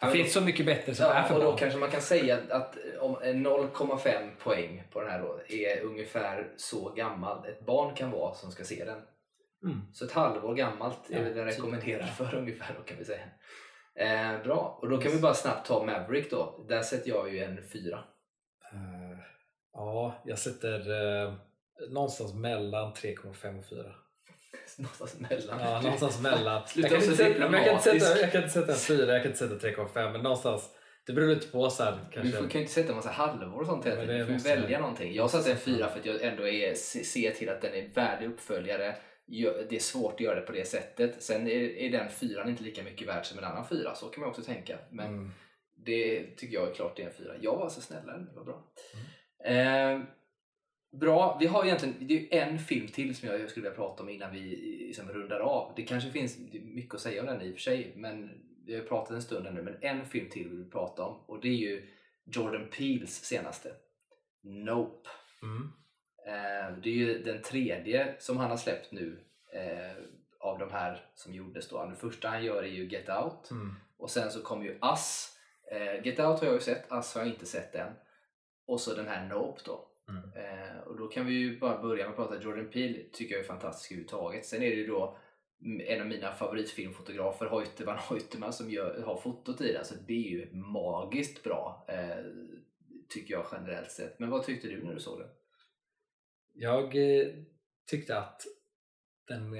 Ja, 0.00 0.06
finns 0.10 0.32
så 0.32 0.40
mycket 0.40 0.66
bättre 0.66 0.94
som 0.94 1.06
är 1.06 1.14
Ja, 1.14 1.24
för 1.24 1.34
och 1.34 1.40
då 1.40 1.46
barn. 1.50 1.58
kanske 1.58 1.78
man 1.78 1.90
kan 1.90 2.00
säga 2.00 2.34
att- 2.36 2.50
att 2.50 2.76
om 3.00 3.16
en 3.22 3.42
0,5 3.42 4.30
poäng 4.38 4.82
på 4.92 5.00
den 5.00 5.10
här 5.10 5.20
då 5.22 5.40
är 5.48 5.80
ungefär 5.82 6.52
så 6.56 6.88
gammal 6.90 7.46
ett 7.48 7.66
barn 7.66 7.94
kan 7.94 8.10
vara 8.10 8.34
som 8.34 8.50
ska 8.50 8.64
se 8.64 8.84
den. 8.84 8.98
Mm. 9.64 9.80
Så 9.92 10.04
ett 10.04 10.12
halvår 10.12 10.54
gammalt 10.54 11.10
är 11.10 11.16
Ja, 11.18 11.22
väl 11.22 11.34
den 11.34 11.48
typ. 11.48 11.58
rekommenderad 11.58 12.08
för 12.16 12.34
ungefär 12.34 12.74
då 12.78 12.82
kan 12.82 12.98
vi 12.98 13.04
säga. 13.04 13.24
Eh, 13.94 14.42
bra, 14.44 14.78
och 14.82 14.88
då 14.88 14.98
kan 14.98 15.12
vi 15.12 15.20
bara 15.20 15.34
snabbt 15.34 15.66
ta 15.66 15.84
Maverick 15.84 16.30
då. 16.30 16.64
Där 16.68 16.82
sätter 16.82 17.08
jag 17.10 17.32
ju 17.34 17.38
en 17.44 17.62
fyra. 17.72 17.98
Eh, 18.72 19.18
ja, 19.72 20.14
jag 20.24 20.38
sätter 20.38 20.90
uh, 20.90 21.34
någonstans 21.90 22.34
mellan 22.34 22.92
3,5 22.92 23.58
och 23.58 23.66
4. 23.66 23.94
Någonstans 24.82 25.20
mellan. 25.20 25.60
Ja, 25.60 25.80
någonstans 25.80 26.20
mellan. 26.20 26.62
Jag, 26.76 26.90
kan 26.90 27.02
inte 27.02 27.16
sätta, 27.16 27.28
jag, 27.38 27.64
kan 27.64 27.72
inte 27.74 27.82
sätta, 27.82 28.20
jag 28.20 28.32
kan 28.32 28.42
inte 28.42 28.52
sätta 28.54 28.72
en 28.72 28.78
4, 28.78 29.12
jag 29.12 29.22
kan 29.22 29.32
inte 29.32 29.38
sätta 29.38 29.54
3,5 29.68 30.12
men 30.12 30.22
någonstans 30.22 30.70
Det 31.06 31.12
beror 31.12 31.28
lite 31.28 31.46
på 31.46 31.70
så 31.70 31.82
här, 31.84 31.92
Du 31.92 31.98
kanske. 32.14 32.32
får, 32.38 32.48
kan 32.48 32.50
ju 32.52 32.60
inte 32.60 32.72
sätta 32.72 32.88
en 32.88 32.96
massa 32.96 33.10
halvor 33.10 33.60
och 33.60 33.66
sånt 33.66 33.86
hela 33.86 34.00
tiden. 34.00 34.18
Du 34.18 34.24
får 34.26 34.32
måste 34.32 34.56
välja 34.56 34.78
någonting. 34.80 35.14
Jag 35.14 35.30
satte 35.30 35.50
en 35.52 35.58
fyra 35.58 35.88
för 35.88 35.98
att 36.00 36.06
jag 36.06 36.22
ändå 36.22 36.48
är, 36.48 36.74
se- 36.74 37.04
ser 37.04 37.30
till 37.30 37.48
att 37.48 37.60
den 37.62 37.74
är 37.74 37.88
värdig 37.94 38.26
uppföljare. 38.26 38.96
Det 39.68 39.76
är 39.76 39.80
svårt 39.80 40.14
att 40.14 40.20
göra 40.20 40.34
det 40.40 40.46
på 40.46 40.52
det 40.52 40.64
sättet. 40.68 41.22
Sen 41.22 41.46
är, 41.46 41.50
är 41.78 41.90
den 41.90 42.10
fyran 42.10 42.48
inte 42.48 42.62
lika 42.62 42.82
mycket 42.82 43.08
värd 43.08 43.26
som 43.26 43.38
en 43.38 43.44
annan 43.44 43.68
fyra. 43.68 43.94
Så 43.94 44.06
kan 44.08 44.20
man 44.20 44.30
också 44.30 44.42
tänka. 44.42 44.78
Men 44.90 45.06
Mm. 45.06 45.30
det 45.86 46.24
tycker 46.36 46.54
jag 46.54 46.68
är 46.70 46.74
klart 46.74 46.96
det 46.96 47.02
är 47.02 47.06
en 47.06 47.12
fyra. 47.12 47.32
Jag 47.40 47.56
var 47.56 47.68
så 47.68 47.80
snällare. 47.80 48.18
Det 48.18 48.36
var 48.36 48.44
bra. 48.44 48.64
Mm. 49.44 49.98
Eh, 50.00 50.06
bra. 50.92 51.36
Vi 51.40 51.46
har 51.46 51.64
egentligen 51.64 52.06
det 52.06 52.38
är 52.38 52.46
en 52.46 52.58
film 52.58 52.88
till 52.88 53.16
som 53.16 53.28
jag 53.28 53.50
skulle 53.50 53.64
vilja 53.64 53.76
prata 53.76 54.02
om 54.02 54.08
innan 54.08 54.32
vi 54.32 54.40
liksom 54.86 55.08
rundar 55.08 55.40
av. 55.40 55.72
Det 55.76 55.82
kanske 55.82 56.10
finns 56.10 56.36
det 56.36 56.60
mycket 56.60 56.94
att 56.94 57.00
säga 57.00 57.20
om 57.20 57.26
den 57.26 57.42
i 57.42 57.50
och 57.50 57.54
för 57.54 57.60
sig. 57.60 57.92
Men 57.96 58.30
vi 58.66 58.74
har 58.74 58.82
pratat 58.82 59.10
en 59.10 59.22
stund 59.22 59.54
nu. 59.54 59.62
Men 59.62 59.76
en 59.80 60.06
film 60.06 60.30
till 60.30 60.48
vill 60.48 60.58
vi 60.64 60.70
prata 60.70 61.02
om. 61.04 61.20
Och 61.26 61.40
det 61.40 61.48
är 61.48 61.56
ju 61.56 61.88
Jordan 62.24 62.68
Peels 62.76 63.10
senaste. 63.24 63.72
Nope. 64.42 65.08
Mm. 65.42 65.72
Eh, 66.26 66.78
det 66.82 66.88
är 66.88 66.94
ju 66.94 67.22
den 67.22 67.42
tredje 67.42 68.14
som 68.18 68.36
han 68.36 68.50
har 68.50 68.56
släppt 68.56 68.92
nu 68.92 69.24
eh, 69.54 70.04
av 70.40 70.58
de 70.58 70.70
här 70.70 71.04
som 71.14 71.34
gjordes 71.34 71.68
då. 71.68 71.84
Den 71.84 71.96
första 71.96 72.28
han 72.28 72.44
gör 72.44 72.62
är 72.62 72.68
ju 72.68 72.88
Get 72.88 73.08
Out 73.08 73.50
Mm. 73.50 73.74
och 73.98 74.10
sen 74.10 74.30
så 74.30 74.42
kommer 74.42 74.64
ju 74.64 74.70
Us. 74.82 75.36
Eh, 75.72 76.06
Get 76.06 76.20
Out 76.20 76.40
har 76.40 76.46
jag 76.46 76.54
ju 76.54 76.60
sett, 76.60 76.92
Us 76.92 77.14
har 77.14 77.22
jag 77.22 77.30
inte 77.30 77.46
sett 77.46 77.74
än. 77.74 77.92
Och 78.66 78.80
så 78.80 78.94
den 78.94 79.08
här 79.08 79.28
Nope 79.28 79.60
då. 79.64 79.88
Mm. 80.16 80.30
Eh, 80.34 80.78
och 80.78 80.98
då 80.98 81.08
kan 81.08 81.26
vi 81.26 81.32
ju 81.32 81.58
bara 81.58 81.82
börja 81.82 82.04
med 82.04 82.10
att 82.10 82.16
prata 82.16 82.42
Jordan 82.42 82.70
Peele 82.70 82.98
tycker 83.12 83.34
jag 83.34 83.44
är 83.44 83.48
fantastisk 83.48 83.90
överhuvudtaget. 83.90 84.46
Sen 84.46 84.62
är 84.62 84.70
det 84.70 84.76
ju 84.76 84.86
då 84.86 85.18
en 85.86 86.00
av 86.00 86.06
mina 86.06 86.32
favoritfilmfotografer, 86.32 87.46
Hoyte 87.46 87.84
van 87.84 87.98
Hoytema, 88.08 88.52
som 88.52 88.70
gör, 88.70 89.02
har 89.02 89.16
fotot 89.16 89.60
i 89.60 89.72
den. 89.72 89.84
Så 89.84 89.94
det 90.06 90.12
är 90.12 90.30
ju 90.30 90.54
magiskt 90.54 91.42
bra, 91.42 91.86
eh, 91.88 92.24
tycker 93.08 93.34
jag 93.34 93.46
generellt 93.52 93.90
sett. 93.90 94.18
Men 94.18 94.30
vad 94.30 94.44
tyckte 94.44 94.68
du 94.68 94.84
när 94.84 94.94
du 94.94 95.00
såg 95.00 95.18
den? 95.18 95.28
Jag 96.54 96.96
eh, 96.96 97.28
tyckte 97.90 98.18
att 98.18 98.42
den 99.28 99.54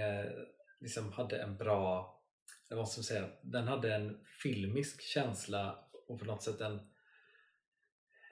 liksom 0.81 1.12
hade 1.12 1.43
en 1.43 1.57
bra, 1.57 2.17
ska 2.65 2.77
man 2.77 2.87
säga, 2.87 3.29
den 3.43 3.69
hade 3.69 3.95
en 3.95 4.19
filmisk 4.43 5.03
känsla 5.03 5.85
och 6.09 6.19
på 6.19 6.25
något 6.25 6.43
sätt 6.43 6.61
en, 6.61 6.91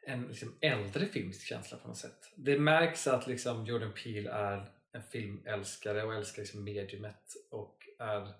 en 0.02 0.22
liksom 0.28 0.58
äldre 0.60 1.06
filmisk 1.06 1.46
känsla 1.46 1.78
på 1.78 1.88
något 1.88 1.96
sätt. 1.96 2.32
Det 2.36 2.58
märks 2.58 3.06
att 3.06 3.26
liksom 3.26 3.66
Jordan 3.66 3.92
Peele 3.92 4.30
är 4.30 4.72
en 4.92 5.02
filmälskare 5.02 6.02
och 6.04 6.14
älskar 6.14 6.42
liksom 6.42 6.64
mediumet 6.64 7.34
och 7.50 7.88
är 7.98 8.32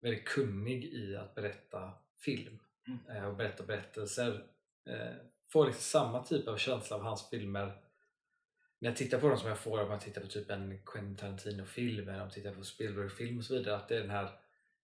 väldigt 0.00 0.24
kunnig 0.24 0.84
i 0.84 1.16
att 1.16 1.34
berätta 1.34 1.92
film 2.18 2.58
Mm. 2.88 3.16
eh, 3.16 3.24
och 3.28 3.36
berätta 3.36 3.64
berättelser. 3.64 4.46
Eh, 4.86 5.14
Får 5.48 5.66
liksom 5.66 5.82
samma 5.82 6.24
typ 6.24 6.48
av 6.48 6.56
känsla 6.56 6.96
av 6.96 7.02
hans 7.02 7.30
filmer 7.30 7.82
när 8.78 8.88
jag 8.90 8.96
tittar 8.96 9.20
på 9.20 9.28
dem 9.28 9.38
som 9.38 9.48
jag 9.48 9.58
får 9.58 9.80
om 9.82 9.90
jag 9.90 10.00
tittar 10.00 10.20
på 10.20 10.26
typ 10.26 10.50
en 10.50 10.82
Quentin 10.86 11.16
Tarantino-film 11.16 12.08
eller 12.08 12.18
om 12.18 12.24
jag 12.24 12.32
tittar 12.32 12.54
på 12.54 12.64
Spielberg-film 12.64 13.38
och 13.38 13.44
så 13.44 13.54
vidare, 13.54 13.76
att 13.76 13.88
det 13.88 13.96
är 13.96 14.00
den 14.00 14.10
här 14.10 14.30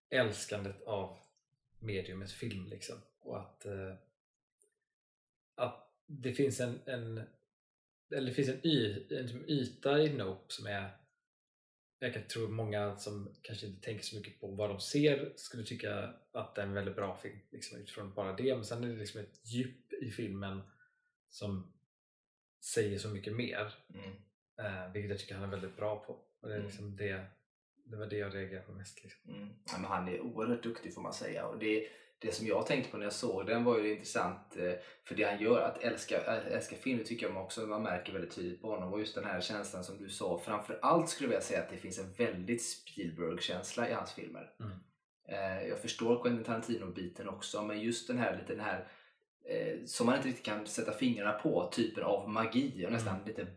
älskandet 0.09 0.83
av 0.83 1.17
mediumet 1.79 2.31
film 2.31 2.67
liksom. 2.67 2.95
Och 3.19 3.39
att, 3.39 3.65
eh, 3.65 3.93
att 5.55 5.92
det 6.21 6.33
finns 6.33 6.59
en, 6.59 6.79
en 6.85 7.21
eller 8.15 8.27
det 8.27 8.33
finns 8.33 8.49
en, 8.49 8.67
y, 8.67 9.05
en 9.09 9.27
typ 9.27 9.49
yta 9.49 10.01
i 10.01 10.13
Nope 10.13 10.45
som 10.47 10.65
är 10.65 10.89
jag 11.99 12.13
kan 12.13 12.23
tro 12.23 12.47
många 12.47 12.97
som 12.97 13.35
kanske 13.41 13.67
inte 13.67 13.81
tänker 13.81 14.03
så 14.03 14.15
mycket 14.15 14.39
på 14.39 14.47
vad 14.47 14.69
de 14.69 14.79
ser 14.79 15.33
skulle 15.35 15.63
tycka 15.63 16.13
att 16.31 16.55
det 16.55 16.61
är 16.61 16.65
en 16.65 16.73
väldigt 16.73 16.95
bra 16.95 17.17
film 17.17 17.39
liksom, 17.51 17.79
utifrån 17.79 18.13
bara 18.13 18.33
det. 18.35 18.55
Men 18.55 18.65
sen 18.65 18.83
är 18.83 18.87
det 18.87 18.95
liksom 18.95 19.21
ett 19.21 19.39
djup 19.43 19.93
i 19.93 20.11
filmen 20.11 20.61
som 21.29 21.73
säger 22.73 22.97
så 22.97 23.09
mycket 23.09 23.33
mer. 23.35 23.73
Mm. 23.93 24.11
Eh, 24.57 24.91
vilket 24.93 25.11
jag 25.11 25.19
tycker 25.19 25.35
han 25.35 25.43
är 25.43 25.51
väldigt 25.51 25.75
bra 25.77 26.05
på. 26.05 26.13
Och 26.39 26.47
det, 26.49 26.53
är 26.53 26.57
Mm. 26.57 26.67
liksom 26.67 26.95
det, 26.95 27.25
det 27.85 27.95
var 27.95 28.05
det 28.05 28.17
jag 28.17 28.35
reagerade 28.35 28.65
på 28.65 28.71
mest. 28.71 29.03
Liksom. 29.03 29.35
Mm. 29.35 29.49
Ja, 29.65 29.73
men 29.77 29.85
han 29.85 30.07
är 30.07 30.19
oerhört 30.19 30.63
duktig 30.63 30.93
får 30.93 31.01
man 31.01 31.13
säga. 31.13 31.47
Och 31.47 31.59
det, 31.59 31.87
det 32.23 32.31
som 32.35 32.47
jag 32.47 32.65
tänkte 32.65 32.91
på 32.91 32.97
när 32.97 33.03
jag 33.05 33.13
såg 33.13 33.45
den 33.45 33.63
var 33.63 33.77
ju 33.79 33.91
intressant. 33.91 34.55
eh, 34.57 34.71
För 35.03 35.15
det 35.15 35.23
han 35.23 35.39
gör, 35.41 35.61
att 35.61 35.83
älska, 35.83 36.17
äh, 36.37 36.53
älska 36.55 36.75
film, 36.75 36.97
det 36.97 37.03
tycker 37.03 37.29
jag 37.29 37.37
också 37.43 37.61
man 37.61 37.83
märker 37.83 38.13
väldigt 38.13 38.35
tydligt 38.35 38.61
på 38.61 38.69
honom. 38.69 38.93
Och 38.93 38.99
just 38.99 39.15
den 39.15 39.25
här 39.25 39.41
känslan 39.41 39.83
som 39.83 39.97
du 39.97 40.09
sa. 40.09 40.39
Framför 40.45 40.79
allt 40.81 41.09
skulle 41.09 41.27
jag 41.27 41.29
vilja 41.29 41.41
säga 41.41 41.59
att 41.61 41.69
det 41.69 41.77
finns 41.77 41.99
en 41.99 42.13
väldigt 42.13 42.63
Spielberg-känsla 42.63 43.89
i 43.89 43.93
hans 43.93 44.13
filmer. 44.13 44.49
Mm. 44.59 44.71
Eh, 45.29 45.67
Jag 45.67 45.79
förstår 45.79 46.23
Quentin 46.23 46.43
Tarantino-biten 46.43 47.29
också. 47.29 47.61
Men 47.63 47.81
just 47.81 48.07
den 48.07 48.17
här, 48.17 48.37
lite 48.37 48.53
den 48.53 48.65
här 48.65 48.87
eh, 49.49 49.85
som 49.85 50.05
man 50.05 50.15
inte 50.15 50.27
riktigt 50.27 50.45
kan 50.45 50.67
sätta 50.67 50.91
fingrarna 50.91 51.31
på, 51.31 51.69
typen 51.73 52.03
av 52.03 52.29
magi 52.29 52.85
och 52.87 52.91
nästan 52.91 53.13
Mm. 53.15 53.27
lite 53.27 53.47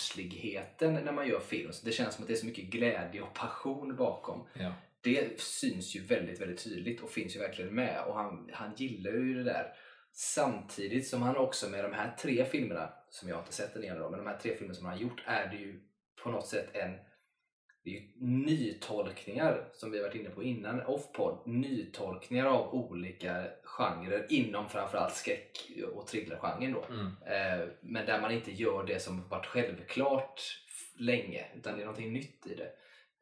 barnsligheten 0.00 0.94
när 0.94 1.12
man 1.12 1.28
gör 1.28 1.40
film. 1.40 1.72
Så 1.72 1.86
det 1.86 1.92
känns 1.92 2.14
som 2.14 2.22
att 2.24 2.28
det 2.28 2.34
är 2.34 2.38
så 2.38 2.46
mycket 2.46 2.64
glädje 2.64 3.20
och 3.22 3.34
passion 3.34 3.96
bakom 3.96 4.46
Ja. 4.54 4.72
Det 5.02 5.40
syns 5.40 5.96
ju 5.96 6.00
väldigt, 6.00 6.40
väldigt 6.40 6.64
tydligt 6.64 7.02
och 7.02 7.10
finns 7.10 7.36
ju 7.36 7.40
verkligen 7.40 7.74
med 7.74 8.04
och 8.06 8.14
han, 8.14 8.50
han 8.52 8.74
gillar 8.76 9.10
ju 9.10 9.34
det 9.34 9.44
där. 9.44 9.72
Samtidigt 10.12 11.06
som 11.06 11.22
han 11.22 11.36
också 11.36 11.68
med 11.68 11.84
de 11.84 11.92
här 11.92 12.16
tre 12.20 12.44
filmerna, 12.44 12.92
som 13.10 13.28
jag 13.28 13.40
inte 13.40 13.52
sett 13.52 13.74
den 13.74 13.84
ena 13.84 14.00
då, 14.00 14.10
men 14.10 14.18
de 14.18 14.26
här 14.26 14.38
tre 14.38 14.54
filmerna 14.54 14.74
som 14.74 14.86
han 14.86 14.94
har 14.94 15.02
gjort 15.02 15.22
är 15.24 15.48
det 15.48 15.56
ju 15.56 15.80
på 16.22 16.30
något 16.30 16.46
sätt 16.46 16.68
en 16.72 16.98
det 17.86 17.96
är 17.96 18.00
ju 18.00 18.08
nytolkningar 18.20 19.68
som 19.72 19.90
vi 19.90 19.98
har 19.98 20.06
varit 20.06 20.16
inne 20.16 20.30
på 20.30 20.42
innan, 20.42 20.80
off-podd, 20.80 21.42
nytolkningar 21.46 22.46
av 22.46 22.74
olika 22.74 23.44
genrer 23.62 24.26
inom 24.28 24.68
framförallt 24.68 25.14
skräck 25.14 25.70
och 25.94 26.06
thrillergenren 26.06 26.72
då. 26.72 26.84
Mm. 26.84 27.06
Eh, 27.06 27.68
men 27.80 28.06
där 28.06 28.20
man 28.20 28.30
inte 28.30 28.52
gör 28.52 28.86
det 28.86 29.00
som 29.00 29.28
varit 29.28 29.46
självklart 29.46 30.40
länge, 30.98 31.44
utan 31.56 31.74
det 31.74 31.82
är 31.82 31.86
någonting 31.86 32.12
nytt 32.12 32.46
i 32.46 32.54
det. 32.54 32.70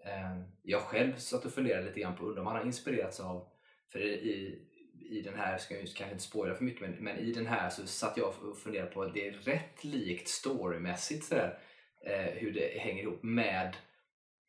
Eh, 0.05 0.39
jag 0.63 0.81
själv 0.81 1.17
satt 1.17 1.45
och 1.45 1.53
funderade 1.53 1.87
lite 1.87 2.01
grann 2.01 2.17
på, 2.17 2.25
undrar 2.25 2.41
om 2.41 2.47
han 2.47 2.57
har 2.57 2.65
inspirerats 2.65 3.21
av, 3.21 3.49
för 3.93 3.99
i, 3.99 4.63
i 5.11 5.21
den 5.21 5.35
här, 5.35 5.59
ska 5.59 5.75
jag 5.75 5.83
kanske 5.87 6.13
inte 6.13 6.25
spoila 6.25 6.55
för 6.55 6.65
mycket, 6.65 6.81
men, 6.81 6.97
men 7.01 7.19
i 7.19 7.33
den 7.33 7.47
här 7.47 7.71
så 7.71 7.87
satt 7.87 8.17
jag 8.17 8.29
och 8.29 8.59
funderade 8.59 8.91
på 8.91 9.03
att 9.03 9.15
det 9.15 9.29
är 9.29 9.33
rätt 9.33 9.85
likt 9.85 10.29
storymässigt 10.29 11.25
sådär, 11.25 11.59
eh, 12.01 12.33
hur 12.35 12.53
det 12.53 12.79
hänger 12.81 13.03
ihop 13.03 13.23
med 13.23 13.77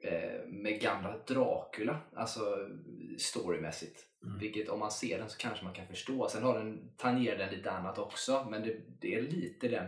eh, 0.04 0.48
med 0.48 0.82
gamla 0.82 1.18
Dracula, 1.28 2.00
alltså 2.13 2.70
storymässigt. 3.18 4.06
Mm. 4.24 4.39
Vilket 4.39 4.70
om 4.70 4.80
man 4.80 4.91
ser 4.91 5.20
den 5.20 5.30
så 5.30 5.38
kanske 5.38 5.63
man 5.63 5.74
kan 5.74 5.88
förstå. 5.88 6.30
Sen 6.30 6.44
har 6.44 6.60
den, 6.60 6.91
tangerar 6.98 7.38
den 7.38 7.54
lite 7.54 7.72
annat 7.72 7.98
också, 7.98 8.48
men 8.50 8.62
det, 8.62 8.78
det 9.02 9.15
är 9.15 9.22
lite 9.22 9.68
den 9.68 9.88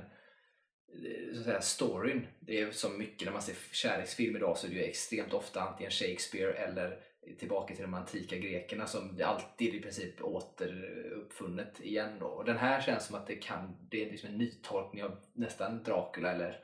Eh, 1.05 1.33
så 1.33 1.39
att 1.39 1.45
säga, 1.45 1.61
storyn. 1.61 2.27
Det 2.39 2.61
är 2.61 2.71
som 2.71 2.97
mycket 2.97 3.25
när 3.25 3.33
man 3.33 3.41
ser 3.41 3.55
kärleksfilm 3.71 4.35
idag 4.35 4.57
så 4.57 4.67
är 4.67 4.71
det 4.71 4.75
ju 4.75 4.83
extremt 4.83 5.33
ofta 5.33 5.61
antingen 5.61 5.91
Shakespeare 5.91 6.53
eller 6.53 6.99
tillbaka 7.39 7.75
till 7.75 7.83
de 7.83 7.93
antika 7.93 8.37
grekerna 8.37 8.87
som 8.87 9.19
alltid 9.23 9.75
i 9.75 9.79
princip 9.79 10.21
återuppfunnet 10.21 11.79
igen. 11.79 12.19
Då. 12.19 12.25
Och 12.25 12.45
den 12.45 12.57
här 12.57 12.81
känns 12.81 13.05
som 13.05 13.15
att 13.15 13.27
det 13.27 13.35
kan, 13.35 13.87
det 13.91 14.05
är 14.05 14.11
liksom 14.11 14.29
en 14.29 14.37
nytolkning 14.37 15.03
av 15.03 15.19
nästan 15.33 15.83
Dracula 15.83 16.31
eller 16.31 16.59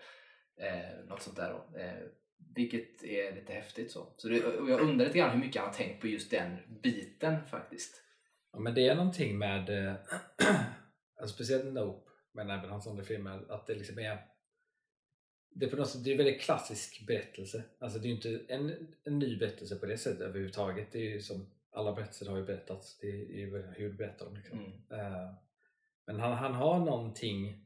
eh, 0.62 1.06
något 1.10 1.22
sånt 1.22 1.38
där. 1.38 1.50
Då. 1.50 1.80
Eh, 1.80 2.08
vilket 2.56 3.04
är 3.04 3.36
lite 3.36 3.54
häftigt. 3.54 3.92
så. 3.92 4.14
så 4.18 4.28
det, 4.28 4.46
och 4.46 4.70
jag 4.70 4.82
undrar 4.82 5.06
lite 5.06 5.18
grann 5.18 5.30
hur 5.30 5.46
mycket 5.46 5.62
han 5.62 5.70
har 5.70 5.78
tänkt 5.78 6.02
på 6.02 6.08
just 6.08 6.32
den 6.32 6.58
biten 6.84 7.48
faktiskt. 7.48 8.02
Ja, 8.54 8.60
men 8.60 8.74
det 8.74 8.88
är 8.88 8.96
någonting 8.96 9.38
med, 9.38 9.88
äh, 9.88 9.96
speciellt 11.28 11.74
Nope, 11.74 12.10
men 12.34 12.50
även 12.50 12.70
hans 12.70 12.88
andra 12.88 13.04
filmer, 13.04 13.52
att 13.52 13.68
det 13.68 13.76
liksom 13.76 14.00
är 14.00 14.30
det 15.56 15.66
är 15.66 15.70
på 15.70 15.76
något 15.76 15.90
sätt 15.90 16.04
det 16.04 16.10
är 16.10 16.12
en 16.12 16.18
väldigt 16.26 16.42
klassisk 16.42 17.06
berättelse. 17.08 17.64
Alltså 17.80 18.00
det 18.00 18.06
är 18.08 18.10
ju 18.10 18.16
inte 18.16 18.54
en, 18.54 18.94
en 19.04 19.20
ny 19.20 19.38
berättelse 19.38 19.76
på 19.76 19.86
det 19.86 19.98
sättet 19.98 20.22
överhuvudtaget. 20.22 20.92
Det 20.92 21.00
är 21.00 21.12
ju 21.12 21.22
som 21.22 21.54
alla 21.72 21.94
berättelser 21.94 22.26
har 22.30 22.38
ju 22.38 22.46
berättats. 22.46 22.98
Det 22.98 23.08
är 23.08 23.38
ju 23.38 23.62
hur 23.62 23.90
du 23.90 23.94
berättar 23.94 24.26
dem. 24.26 24.36
Liksom. 24.36 24.60
Mm. 24.60 24.72
Eh, 25.00 25.34
men 26.08 26.20
han, 26.20 26.32
han 26.38 26.54
har 26.54 26.80
någonting 26.80 27.66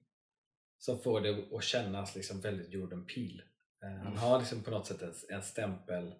som 0.77 0.99
får 0.99 1.21
det 1.21 1.55
att 1.57 1.63
kännas 1.63 2.15
liksom 2.15 2.41
väldigt 2.41 2.73
Jordan 2.73 3.05
Peele. 3.05 3.43
Eh, 3.83 3.89
han 3.89 4.07
Mm. 4.07 4.17
har 4.17 4.39
liksom 4.39 4.63
på 4.63 4.71
något 4.71 4.87
sätt 4.87 5.01
en, 5.01 5.13
en 5.29 5.43
stämpel 5.43 6.13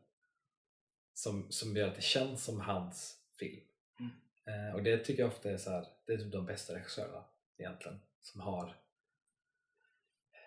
som, 1.13 1.51
som 1.51 1.75
gör 1.77 1.87
att 1.87 1.95
det 1.95 2.01
känns 2.01 2.43
som 2.43 2.59
hans 2.59 3.17
film. 3.39 3.67
Eh, 4.45 4.75
och 4.75 4.83
det 4.83 4.97
tycker 4.97 5.23
jag 5.23 5.27
ofta 5.31 5.51
är 5.51 5.57
så 5.57 5.69
här, 5.69 5.87
det 6.05 6.13
är 6.13 6.17
typ 6.17 6.31
de 6.31 6.45
bästa 6.45 6.75
regissörerna 6.75 7.25
egentligen 7.57 7.99
som 8.27 8.41
har 8.41 8.75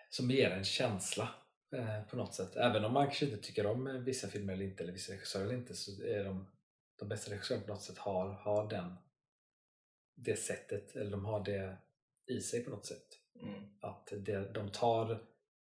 som 0.09 0.31
ger 0.31 0.51
en 0.51 0.63
känsla 0.63 1.35
eh, 1.71 2.03
på 2.03 2.15
något 2.15 2.33
sätt. 2.33 2.55
Även 2.55 2.85
om 2.85 2.93
man 2.93 3.05
kanske 3.05 3.25
inte 3.25 3.37
tycker 3.37 3.65
om 3.65 3.87
eh, 3.87 3.93
vissa 3.93 4.27
filmer 4.27 4.53
eller 4.53 4.65
inte, 4.65 4.83
eller 4.83 4.93
vissa 4.93 5.13
regissörer 5.13 5.45
eller 5.45 5.55
inte, 5.55 5.75
så 5.75 6.03
är 6.03 6.23
de, 6.23 6.47
de 6.99 7.09
bästa 7.09 7.31
regissörerna 7.31 7.65
på 7.65 7.73
något 7.73 7.81
sätt 7.81 7.97
har, 7.97 8.29
har 8.29 8.69
den 8.69 8.95
det 10.15 10.35
sättet, 10.35 10.95
eller 10.95 11.11
de 11.11 11.25
har 11.25 11.45
det 11.45 11.77
i 12.25 12.41
sig 12.41 12.63
på 12.63 12.69
något 12.69 12.85
sätt. 12.85 13.07
Mm. 13.41 13.63
Att 13.81 14.13
det, 14.17 14.53
de 14.53 14.71
tar 14.71 15.27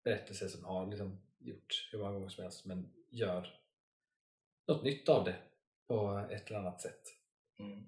berättelser 0.03 0.47
som 0.47 0.65
har 0.65 0.87
liksom 0.87 1.21
gjort 1.39 1.89
hur 1.91 1.99
många 1.99 2.11
gånger 2.11 2.29
som 2.29 2.43
helst 2.43 2.65
men 2.65 2.93
gör 3.09 3.59
något 4.67 4.83
nytt 4.83 5.09
av 5.09 5.25
det 5.25 5.35
på 5.87 6.27
ett 6.31 6.47
eller 6.47 6.59
annat 6.59 6.81
sätt. 6.81 7.01
Mm. 7.59 7.83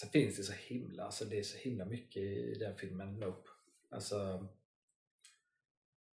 Sen 0.00 0.10
finns 0.10 0.36
det 0.36 0.42
så 0.42 0.52
himla, 0.52 1.04
alltså 1.04 1.24
det 1.24 1.38
är 1.38 1.42
så 1.42 1.58
himla 1.58 1.84
mycket 1.84 2.22
i 2.22 2.54
den 2.54 2.78
filmen 2.78 3.20
Nope. 3.20 3.51
Alltså 3.92 4.48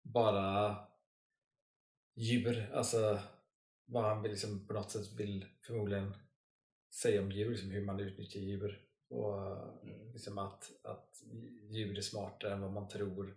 bara 0.01 0.77
djur, 2.15 2.71
alltså 2.73 3.19
vad 3.85 4.03
han 4.03 4.21
vill 4.21 4.31
liksom 4.31 4.67
på 4.67 4.73
något 4.73 4.91
sätt 4.91 5.19
vill 5.19 5.45
förmodligen 5.61 6.13
säga 6.93 7.21
om 7.21 7.31
djur, 7.31 7.49
liksom 7.49 7.71
hur 7.71 7.85
man 7.85 7.99
utnyttjar 7.99 8.39
djur 8.39 8.85
och 9.09 9.39
Mm. 9.83 10.11
liksom 10.13 10.37
att, 10.37 10.71
att 10.83 11.23
djur 11.69 11.97
är 11.97 12.01
smartare 12.01 12.53
än 12.53 12.61
vad 12.61 12.71
man 12.71 12.87
tror. 12.87 13.35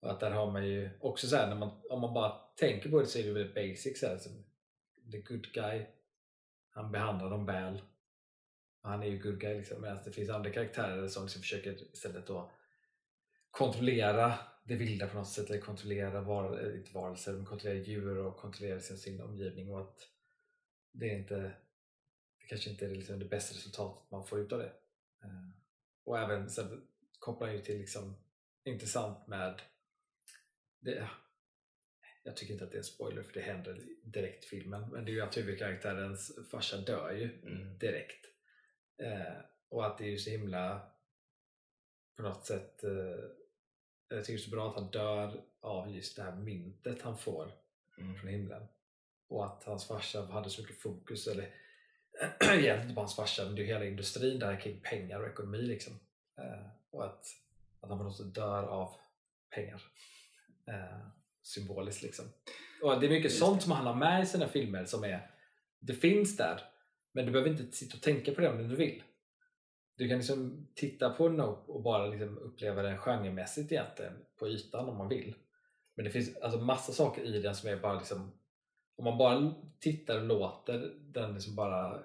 Och 0.00 0.10
att 0.10 0.20
där 0.20 0.30
har 0.30 0.50
man 0.50 0.66
ju 0.66 0.90
också 1.00 1.26
så 1.26 1.36
här, 1.36 1.48
när 1.48 1.56
man, 1.56 1.80
om 1.90 2.00
man 2.00 2.14
bara 2.14 2.30
tänker 2.56 2.90
på 2.90 3.00
det 3.00 3.06
så 3.06 3.18
är 3.18 3.24
det 3.24 3.32
väldigt 3.32 3.54
basic 3.54 4.00
så 4.00 4.06
här, 4.06 4.18
som 4.18 4.44
the 5.12 5.18
good 5.18 5.52
guy 5.52 5.86
han 6.70 6.92
behandlar 6.92 7.30
dem 7.30 7.46
väl 7.46 7.82
han 8.82 9.02
är 9.02 9.06
ju 9.06 9.18
good 9.18 9.40
guy 9.40 9.58
liksom, 9.58 9.82
medan 9.82 9.98
det 10.04 10.12
finns 10.12 10.30
andra 10.30 10.50
karaktärer 10.50 11.08
som 11.08 11.22
liksom 11.22 11.42
försöker 11.42 11.72
istället 11.92 12.26
då 12.26 12.50
kontrollera 13.52 14.38
det 14.64 14.74
vilda 14.76 15.08
på 15.08 15.16
något 15.16 15.28
sätt 15.28 15.50
eller 15.50 15.60
kontrollera 15.60 16.20
var, 16.20 16.58
eh, 16.66 16.76
inte 16.78 16.94
varelser, 16.94 17.32
men 17.32 17.44
kontrollera 17.46 17.78
djur 17.84 18.18
och 18.18 18.36
kontrollera 18.36 18.80
sin, 18.80 18.98
sin 18.98 19.20
omgivning 19.20 19.70
och 19.70 19.80
att 19.80 20.08
det 20.92 21.10
är 21.10 21.18
inte 21.18 21.36
det 22.40 22.46
kanske 22.48 22.70
inte 22.70 22.86
är 22.86 22.90
liksom 22.90 23.18
det 23.18 23.24
bästa 23.24 23.54
resultatet 23.56 24.10
man 24.10 24.26
får 24.26 24.40
ut 24.40 24.52
av 24.52 24.58
det. 24.58 24.72
Eh, 25.24 25.48
Och 26.04 26.18
även 26.18 26.50
sen 26.50 26.88
kopplar 27.18 27.48
ju 27.48 27.58
till 27.58 27.78
liksom 27.78 28.16
intressant 28.64 29.26
med 29.26 29.60
det, 30.80 31.08
jag 32.24 32.36
tycker 32.36 32.52
inte 32.52 32.64
att 32.64 32.70
det 32.70 32.76
är 32.76 32.78
en 32.78 32.84
spoiler 32.84 33.22
för 33.22 33.32
det 33.32 33.40
händer 33.40 33.82
direkt 34.04 34.44
i 34.44 34.48
filmen 34.48 34.90
men 34.90 35.04
det 35.04 35.10
är 35.10 35.14
ju 35.14 35.20
att 35.20 35.36
huvudkaraktärens 35.36 36.38
farsa 36.50 36.76
dör 36.76 37.12
ju 37.12 37.40
Mm. 37.42 37.78
direkt. 37.78 38.26
Eh, 38.98 39.36
och 39.68 39.86
att 39.86 39.98
det 39.98 40.04
är 40.04 40.10
ju 40.10 40.18
så 40.18 40.30
himla 40.30 40.90
på 42.16 42.22
något 42.22 42.46
sätt 42.46 42.84
jag 44.14 44.24
tycker 44.24 44.38
det 44.38 44.42
är 44.42 44.44
så 44.44 44.50
bra 44.50 44.68
att 44.68 44.74
han 44.74 44.90
dör 44.90 45.40
av 45.60 45.94
just 45.96 46.16
det 46.16 46.22
här 46.22 46.36
myntet 46.36 47.02
han 47.02 47.18
får 47.18 47.52
Mm. 47.98 48.14
från 48.16 48.30
himlen. 48.30 48.62
Och 49.28 49.46
att 49.46 49.64
hans 49.64 49.88
farsa 49.88 50.26
hade 50.26 50.50
så 50.50 50.60
mycket 50.62 50.80
fokus, 50.80 51.26
eller 51.26 51.42
egentligen 52.42 52.82
inte 52.82 52.94
bara 52.94 53.00
hans 53.00 53.16
farsa, 53.16 53.44
men 53.44 53.54
det 53.54 53.62
är 53.62 53.66
hela 53.66 53.84
industrin 53.84 54.38
där 54.38 54.60
kring 54.60 54.80
pengar 54.80 55.20
och 55.20 55.26
ekonomi 55.28 55.58
liksom. 55.62 55.92
Eh, 56.38 56.66
och 56.90 57.04
att, 57.04 57.24
att 57.80 57.88
han 57.88 57.98
på 57.98 58.04
något 58.04 58.16
sätt 58.16 58.34
dör 58.34 58.62
av 58.62 58.94
pengar. 59.54 59.82
Eh, 60.66 60.98
symboliskt 61.42 62.02
liksom. 62.02 62.24
Och 62.82 63.00
det 63.00 63.06
är 63.06 63.10
mycket 63.10 63.24
Just 63.30 63.38
sånt 63.38 63.58
det. 63.58 63.62
som 63.62 63.72
han 63.72 63.86
har 63.86 63.94
med 63.94 64.22
i 64.22 64.26
sina 64.26 64.48
filmer 64.48 64.84
som 64.84 65.04
är, 65.04 65.30
det 65.78 65.94
finns 65.94 66.36
där, 66.36 66.60
men 67.12 67.26
du 67.26 67.32
behöver 67.32 67.50
inte 67.50 67.76
sitta 67.76 67.96
och 67.96 68.02
tänka 68.02 68.32
på 68.34 68.40
det 68.40 68.48
om 68.48 68.68
du 68.68 68.76
vill. 68.76 69.02
Du 70.02 70.08
kan 70.08 70.18
liksom 70.18 70.66
titta 70.74 71.10
på 71.10 71.28
Nope 71.28 71.72
och 71.72 71.82
bara 71.82 72.06
liksom 72.06 72.38
uppleva 72.38 72.82
den 72.82 72.98
genremässigt 72.98 73.72
egentligen 73.72 74.12
på 74.38 74.48
ytan 74.48 74.88
om 74.88 74.98
man 74.98 75.08
vill. 75.08 75.34
Men 75.94 76.04
det 76.04 76.10
finns 76.10 76.36
alltså 76.36 76.60
massa 76.60 76.92
saker 76.92 77.22
i 77.22 77.42
den 77.42 77.54
som 77.54 77.68
är 77.68 77.76
bara 77.76 77.94
liksom 77.94 78.32
om 78.96 79.04
man 79.04 79.18
bara 79.18 79.54
tittar 79.80 80.20
och 80.20 80.26
låter 80.26 80.94
den 81.12 81.34
liksom 81.34 81.54
bara 81.54 82.02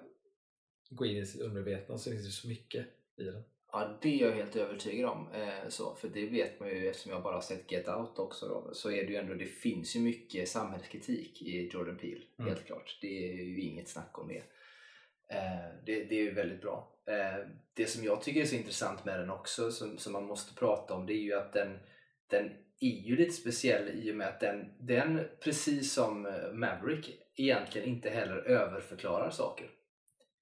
gå 0.90 1.06
in 1.06 1.16
i 1.16 1.26
sitt 1.26 1.40
undermedvetna 1.40 1.98
så 1.98 2.10
finns 2.10 2.24
det 2.24 2.30
så 2.30 2.48
mycket 2.48 2.86
i 3.16 3.22
den. 3.22 3.42
Ja, 3.72 3.98
det 4.02 4.20
är 4.20 4.26
jag 4.26 4.36
helt 4.36 4.56
övertygad 4.56 5.10
om. 5.10 5.28
Eh, 5.32 5.68
så, 5.68 5.94
för 5.94 6.08
det 6.08 6.26
vet 6.26 6.60
man 6.60 6.68
ju 6.68 6.88
eftersom 6.88 7.12
jag 7.12 7.22
bara 7.22 7.34
har 7.34 7.40
sett 7.40 7.72
Get 7.72 7.88
Out 7.88 8.18
också. 8.18 8.48
Då, 8.48 8.74
så 8.74 8.90
är 8.90 9.04
det 9.04 9.12
ju 9.12 9.16
ändå, 9.16 9.34
det 9.34 9.46
finns 9.46 9.96
ju 9.96 10.00
mycket 10.00 10.48
samhällskritik 10.48 11.42
i 11.42 11.68
Jordan 11.72 11.96
Peele. 11.96 12.22
Mm. 12.38 12.48
Helt 12.48 12.66
klart. 12.66 12.98
Det 13.00 13.30
är 13.30 13.44
ju 13.44 13.60
inget 13.60 13.88
snack 13.88 14.18
om 14.18 14.28
det. 14.28 14.42
Eh, 15.28 15.68
det, 15.86 16.04
det 16.04 16.14
är 16.14 16.22
ju 16.22 16.34
väldigt 16.34 16.60
bra. 16.60 16.92
Eh, 17.06 17.46
det 17.74 17.86
som 17.86 18.04
jag 18.04 18.22
tycker 18.22 18.40
är 18.40 18.44
så 18.44 18.56
intressant 18.56 19.04
med 19.04 19.20
den 19.20 19.30
också, 19.30 19.70
som, 19.70 19.98
som 19.98 20.12
man 20.12 20.24
måste 20.24 20.54
prata 20.54 20.94
om, 20.94 21.06
det 21.06 21.12
är 21.12 21.22
ju 21.22 21.34
att 21.34 21.52
den, 21.52 21.78
den 22.30 22.50
är 22.80 23.06
ju 23.06 23.16
lite 23.16 23.32
speciell 23.32 23.88
i 23.88 24.12
och 24.12 24.16
med 24.16 24.28
att 24.28 24.40
den, 24.40 24.64
den 24.80 25.28
precis 25.44 25.92
som 25.92 26.26
eh, 26.26 26.52
Maverick, 26.52 27.10
egentligen 27.36 27.88
inte 27.88 28.10
heller 28.10 28.36
överförklarar 28.36 29.30
saker. 29.30 29.70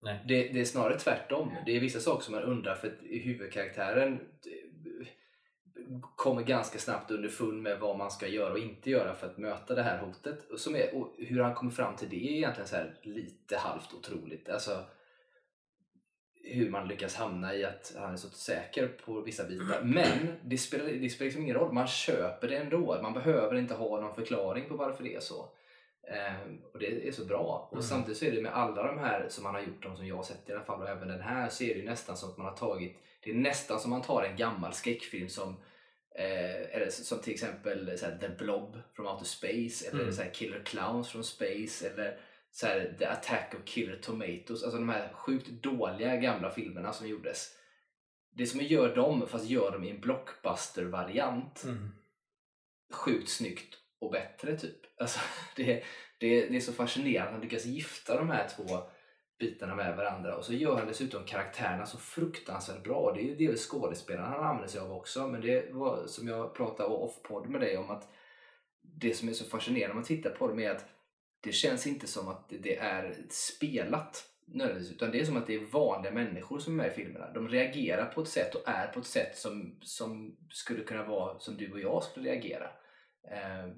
Nej. 0.02 0.24
Det, 0.28 0.48
det 0.48 0.60
är 0.60 0.64
snarare 0.64 0.98
tvärtom. 0.98 1.52
Det 1.66 1.76
är 1.76 1.80
vissa 1.80 2.00
saker 2.00 2.24
som 2.24 2.34
man 2.34 2.42
undrar 2.42 2.74
för 2.74 2.98
huvudkaraktären 3.24 4.20
kommer 6.16 6.42
ganska 6.42 6.78
snabbt 6.78 7.10
underfund 7.10 7.62
med 7.62 7.80
vad 7.80 7.98
man 7.98 8.10
ska 8.10 8.26
göra 8.28 8.52
och 8.52 8.58
inte 8.58 8.90
göra 8.90 9.14
för 9.14 9.26
att 9.26 9.38
möta 9.38 9.74
det 9.74 9.82
här 9.82 9.98
hotet. 9.98 10.50
Och, 10.50 10.60
som 10.60 10.76
är, 10.76 10.94
och 10.94 11.14
hur 11.18 11.40
han 11.42 11.54
kommer 11.54 11.70
fram 11.70 11.96
till 11.96 12.08
det 12.08 12.16
är 12.16 12.36
egentligen 12.36 12.68
så 12.68 12.76
lite 13.02 13.56
halvt 13.56 13.94
otroligt. 13.94 14.48
Alltså, 14.48 14.84
hur 16.44 16.70
man 16.70 16.88
lyckas 16.88 17.16
hamna 17.16 17.54
i 17.54 17.64
att 17.64 17.94
han 17.98 18.12
är 18.12 18.16
så 18.16 18.28
säker 18.28 18.88
på 18.88 19.20
vissa 19.20 19.44
bitar. 19.44 19.82
Men 19.82 20.32
det 20.44 20.58
spelar, 20.58 20.84
det 20.86 21.10
spelar 21.10 21.24
liksom 21.26 21.42
ingen 21.42 21.56
roll, 21.56 21.72
man 21.72 21.86
köper 21.86 22.48
det 22.48 22.56
ändå. 22.56 22.98
Man 23.02 23.12
behöver 23.14 23.56
inte 23.56 23.74
ha 23.74 24.00
någon 24.00 24.14
förklaring 24.14 24.68
på 24.68 24.76
varför 24.76 25.04
det 25.04 25.14
är 25.14 25.20
så. 25.20 25.48
Ehm, 26.08 26.60
och 26.72 26.78
det 26.78 27.08
är 27.08 27.12
så 27.12 27.24
bra. 27.24 27.68
Och 27.70 27.76
Mm. 27.76 27.82
samtidigt 27.82 28.18
så 28.18 28.24
är 28.24 28.32
det 28.32 28.42
med 28.42 28.52
alla 28.54 28.82
de 28.82 28.98
här 28.98 29.26
som 29.28 29.44
man 29.44 29.54
har 29.54 29.62
gjort, 29.62 29.82
de 29.82 29.96
som 29.96 30.06
jag 30.06 30.16
har 30.16 30.22
sett 30.22 30.48
i 30.48 30.52
alla 30.52 30.64
fall, 30.64 30.82
och 30.82 30.88
även 30.88 31.08
den 31.08 31.20
här, 31.20 31.48
så 31.48 31.64
är 31.64 31.74
det 31.74 31.80
ju 31.80 31.86
nästan 31.86 32.16
som 32.16 32.30
att 32.30 32.36
man 32.36 32.46
har 32.46 32.56
tagit, 32.56 32.96
det 33.24 33.30
är 33.30 33.34
nästan 33.34 33.80
som 33.80 33.90
man 33.90 34.02
tar 34.02 34.22
en 34.22 34.36
gammal 34.36 34.72
skräckfilm 34.72 35.28
som 35.28 35.56
eh, 36.18 36.76
eller 36.76 36.90
som 36.90 37.18
till 37.20 37.32
exempel 37.32 37.98
så 37.98 38.06
här, 38.06 38.18
The 38.18 38.28
Blob 38.28 38.78
från 38.96 39.06
Outer 39.06 39.24
Space 39.24 39.88
eller 39.90 40.00
Mm. 40.02 40.12
så 40.12 40.22
här, 40.22 40.30
Killer 40.34 40.62
Clowns 40.64 41.08
från 41.08 41.24
Space 41.24 41.88
eller 41.90 42.18
så 42.50 42.66
här, 42.66 42.94
The 42.98 43.04
Attack 43.06 43.54
of 43.54 43.64
Killer 43.64 43.96
Tomatoes. 43.96 44.62
Alltså 44.62 44.78
de 44.78 44.88
här 44.88 45.12
sjukt 45.12 45.48
dåliga 45.48 46.16
gamla 46.16 46.50
filmerna 46.50 46.92
som 46.92 47.08
gjordes. 47.08 47.52
Det 48.30 48.46
som 48.46 48.60
göra 48.60 48.94
dem 48.94 49.26
fast 49.28 49.46
gör 49.46 49.70
dem 49.70 49.84
i 49.84 49.90
en 49.90 50.00
blockbuster-variant 50.00 51.64
Mm. 51.64 51.88
sjukt 52.92 53.28
snyggt 53.28 53.76
och 54.00 54.10
bättre 54.12 54.56
typ. 54.58 55.00
Alltså, 55.00 55.20
det, 55.56 55.64
det, 56.18 56.46
det 56.48 56.56
är 56.56 56.60
så 56.60 56.72
fascinerande 56.72 57.36
att 57.36 57.44
lyckas 57.44 57.64
gifta 57.66 58.16
de 58.18 58.30
här 58.30 58.48
två 58.56 58.90
bitarna 59.38 59.74
med 59.74 59.96
varandra 59.96 60.36
och 60.36 60.44
så 60.44 60.52
gör 60.52 60.76
han 60.76 60.86
dessutom 60.86 61.24
karaktärerna 61.24 61.86
så 61.86 61.98
fruktansvärt 61.98 62.84
bra. 62.84 63.12
Det 63.14 63.20
är 63.20 63.24
ju 63.24 63.36
delvis 63.36 63.70
skådespelarna 63.70 64.28
han 64.28 64.44
använder 64.44 64.68
sig 64.68 64.80
av 64.80 64.92
också 64.92 65.28
men 65.28 65.40
det 65.40 65.72
var 65.72 66.06
som 66.06 66.28
jag 66.28 66.54
pratade 66.54 66.88
off-podd 66.88 67.48
med 67.48 67.60
dig 67.60 67.76
om 67.76 67.90
att 67.90 68.08
det 68.82 69.14
som 69.14 69.28
är 69.28 69.32
så 69.32 69.44
fascinerande 69.44 69.88
när 69.88 69.94
man 69.94 70.04
tittar 70.04 70.30
på 70.30 70.48
dem 70.48 70.58
är 70.58 70.70
att 70.70 70.84
det 71.40 71.52
känns 71.52 71.86
inte 71.86 72.06
som 72.06 72.28
att 72.28 72.48
det 72.48 72.76
är 72.76 73.16
spelat 73.30 74.24
nödvändigtvis 74.46 74.96
utan 74.96 75.10
det 75.10 75.20
är 75.20 75.24
som 75.24 75.36
att 75.36 75.46
det 75.46 75.54
är 75.54 75.64
vanliga 75.64 76.12
människor 76.12 76.58
som 76.58 76.72
är 76.72 76.76
med 76.76 76.92
i 76.92 76.94
filmerna. 76.94 77.32
De 77.32 77.48
reagerar 77.48 78.06
på 78.06 78.20
ett 78.22 78.28
sätt 78.28 78.54
och 78.54 78.62
är 78.68 78.86
på 78.86 79.00
ett 79.00 79.06
sätt 79.06 79.36
som, 79.36 79.78
som 79.82 80.36
skulle 80.50 80.84
kunna 80.84 81.02
vara 81.02 81.38
som 81.38 81.56
du 81.56 81.72
och 81.72 81.80
jag 81.80 82.02
skulle 82.02 82.30
reagera. 82.30 82.70
Eh, 83.30 83.68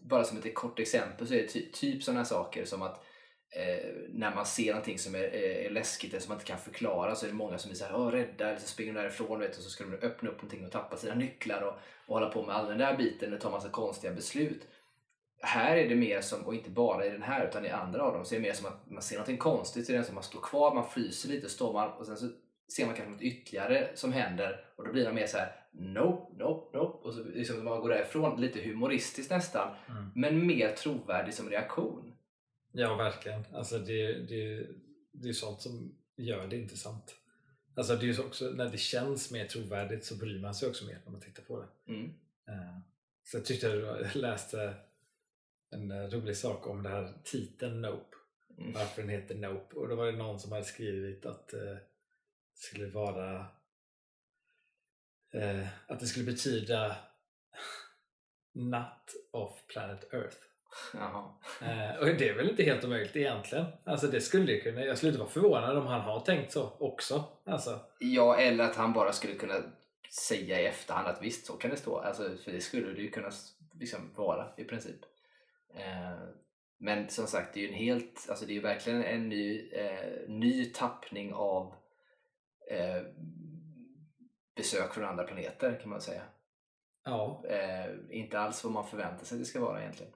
bara 0.00 0.24
som 0.24 0.38
ett 0.38 0.54
kort 0.54 0.78
exempel 0.78 1.26
så 1.26 1.34
är 1.34 1.38
det 1.38 1.48
ty 1.48 1.72
typ 1.72 2.02
sådana 2.02 2.24
saker 2.24 2.64
som 2.64 2.82
att 2.82 3.04
eh, 3.50 3.90
när 4.08 4.34
man 4.34 4.46
ser 4.46 4.66
någonting 4.66 4.98
som 4.98 5.14
är, 5.14 5.18
är, 5.18 5.66
är 5.66 5.70
läskigt 5.70 6.10
eller 6.10 6.20
som 6.20 6.28
man 6.28 6.36
inte 6.36 6.46
kan 6.46 6.58
förklara 6.58 7.14
så 7.14 7.26
är 7.26 7.30
det 7.30 7.36
många 7.36 7.58
som 7.58 7.70
är 7.70 7.74
såhär 7.74 7.96
Åh, 7.96 8.08
rädda 8.08 8.48
eller 8.48 8.60
så 8.60 8.68
springer 8.68 8.92
de 8.92 9.00
därifrån 9.00 9.40
vet, 9.40 9.56
och 9.56 9.62
så 9.62 9.70
ska 9.70 9.84
de 9.84 10.06
öppna 10.06 10.30
upp 10.30 10.42
någonting 10.42 10.66
och 10.66 10.72
tappa 10.72 10.96
sina 10.96 11.14
nycklar 11.14 11.62
och, 11.62 11.74
och 12.06 12.14
hålla 12.14 12.28
på 12.28 12.42
med 12.42 12.54
all 12.56 12.68
den 12.68 12.78
där 12.78 12.96
biten 12.96 13.34
och 13.34 13.40
ta 13.40 13.50
massa 13.50 13.68
konstiga 13.68 14.12
beslut. 14.12 14.62
Här 15.42 15.76
är 15.76 15.88
det 15.88 15.94
mer 15.94 16.20
som, 16.20 16.42
och 16.46 16.54
inte 16.54 16.70
bara 16.70 17.06
i 17.06 17.10
den 17.10 17.22
här 17.22 17.48
utan 17.48 17.66
i 17.66 17.70
andra 17.70 18.02
av 18.02 18.12
dem, 18.12 18.24
så 18.24 18.34
är 18.34 18.38
det 18.38 18.46
mer 18.46 18.52
som 18.52 18.66
att 18.66 18.90
man 18.90 19.02
ser 19.02 19.16
någonting 19.16 19.36
konstigt 19.38 19.86
så 19.86 19.92
det 19.92 20.02
som 20.02 20.10
att 20.10 20.14
man 20.14 20.22
står 20.22 20.40
kvar, 20.40 20.74
man 20.74 20.88
fryser 20.90 21.28
lite, 21.28 21.48
står 21.48 21.72
man 21.72 21.90
och 21.90 22.06
sen 22.06 22.16
så 22.16 22.28
ser 22.76 22.86
man 22.86 22.94
kanske 22.94 23.12
något 23.12 23.22
ytterligare 23.22 23.88
som 23.94 24.12
händer 24.12 24.64
och 24.76 24.84
då 24.84 24.92
blir 24.92 25.04
det 25.04 25.12
mer 25.12 25.26
så 25.26 25.38
här 25.38 25.52
nope, 25.70 26.32
nope, 26.38 26.78
nope 26.78 27.08
och 27.08 27.14
så 27.14 27.24
liksom 27.24 27.64
man 27.64 27.80
går 27.80 27.88
därifrån 27.88 28.40
lite 28.40 28.60
humoristiskt 28.60 29.30
nästan 29.30 29.68
Mm. 29.88 30.10
men 30.14 30.46
mer 30.46 30.72
trovärdig 30.72 31.34
som 31.34 31.50
reaktion. 31.50 32.12
Ja, 32.72 32.96
verkligen. 32.96 33.44
Alltså 33.52 33.78
det, 33.78 34.12
det, 34.12 34.66
det 35.12 35.28
är 35.28 35.32
sånt 35.32 35.62
som 35.62 35.98
gör 36.16 36.46
det 36.48 36.56
intressant. 36.56 37.14
Alltså 37.76 37.96
det 37.96 38.08
är 38.08 38.26
också, 38.26 38.50
när 38.50 38.70
det 38.70 38.78
känns 38.78 39.30
mer 39.30 39.46
trovärdigt 39.46 40.04
så 40.04 40.16
bryr 40.16 40.40
man 40.40 40.54
sig 40.54 40.68
också 40.68 40.86
mer 40.86 41.00
när 41.04 41.12
man 41.12 41.20
tittar 41.20 41.42
på 41.42 41.60
det. 41.60 41.92
Mm. 41.92 42.06
Eh, 42.48 42.78
Så 43.24 43.36
jag 43.36 43.44
tyckte 43.44 43.66
jag 43.66 44.16
läste 44.16 44.74
en 45.70 46.10
rolig 46.10 46.36
sak 46.36 46.66
om 46.66 46.82
det 46.82 46.88
här 46.88 47.12
titeln 47.24 47.80
Nope. 47.80 48.16
Mm. 48.58 48.72
Varför 48.72 49.02
den 49.02 49.10
heter 49.10 49.34
Nope. 49.34 49.76
Och 49.76 49.88
då 49.88 49.94
var 49.96 50.06
det 50.06 50.18
någon 50.18 50.40
som 50.40 50.52
hade 50.52 50.64
skrivit 50.64 51.26
att 51.26 51.52
eh, 51.52 51.60
det 51.60 51.82
skulle 52.54 52.86
vara 52.90 53.46
eh, 55.32 55.66
att 55.86 56.00
det 56.00 56.06
skulle 56.06 56.26
betyda 56.26 56.96
Not 58.52 59.14
of 59.30 59.66
Planet 59.66 60.12
Earth. 60.12 60.36
Eh, 61.62 62.00
och 62.00 62.06
det 62.06 62.28
är 62.28 62.34
väl 62.34 62.50
inte 62.50 62.62
helt 62.62 62.84
omöjligt 62.84 63.16
egentligen. 63.16 63.64
Alltså 63.84 64.06
det 64.06 64.20
skulle 64.20 64.52
ju 64.52 64.60
kunna, 64.60 64.84
jag 64.84 64.96
skulle 64.96 65.10
inte 65.10 65.20
vara 65.20 65.30
förvånad 65.30 65.78
om 65.78 65.86
han 65.86 66.00
har 66.00 66.20
tänkt 66.20 66.52
så 66.52 66.72
också. 66.78 67.24
Alltså, 67.46 67.80
Ja, 67.98 68.36
eller 68.36 68.64
att 68.64 68.76
han 68.76 68.92
bara 68.92 69.12
skulle 69.12 69.34
kunna 69.34 69.62
säga 70.10 70.60
i 70.60 70.66
efterhand 70.66 71.08
att 71.08 71.22
visst, 71.22 71.46
så 71.46 71.52
kan 71.52 71.70
det 71.70 71.76
stå. 71.76 71.98
Alltså, 71.98 72.36
för 72.44 72.52
det 72.52 72.60
skulle 72.60 72.92
det 72.92 73.02
ju 73.02 73.10
kunna 73.10 73.30
liksom 73.80 74.14
vara 74.14 74.48
i 74.56 74.64
princip. 74.64 75.00
Eh, 75.74 76.28
men 76.78 77.08
som 77.08 77.26
sagt, 77.26 77.54
det 77.54 77.60
är 77.60 77.62
ju 77.62 77.68
en 77.68 77.74
helt, 77.74 78.26
alltså 78.28 78.46
det 78.46 78.52
är 78.52 78.54
ju 78.54 78.60
verkligen 78.60 79.04
en 79.04 79.28
ny, 79.28 79.70
eh, 79.70 80.28
ny 80.28 80.64
tappning 80.64 81.32
av 81.34 81.74
eh, 82.70 83.02
besök 84.56 84.94
från 84.94 85.04
andra 85.04 85.24
planeter 85.24 85.78
kan 85.80 85.90
man 85.90 86.00
säga. 86.00 86.22
Ja. 87.04 87.44
Inte 88.10 88.38
alls 88.38 88.64
vad 88.64 88.72
man 88.72 88.86
förväntar 88.86 89.24
sig 89.24 89.38
det 89.38 89.44
ska 89.44 89.60
vara 89.60 89.80
egentligen. 89.80 90.12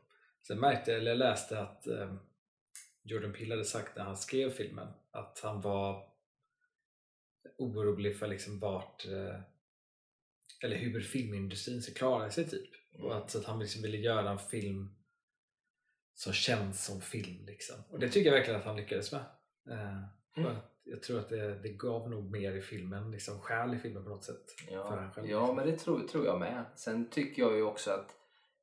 Sen 0.47 0.61
märkte 0.61 0.91
jag, 0.91 1.01
eller 1.01 1.11
jag 1.11 1.19
läste 1.19 1.61
att 1.61 1.87
eh, 1.87 2.15
Jordan 3.03 3.33
Peele 3.33 3.55
hade 3.55 3.65
sagt 3.65 3.97
när 3.97 4.05
han 4.05 4.17
skrev 4.17 4.51
filmen 4.51 4.89
att 5.11 5.41
han 5.43 5.61
var 5.61 6.09
orolig 7.59 8.19
för 8.19 8.27
liksom 8.27 8.59
vart 8.59 9.07
eh, 9.07 9.41
eller 10.63 10.77
hur 10.77 11.01
filmindustrin 11.01 11.83
ska 11.83 11.95
klara 11.95 12.31
sig 12.31 12.49
typ. 12.49 12.71
Mm. 12.95 13.07
Och 13.07 13.17
att, 13.17 13.31
så 13.31 13.39
att 13.39 13.45
han 13.45 13.59
liksom 13.59 13.83
ville 13.83 13.97
göra 13.97 14.31
en 14.31 14.39
film 14.39 14.95
som 16.15 16.33
känns 16.33 16.85
som 16.85 17.01
film. 17.01 17.47
Liksom. 17.47 17.77
Och 17.91 17.99
det 17.99 18.09
tycker 18.09 18.31
jag 18.31 18.39
verkligen 18.39 18.61
att 18.61 18.67
han 18.67 18.77
lyckades 18.77 19.13
med. 19.13 19.25
Eh, 19.71 20.03
Mm. 20.37 20.57
Jag 20.85 21.03
tror 21.03 21.19
att 21.19 21.29
det, 21.29 21.59
det 21.59 21.69
gav 21.69 22.11
nog 22.11 22.31
mer 22.31 22.53
i 22.53 22.61
filmen, 22.61 23.11
liksom 23.11 23.41
själ 23.41 23.75
i 23.75 23.79
filmen 23.79 24.05
på 24.05 24.11
något 24.11 24.25
sätt. 24.25 24.51
för 24.51 24.73
Ja, 24.75 24.89
han 24.89 25.13
själv, 25.13 25.31
ja 25.31 25.41
liksom. 25.41 25.57
men 25.57 25.67
det 25.67 25.79
tror, 25.79 26.09
tror 26.09 26.27
jag 26.27 26.41
med. 26.41 26.65
Sen 26.75 27.11
tycker 27.11 27.43
jag 27.43 27.57
ju 27.57 27.63
också 27.63 27.91
att 27.91 28.17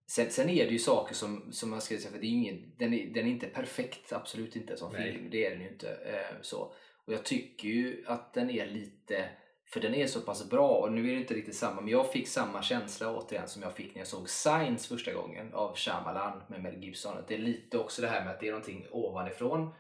Sen, 0.10 0.32
sen 0.32 0.50
är 0.50 0.66
det 0.66 0.72
ju 0.72 0.80
saker 0.80 1.16
som, 1.16 1.52
som 1.52 1.70
man 1.70 1.82
ska 1.82 1.98
säga, 1.98 2.12
för 2.12 2.20
det 2.20 2.26
är 2.26 2.30
ingen, 2.30 2.72
den, 2.78 2.94
är, 2.94 3.06
den 3.06 3.26
är 3.26 3.32
inte 3.32 3.48
perfekt, 3.48 4.14
absolut 4.14 4.56
inte 4.56 4.78
som 4.78 4.94
Nej. 4.94 5.12
film. 5.12 5.28
Det 5.32 5.46
är 5.46 5.52
den 5.52 5.62
ju 5.62 5.68
inte. 5.68 5.90
Eh, 5.90 6.36
så. 6.42 6.74
Och 7.06 7.14
jag 7.14 7.26
tycker 7.26 7.68
ju 7.68 8.04
att 8.08 8.34
den 8.34 8.50
är 8.50 8.66
lite, 8.66 9.30
för 9.66 9.80
den 9.80 9.94
är 9.94 10.08
så 10.08 10.22
pass 10.22 10.50
bra 10.50 10.70
och 10.70 10.92
nu 10.92 11.10
är 11.10 11.14
det 11.14 11.22
inte 11.22 11.34
riktigt 11.34 11.56
samma, 11.56 11.82
men 11.82 11.90
jag 11.90 12.12
fick 12.12 12.28
samma 12.28 12.62
känsla 12.62 13.18
återigen 13.18 13.48
som 13.48 13.62
jag 13.62 13.74
fick 13.74 13.96
när 13.96 14.02
jag 14.02 14.08
såg 14.08 14.30
Signs 14.30 14.88
första 14.88 15.14
gången 15.14 15.54
av 15.54 15.76
Shyamalan 15.76 16.44
med 16.48 16.64
Mel 16.64 16.84
Gibson. 16.84 17.18
Att 17.18 17.28
det 17.28 17.34
är 17.34 17.40
lite 17.40 17.78
också 17.78 18.02
det 18.02 18.08
här 18.08 18.26
med 18.26 18.34
att 18.34 18.40
det 18.40 18.48
är 18.48 18.52
någonting 18.52 18.88
ovanifrån 18.92 19.74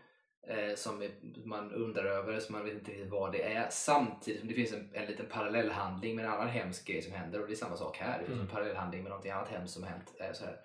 eh, 0.48 0.76
som 0.76 1.04
man 1.46 1.72
undrar 1.72 2.06
över, 2.06 2.40
så 2.40 2.52
man 2.52 2.66
vet 2.66 2.74
inte 2.74 2.92
riktigt 2.92 3.10
vad 3.10 3.32
det 3.32 3.44
är. 3.54 3.68
Samtidigt 3.70 4.40
som 4.40 4.50
det 4.50 4.56
finns 4.56 4.74
en, 4.74 4.90
en 4.94 5.06
liten 5.06 5.26
parallellhandling 5.32 6.16
med 6.16 6.26
en 6.26 6.32
annan 6.32 6.48
hemsk 6.48 6.88
grej 6.88 7.02
som 7.02 7.14
händer 7.14 7.42
och 7.42 7.48
det 7.48 7.54
är 7.54 7.56
samma 7.56 7.78
sak 7.78 7.98
här. 7.98 8.20
Det 8.20 8.26
finns 8.26 8.36
Mm. 8.36 8.42
en 8.48 8.54
parallellhandling 8.54 9.04
med 9.04 9.10
någonting 9.10 9.32
annat 9.32 9.48
hemskt 9.50 9.74
som 9.74 9.84
har 9.84 9.90
hänt. 9.90 10.14
Eh, 10.20 10.32
så 10.34 10.46
här. 10.46 10.60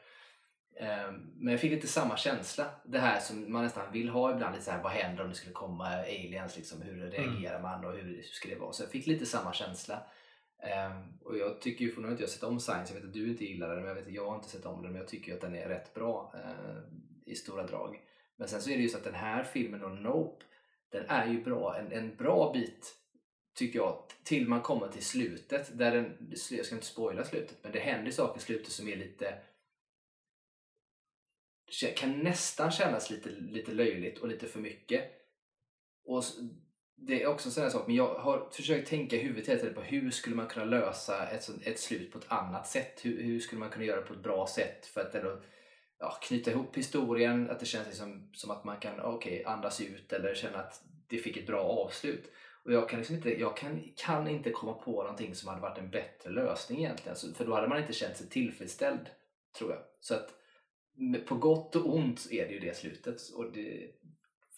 Eh, 0.81 1.13
men 1.37 1.53
jag 1.53 1.61
fick 1.61 1.71
lite 1.71 1.87
samma 1.87 2.17
känsla. 2.17 2.65
Det 2.85 2.99
här 2.99 3.21
som 3.21 3.53
man 3.53 3.63
nästan 3.63 3.93
vill 3.93 4.09
ha 4.09 4.35
ibland. 4.35 4.53
Lite 4.55 4.65
så 4.65 4.71
här, 4.71 4.83
vad 4.83 4.93
händer 4.93 5.23
om 5.23 5.29
det 5.29 5.35
skulle 5.35 5.53
komma 5.53 5.87
aliens? 5.87 6.57
Liksom, 6.57 6.83
hur 6.83 7.11
reagerar 7.11 7.63
man 7.63 7.85
och 7.85 7.93
hur, 7.93 8.23
ska 8.23 8.49
det 8.49 8.57
vara? 8.57 8.73
Så 8.73 8.83
jag 8.83 8.91
fick 8.91 9.07
lite 9.07 9.27
samma 9.27 9.53
känsla. 9.53 10.03
Eh, 10.63 11.01
och 11.25 11.39
jag 11.39 11.61
tycker 11.61 11.85
ju, 11.85 12.03
har 12.03 12.11
inte 12.11 12.23
jag 12.23 12.31
sett 12.31 12.43
om 12.43 12.61
Science, 12.61 12.95
jag 12.95 13.01
vet 13.01 13.09
att 13.09 13.15
du 13.15 13.29
inte 13.31 13.45
gillar 13.45 13.69
den, 13.69 13.79
men 13.79 13.89
jag 13.89 13.95
vet 13.95 14.07
att 14.07 14.13
jag 14.13 14.29
har 14.29 14.37
inte 14.37 14.49
sett 14.49 14.67
om 14.67 14.83
den, 14.83 14.93
men 14.93 15.01
jag 15.01 15.09
tycker 15.09 15.35
att 15.35 15.41
den 15.41 15.55
är 15.55 15.69
rätt 15.69 15.95
bra 15.95 16.35
eh, 16.35 16.77
i 17.27 17.35
stora 17.35 17.63
drag. 17.67 18.01
Men 18.37 18.49
sen 18.49 18.63
så 18.63 18.71
är 18.71 18.77
det 18.77 18.83
ju 18.83 18.89
så 18.89 18.99
att 18.99 19.05
den 19.05 19.15
här 19.15 19.45
filmen 19.45 19.85
och 19.85 19.91
Nope, 19.91 20.45
den 20.89 21.07
är 21.07 21.27
ju 21.27 21.45
bra, 21.45 21.79
en, 21.79 21.93
en 21.93 22.17
bra 22.17 22.53
bit 22.53 22.95
tycker 23.55 23.79
jag, 23.79 24.03
till 24.25 24.49
man 24.49 24.63
kommer 24.63 24.89
till 24.89 25.05
slutet. 25.05 25.79
Där 25.79 25.91
den, 25.91 26.33
jag 26.51 26.67
ska 26.67 26.75
inte 26.75 26.87
spoila 26.87 27.25
slutet, 27.25 27.57
men 27.63 27.73
det 27.73 27.79
händer 27.79 28.11
saker 28.11 28.41
i 28.41 28.43
slutet 28.43 28.73
som 28.73 28.89
är 28.89 28.97
lite 28.97 29.39
kan 31.97 32.19
nästan 32.19 32.71
kännas 32.71 33.11
lite, 33.11 33.29
lite 33.29 33.73
löjligt 33.73 34.19
och 34.19 34.29
lite 34.29 34.47
för 34.47 34.61
mycket. 34.61 35.05
Och 36.05 36.25
det 36.97 37.23
är 37.23 37.27
också 37.27 37.49
en 37.49 37.53
sån 37.53 37.63
här 37.63 37.71
sak, 37.71 37.87
men 37.87 37.97
jag 37.97 38.15
har 38.15 38.51
försökt 38.51 38.89
tänka 38.89 39.17
i 39.17 39.19
huvudet 39.19 39.49
hela 39.49 39.61
tiden 39.61 39.75
på 39.75 39.81
hur 39.81 40.11
skulle 40.11 40.37
man 40.37 40.47
kunna 40.47 40.65
lösa 40.65 41.29
ett, 41.29 41.51
ett 41.65 41.81
slut 41.81 42.13
på 42.13 42.19
ett 42.19 42.33
annat 42.33 42.67
sätt? 42.67 43.05
Hur, 43.05 43.23
hur 43.23 43.41
skulle 43.41 43.59
man 43.59 43.71
kunna 43.71 43.85
göra 43.85 44.01
det 44.01 44.07
på 44.07 44.15
ett 44.15 44.23
bra 44.23 44.47
sätt 44.47 44.87
för 44.87 45.01
att 45.01 45.15
ändå 45.15 45.43
ja, 45.99 46.19
knyta 46.23 46.51
ihop 46.51 46.77
historien, 46.77 47.51
att 47.51 47.61
det 47.61 47.67
känns 47.67 47.87
liksom, 47.87 48.31
som 48.33 48.51
att 48.51 48.65
man 48.65 48.81
kan 48.81 49.01
okay, 49.01 49.45
andas 49.45 49.81
ut 49.81 50.13
eller 50.13 50.35
känna 50.35 50.59
att 50.59 50.83
det 51.09 51.19
fick 51.19 51.37
ett 51.37 51.47
bra 51.47 51.63
avslut. 51.63 52.31
Och 52.65 52.73
jag 52.73 52.89
kan, 52.89 52.99
liksom 52.99 53.17
inte, 53.17 53.41
jag 53.41 53.57
kan, 53.57 53.93
kan 53.97 54.29
inte 54.29 54.51
komma 54.51 54.73
på 54.73 55.03
någonting 55.03 55.35
som 55.35 55.49
hade 55.49 55.61
varit 55.61 55.79
en 55.79 55.91
bättre 55.91 56.31
lösning 56.31 56.79
egentligen. 56.79 57.17
Så, 57.17 57.35
för 57.35 57.47
då 57.47 57.55
hade 57.55 57.69
man 57.69 57.79
inte 57.79 57.93
känt 57.93 58.17
sig 58.17 58.29
tillfredsställd, 58.29 59.11
tror 59.59 59.71
jag. 59.71 59.81
Så 60.01 60.15
att 60.15 60.35
på 61.27 61.35
gott 61.35 61.77
och 61.77 61.95
ont 61.95 62.29
är 62.31 62.47
det 62.47 62.53
ju 62.53 62.61
det 62.61 62.77
slutet. 62.77 63.31
Och 63.35 63.53
det 63.53 63.91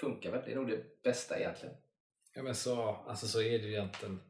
funkar 0.00 0.30
väl. 0.30 0.42
Det 0.44 0.52
är 0.52 0.56
nog 0.56 0.68
det 0.68 1.02
bästa 1.02 1.38
egentligen. 1.38 1.74
Ja 2.34 2.42
men 2.42 2.54
så, 2.54 2.82
alltså 2.82 3.26
så 3.26 3.42
är 3.42 3.58
det 3.58 3.66
ju 3.66 3.72
egentligen 3.72 4.20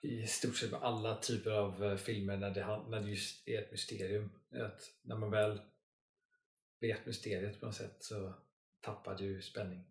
i 0.00 0.26
stort 0.26 0.56
sett 0.56 0.70
med 0.70 0.82
alla 0.82 1.16
typer 1.16 1.50
av 1.50 1.84
eh, 1.84 1.96
filmer 1.96 2.36
när 2.36 2.50
det, 2.50 2.80
när 2.88 3.00
det 3.00 3.10
just 3.10 3.48
är 3.48 3.62
ett 3.62 3.70
mysterium. 3.70 4.30
Att 4.52 4.92
när 5.02 5.16
man 5.16 5.30
väl 5.30 5.60
vet 6.80 7.06
mysteriet 7.06 7.60
på 7.60 7.66
något 7.66 7.74
sätt 7.74 7.96
så 8.00 8.34
tappar 8.80 9.14
du 9.14 9.42
spänning. 9.42 9.84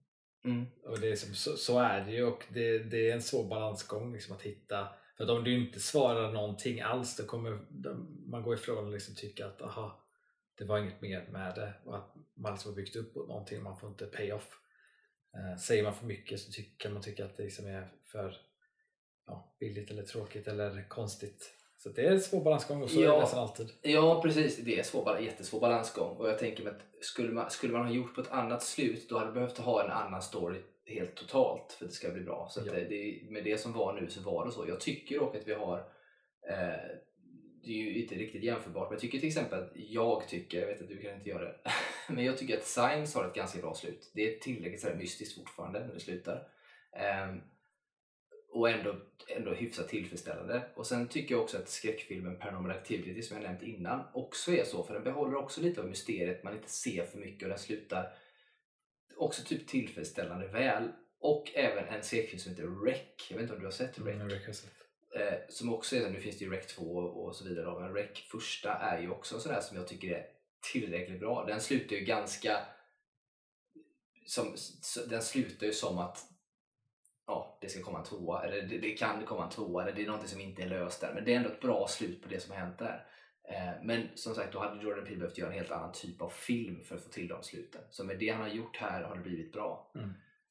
Mm. 0.46 0.66
Och 0.84 1.00
det 1.00 1.12
är 1.12 1.16
som, 1.16 1.36
så, 1.36 1.58
så 1.58 1.80
är 1.80 2.06
det 2.06 2.12
ju 2.12 2.24
och 2.24 2.44
det, 2.50 2.80
det 2.80 3.10
är 3.10 3.14
en 3.14 3.22
svår 3.22 3.48
balansgång 3.48 4.14
liksom 4.14 4.36
att 4.36 4.42
hitta. 4.42 4.88
För 5.18 5.24
att 5.24 5.30
om 5.30 5.44
du 5.44 5.54
inte 5.54 5.80
svarar 5.80 6.32
någonting 6.32 6.82
alls 6.82 7.16
då 7.16 7.24
kommer 7.24 7.60
man 8.30 8.44
gå 8.44 8.54
ifrån 8.54 8.86
och 8.86 8.94
liksom 8.94 9.16
tycka 9.16 9.48
att 9.48 9.62
aha, 9.62 10.04
det 10.58 10.66
var 10.66 10.80
inget 10.80 11.02
mer 11.02 11.28
med 11.32 11.56
det 11.56 11.74
och 11.86 11.98
att 11.98 12.16
man 12.34 12.54
liksom 12.54 12.72
har 12.72 12.76
byggt 12.76 12.96
upp 12.96 13.16
någonting 13.16 13.58
och 13.58 13.64
man 13.64 13.80
får 13.80 13.90
inte 13.90 14.06
pay-off. 14.06 14.60
Eh, 15.34 15.58
säger 15.58 15.84
man 15.84 15.96
för 15.96 16.06
mycket 16.06 16.40
så 16.40 16.62
kan 16.78 16.94
man 16.94 17.02
tycka 17.02 17.26
att 17.26 17.38
det 17.38 17.44
liksom 17.44 17.68
är 17.68 17.92
för 18.06 18.38
ja, 19.26 19.56
billigt 19.60 19.92
eller 19.92 20.04
tråkigt 20.04 20.48
eller 20.48 20.88
konstigt. 20.90 21.54
Så 21.78 21.90
det 21.90 22.02
är 22.02 22.12
en 22.12 22.22
svår 22.22 22.44
balansgång 22.44 22.84
och 22.84 22.90
så 22.90 23.00
är 23.00 23.04
Ja. 23.04 23.14
det 23.14 23.20
nästan 23.20 23.40
alltid. 23.40 23.70
Ja, 23.82 24.22
precis. 24.22 24.58
Det 24.58 24.80
är 24.80 24.84
svår, 24.84 25.06
bal- 25.06 25.24
jättesvår 25.24 25.60
balansgång. 25.60 26.18
Och 26.18 26.30
jag 26.30 26.40
tänker 26.40 26.64
mig 26.64 26.74
att 26.74 27.06
skulle 27.06 27.32
man, 27.32 27.50
skulle 27.52 27.74
man 27.74 27.86
ha 27.86 27.94
gjort 27.94 28.16
på 28.16 28.22
ett 28.22 28.32
annat 28.32 28.64
slut 28.64 29.10
då 29.10 29.18
hade 29.18 29.30
det 29.30 29.34
behövt 29.34 29.58
ha 29.58 29.84
en 29.84 29.92
annan 29.92 30.22
story 30.22 30.60
helt 30.86 31.16
totalt 31.16 31.72
för 31.78 31.86
att 31.86 31.92
det 31.92 31.96
ska 31.98 32.10
bli 32.10 32.22
bra. 32.24 32.48
Så 32.52 32.62
Ja. 32.66 32.74
det, 32.74 32.84
det, 32.86 33.22
med 33.30 33.44
det 33.44 33.58
som 33.58 33.74
var 33.74 33.94
nu 34.02 34.10
så 34.10 34.22
var 34.22 34.46
det 34.46 34.52
så. 34.52 34.66
Jag 34.68 34.80
tycker 34.80 35.20
dock 35.20 35.36
att 35.36 35.48
vi 35.48 35.54
har 35.54 35.78
eh, 36.50 36.98
det 37.64 37.74
är 37.74 37.78
ju 37.78 38.02
inte 38.02 38.16
riktigt 38.16 38.44
jämförbart, 38.44 38.90
men 38.90 38.96
jag 38.96 39.02
tycker 39.02 39.18
till 39.20 39.28
exempel 39.28 39.60
att 39.64 39.72
jag 39.76 40.28
tycker, 40.28 40.60
jag 40.60 40.68
vet 40.68 40.82
att 40.82 40.88
du 40.88 40.98
kan 41.02 41.14
inte 41.16 41.30
göra 41.30 41.44
det, 41.44 41.56
men 42.14 42.26
jag 42.26 42.38
tycker 42.38 42.58
att 42.58 42.64
Science 42.66 43.18
har 43.20 43.26
ett 43.28 43.34
ganska 43.34 43.60
bra 43.62 43.74
slut. 43.74 44.12
Det 44.14 44.34
är 44.36 44.40
tillräckligt 44.40 44.82
så 44.82 44.88
mystiskt 44.98 45.36
fortfarande 45.40 45.80
när 45.88 45.94
det 45.94 46.00
slutar. 46.00 46.48
Ehm, 47.00 47.42
och 48.58 48.70
ändå, 48.70 48.96
ändå 49.28 49.54
hyfsat 49.54 49.90
tillfredsställande. 49.90 50.62
Och 50.76 50.88
sen 50.88 51.08
tycker 51.08 51.36
jag 51.36 51.44
också 51.44 51.58
att 51.58 51.70
skräckfilmen 51.70 52.40
Paranormal 52.40 52.72
Activity 52.72 53.22
som 53.22 53.38
jag 53.38 53.44
nämnt 53.44 53.64
innan 53.64 54.04
också 54.14 54.52
är 54.52 54.64
så, 54.64 54.84
för 54.84 54.94
den 54.94 55.04
behåller 55.04 55.36
också 55.36 55.62
lite 55.62 55.82
av 55.82 55.88
mysteriet, 55.88 56.44
man 56.44 56.56
inte 56.56 56.70
ser 56.70 57.06
för 57.06 57.18
mycket 57.18 57.44
och 57.44 57.50
den 57.50 57.60
slutar 57.60 58.14
också 59.18 59.44
typ 59.44 59.68
tillfredsställande 59.68 60.48
väl. 60.48 60.92
Och 61.20 61.52
även 61.56 61.88
en 61.88 62.04
skräckfilm 62.04 62.40
som 62.40 62.52
heter 62.52 62.86
Rec, 62.86 63.28
jag 63.30 63.38
vet 63.38 63.44
inte 63.44 63.54
om 63.54 63.60
du 63.60 63.66
har 63.66 63.72
sett? 63.72 63.98
Mm, 63.98 64.20
har 64.22 64.54
sett. 64.54 64.74
Eh, 65.16 65.40
som 65.50 65.74
också 65.74 65.96
är, 65.96 66.10
nu 66.10 66.20
finns 66.20 66.38
det 66.38 66.46
ju 66.46 66.52
Rec 66.52 66.68
2 66.68 66.84
och 66.98 67.36
så 67.36 67.46
vidare 67.46 67.82
men 67.82 67.94
Rec 67.94 68.20
första 68.32 68.74
är 68.74 69.02
ju 69.02 69.10
också 69.10 69.40
sådär 69.40 69.62
som 69.62 69.78
jag 69.78 69.88
tycker 69.88 70.12
är 70.12 70.26
tillräckligt 70.74 71.20
bra. 71.20 71.46
Den 71.46 71.62
slutar 71.62 71.96
ju 71.96 72.06
ganska 72.06 72.58
som, 74.26 74.56
den 75.10 75.22
slutar 75.22 75.68
ju 75.68 75.74
som 75.74 75.98
att 75.98 76.37
ja, 77.28 77.58
det 77.62 77.70
ska 77.70 77.84
komma 77.84 78.00
en 78.00 78.06
tvåa, 78.06 78.44
eller 78.44 78.62
det, 78.62 78.78
det 78.78 78.92
kan 78.92 79.26
komma 79.26 79.44
en 79.44 79.50
tvåa, 79.50 79.84
eller 79.84 79.94
det 79.94 80.02
är 80.02 80.06
någonting 80.06 80.30
som 80.30 80.42
inte 80.42 80.62
är 80.62 80.70
löst 80.70 81.02
där. 81.02 81.14
Men 81.14 81.26
det 81.26 81.34
är 81.34 81.38
ändå 81.38 81.50
ett 81.50 81.62
bra 81.62 81.88
slut 81.88 82.22
på 82.24 82.30
det 82.30 82.40
som 82.40 82.52
har 82.52 82.60
hänt 82.60 82.80
där. 82.80 83.06
Eh, 83.50 83.84
men 83.84 84.08
som 84.16 84.36
sagt, 84.36 84.54
då 84.54 84.60
hade 84.60 84.84
Jordan 84.84 85.06
Peele 85.06 85.20
behövt 85.20 85.38
göra 85.38 85.50
en 85.50 85.58
helt 85.58 85.72
annan 85.72 85.92
typ 85.92 86.22
av 86.22 86.30
film 86.30 86.84
för 86.84 86.96
att 86.96 87.04
få 87.04 87.10
till 87.10 87.28
de 87.28 87.44
sluten. 87.44 87.82
Så 87.90 88.04
med 88.04 88.20
det 88.20 88.30
han 88.30 88.42
har 88.42 88.50
gjort 88.50 88.78
här 88.78 89.04
har 89.04 89.16
det 89.16 89.22
blivit 89.22 89.54
bra. 89.54 89.92
Mm. 89.96 90.10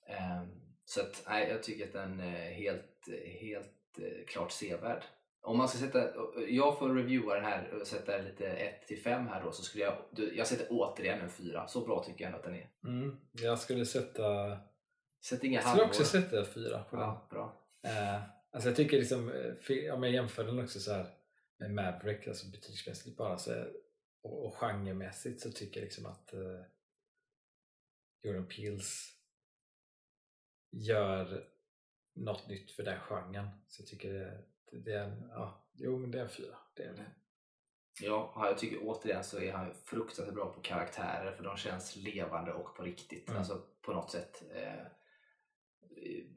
Eh, 0.08 0.48
så 0.84 1.00
att, 1.00 1.24
nej, 1.28 1.48
jag 1.50 1.62
tycker 1.62 1.84
att 1.84 1.92
den 1.92 2.20
är 2.20 2.52
helt, 2.52 3.08
helt 3.40 3.98
eh, 3.98 4.26
klart 4.26 4.52
sevärd. 4.52 5.02
Om 5.42 5.58
man 5.58 5.68
ska 5.68 5.78
sätta, 5.78 6.08
jag 6.48 6.78
får 6.78 6.94
reviewa 6.94 7.34
den 7.34 7.44
här 7.44 7.74
och 7.80 7.86
sätta 7.86 8.18
lite 8.18 8.46
1 8.46 8.86
till 8.86 9.02
5 9.02 9.26
här 9.26 9.42
då 9.42 9.52
så 9.52 9.62
skulle 9.62 9.84
jag, 9.84 9.94
jag 10.34 10.46
sätter 10.46 10.66
återigen 10.70 11.20
en 11.20 11.30
4. 11.30 11.66
Så 11.66 11.80
bra 11.80 12.04
tycker 12.04 12.24
jag 12.24 12.26
ändå 12.26 12.38
att 12.38 12.44
den 12.44 12.54
är. 12.54 12.70
Mm. 12.84 13.16
Jag 13.32 13.58
skulle 13.58 13.86
sätta 13.86 14.58
Sätt 15.28 15.44
inga 15.44 15.54
Jag 15.54 15.62
skulle 15.62 15.70
halvor. 15.70 15.88
också 15.88 16.04
sätta 16.04 16.44
fyra 16.44 16.84
på 16.84 16.96
den. 16.96 17.04
Ja, 17.04 17.26
bra. 17.30 17.68
Eh, 17.82 18.22
alltså 18.50 18.68
jag 18.68 18.76
tycker 18.76 18.98
liksom, 18.98 19.32
eh, 19.32 19.94
om 19.94 20.02
jag 20.02 20.12
jämför 20.12 20.44
den 20.44 20.58
också 20.58 20.80
så 20.80 20.92
här 20.92 21.06
med 21.58 21.74
Maverick, 21.74 22.28
alltså 22.28 22.50
betygsmässigt 22.50 23.16
bara 23.16 23.38
så, 23.38 23.64
och, 24.22 24.46
och 24.46 24.54
genremässigt 24.54 25.40
så 25.40 25.50
tycker 25.50 25.80
jag 25.80 25.84
liksom 25.84 26.06
att 26.06 26.32
eh, 26.32 26.60
Jordan 28.22 28.46
Peels 28.46 29.12
gör 30.70 31.44
något 32.14 32.48
nytt 32.48 32.70
för 32.70 32.82
den 32.82 33.00
genren. 33.00 33.48
Så 33.68 33.82
jag 33.82 33.86
tycker 33.86 34.12
det, 34.12 34.44
det, 34.70 34.78
det 34.78 34.92
är 34.92 35.04
en, 35.04 35.28
ja, 35.28 35.68
jo 35.74 35.98
men 35.98 36.10
det 36.10 36.18
är 36.18 36.22
en 36.22 36.28
fyra. 36.28 36.56
Det 36.74 36.82
är 36.82 36.92
det. 36.92 37.10
Ja, 38.00 38.32
jag 38.36 38.58
tycker 38.58 38.78
återigen 38.82 39.24
så 39.24 39.38
är 39.38 39.52
han 39.52 39.74
fruktansvärt 39.74 40.34
bra 40.34 40.52
på 40.52 40.60
karaktärer 40.60 41.32
för 41.32 41.44
de 41.44 41.56
känns 41.56 41.96
levande 41.96 42.52
och 42.52 42.76
på 42.76 42.82
riktigt. 42.82 43.28
Mm. 43.28 43.38
Alltså 43.38 43.62
på 43.82 43.92
något 43.92 44.10
sätt. 44.10 44.42
Eh, 44.54 44.86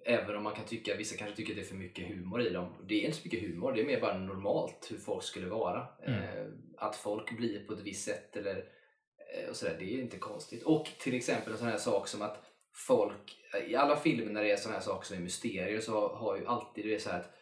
även 0.05 0.35
om 0.35 0.43
man 0.43 0.55
kan 0.55 0.65
tycka, 0.65 0.95
vissa 0.95 1.17
kanske 1.17 1.35
tycker 1.35 1.51
att 1.53 1.57
det 1.57 1.61
är 1.61 1.65
för 1.65 1.75
mycket 1.75 2.07
humor 2.07 2.41
i 2.41 2.49
dem. 2.49 2.75
Det 2.87 2.95
är 2.95 3.05
inte 3.05 3.17
så 3.17 3.21
mycket 3.25 3.41
humor, 3.49 3.73
det 3.73 3.81
är 3.81 3.85
mer 3.85 4.01
bara 4.01 4.17
normalt 4.17 4.87
hur 4.91 4.97
folk 4.97 5.23
skulle 5.23 5.47
vara. 5.47 5.87
Mm. 6.07 6.19
Eh, 6.19 6.47
att 6.77 6.95
folk 6.95 7.37
blir 7.37 7.65
på 7.67 7.73
ett 7.73 7.79
visst 7.83 8.05
sätt 8.05 8.35
eller 8.35 8.57
eh, 9.33 9.49
och 9.49 9.55
sådär, 9.55 9.75
det 9.79 9.85
är 9.93 10.01
inte 10.01 10.17
konstigt. 10.17 10.63
Och 10.63 10.85
till 10.99 11.13
exempel 11.15 11.53
en 11.53 11.59
sån 11.59 11.67
här 11.67 11.77
sak 11.77 12.07
som 12.07 12.21
att 12.21 12.43
folk, 12.87 13.37
i 13.67 13.75
alla 13.75 13.95
filmer 13.95 14.31
när 14.33 14.43
det 14.43 14.51
är 14.51 14.57
sådana 14.57 14.77
här 14.77 14.85
saker 14.85 15.07
som 15.07 15.17
är 15.17 15.21
mysterier 15.21 15.79
så 15.79 16.07
har 16.07 16.37
ju 16.37 16.45
alltid 16.45 16.85
det 16.85 17.01
så 17.01 17.09
att 17.09 17.33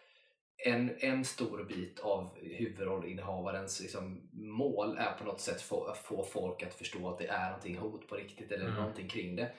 en, 0.66 0.96
en 1.00 1.26
stor 1.26 1.64
bit 1.64 2.00
av 2.00 2.38
huvudrollinnehavarens 2.42 3.82
liksom, 3.82 4.30
mål 4.34 4.98
är 4.98 5.12
på 5.18 5.26
något 5.26 5.42
sätt 5.42 5.62
få, 5.62 5.86
att 5.86 5.98
få 5.98 6.24
folk 6.24 6.64
att 6.64 6.74
förstå 6.74 7.10
att 7.10 7.18
det 7.18 7.28
är 7.28 7.46
någonting 7.50 7.78
hot 7.78 8.08
på 8.08 8.16
riktigt 8.16 8.52
eller 8.52 8.66
Mm. 8.66 8.76
någonting 8.78 9.08
kring 9.10 9.36
det. 9.36 9.52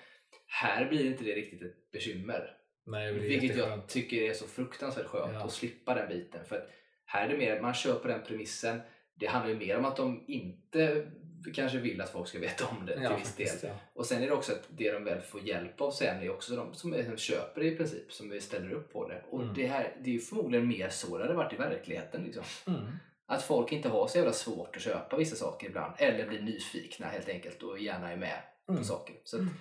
Här 0.50 0.88
blir 0.88 1.06
inte 1.06 1.24
det 1.24 1.34
riktigt 1.34 1.62
ett 1.62 1.90
bekymmer. 1.92 2.54
Nej, 2.86 3.12
Vilket 3.12 3.42
jag 3.42 3.42
jätteskönt. 3.58 3.88
tycker 3.88 4.16
är 4.22 4.32
så 4.32 4.46
fruktansvärt 4.46 5.06
skönt 5.06 5.32
Ja. 5.34 5.44
att 5.44 5.52
slippa 5.52 5.94
den 5.94 6.08
biten. 6.08 6.44
För 6.44 6.56
att 6.56 6.68
här 7.04 7.24
är 7.26 7.32
det 7.32 7.38
mer, 7.38 7.60
man 7.60 7.74
kör 7.74 7.94
på 7.94 8.08
den 8.08 8.22
premissen. 8.22 8.80
Det 9.14 9.26
handlar 9.26 9.50
ju 9.52 9.58
mer 9.58 9.76
om 9.78 9.84
att 9.84 9.96
de 9.96 10.24
inte 10.28 11.06
kanske 11.54 11.78
vill 11.78 12.00
att 12.00 12.10
folk 12.10 12.28
ska 12.28 12.38
veta 12.38 12.66
om 12.66 12.86
det 12.86 12.98
Ja, 13.02 13.08
till 13.08 13.18
viss 13.18 13.36
del. 13.36 13.70
ja. 13.70 13.80
Och 13.94 14.06
sen 14.06 14.22
är 14.22 14.26
det 14.26 14.32
också 14.32 14.52
att 14.52 14.68
det 14.68 14.92
de 14.92 15.04
väl 15.04 15.20
får 15.20 15.40
hjälp 15.40 15.80
av 15.80 15.90
sen 15.90 16.22
är 16.22 16.30
också 16.30 16.56
de 16.56 16.74
som 16.74 17.16
köper 17.16 17.60
det 17.60 17.66
i 17.66 17.76
princip, 17.76 18.12
som 18.12 18.40
ställer 18.40 18.70
upp 18.72 18.92
på 18.92 19.08
det. 19.08 19.22
Och 19.30 19.42
Mm. 19.42 19.54
det, 19.54 19.66
här, 19.66 19.96
det 20.00 20.10
är 20.10 20.14
ju 20.14 20.20
förmodligen 20.20 20.68
mer 20.68 20.88
så 20.88 21.18
det 21.18 21.24
hade 21.24 21.34
varit 21.36 21.52
i 21.52 21.56
verkligheten. 21.56 22.22
Liksom. 22.24 22.44
Mm. 22.66 22.86
Att 23.26 23.42
folk 23.42 23.72
inte 23.72 23.88
har 23.88 24.06
så 24.06 24.18
jävla 24.18 24.32
svårt 24.32 24.76
att 24.76 24.82
köpa 24.82 25.16
vissa 25.16 25.36
saker 25.36 25.66
ibland. 25.66 25.94
Eller 25.98 26.26
blir 26.28 26.40
nyfikna 26.42 27.06
helt 27.06 27.28
enkelt 27.28 27.62
och 27.62 27.78
gärna 27.78 28.12
är 28.12 28.16
med 28.16 28.38
Mm. 28.68 28.78
på 28.80 28.84
saker. 28.86 29.16
Så 29.24 29.36
att, 29.36 29.42
Mm. 29.42 29.54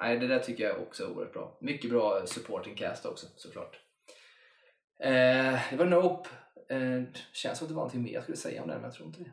Nej, 0.00 0.18
det 0.18 0.26
där 0.26 0.38
tycker 0.38 0.64
jag 0.64 0.82
också 0.82 1.04
är 1.04 1.10
oerhört 1.10 1.32
bra. 1.32 1.58
Mycket 1.60 1.90
bra 1.90 2.26
supporting 2.26 2.74
cast 2.74 3.06
också 3.06 3.26
såklart. 3.36 3.80
Eh, 5.02 5.60
det 5.70 5.76
var 5.76 5.84
Nope. 5.84 6.28
Eh, 6.68 7.02
känns 7.32 7.58
som 7.58 7.64
att 7.64 7.68
det 7.68 7.74
var 7.74 7.82
någonting 7.82 8.02
mer 8.02 8.12
jag 8.12 8.22
skulle 8.22 8.36
säga 8.36 8.62
om 8.62 8.68
den, 8.68 8.76
men 8.76 8.84
jag 8.84 8.94
tror 8.94 9.06
inte 9.06 9.20
det. 9.20 9.32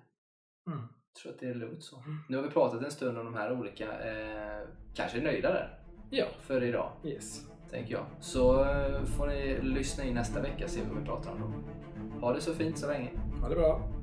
Mm. 0.72 0.88
Jag 1.14 1.22
tror 1.22 1.32
att 1.32 1.40
det 1.40 1.48
är 1.48 1.54
lugnt 1.54 1.84
så. 1.84 1.96
Mm. 1.96 2.18
Nu 2.30 2.38
har 2.38 2.44
vi 2.44 2.50
pratat 2.50 2.84
en 2.84 2.92
stund 2.92 3.18
om 3.18 3.26
de 3.26 3.36
här 3.36 3.52
olika, 3.52 3.86
eh, 3.86 4.68
kanske 4.96 5.18
är 5.18 5.22
nöjda 5.22 5.54
där 5.54 5.80
Ja, 6.10 6.26
för 6.42 6.64
idag, 6.64 6.92
yes. 7.04 7.42
tänker 7.72 7.94
jag. 7.94 8.06
Så 8.20 8.64
eh, 8.64 9.04
får 9.04 9.28
ni 9.28 9.62
lyssna 9.62 10.04
in 10.04 10.14
nästa 10.14 10.42
vecka 10.42 10.64
och 10.64 10.70
se 10.70 10.82
vad 10.90 11.00
vi 11.00 11.06
pratar 11.06 11.32
om 11.32 11.42
då. 11.42 12.20
Ha 12.20 12.34
det 12.34 12.42
så 12.42 12.54
fint 12.54 12.78
så 12.78 12.88
länge. 12.88 13.10
Ha 13.42 13.50
det 13.50 13.56
bra. 13.56 13.95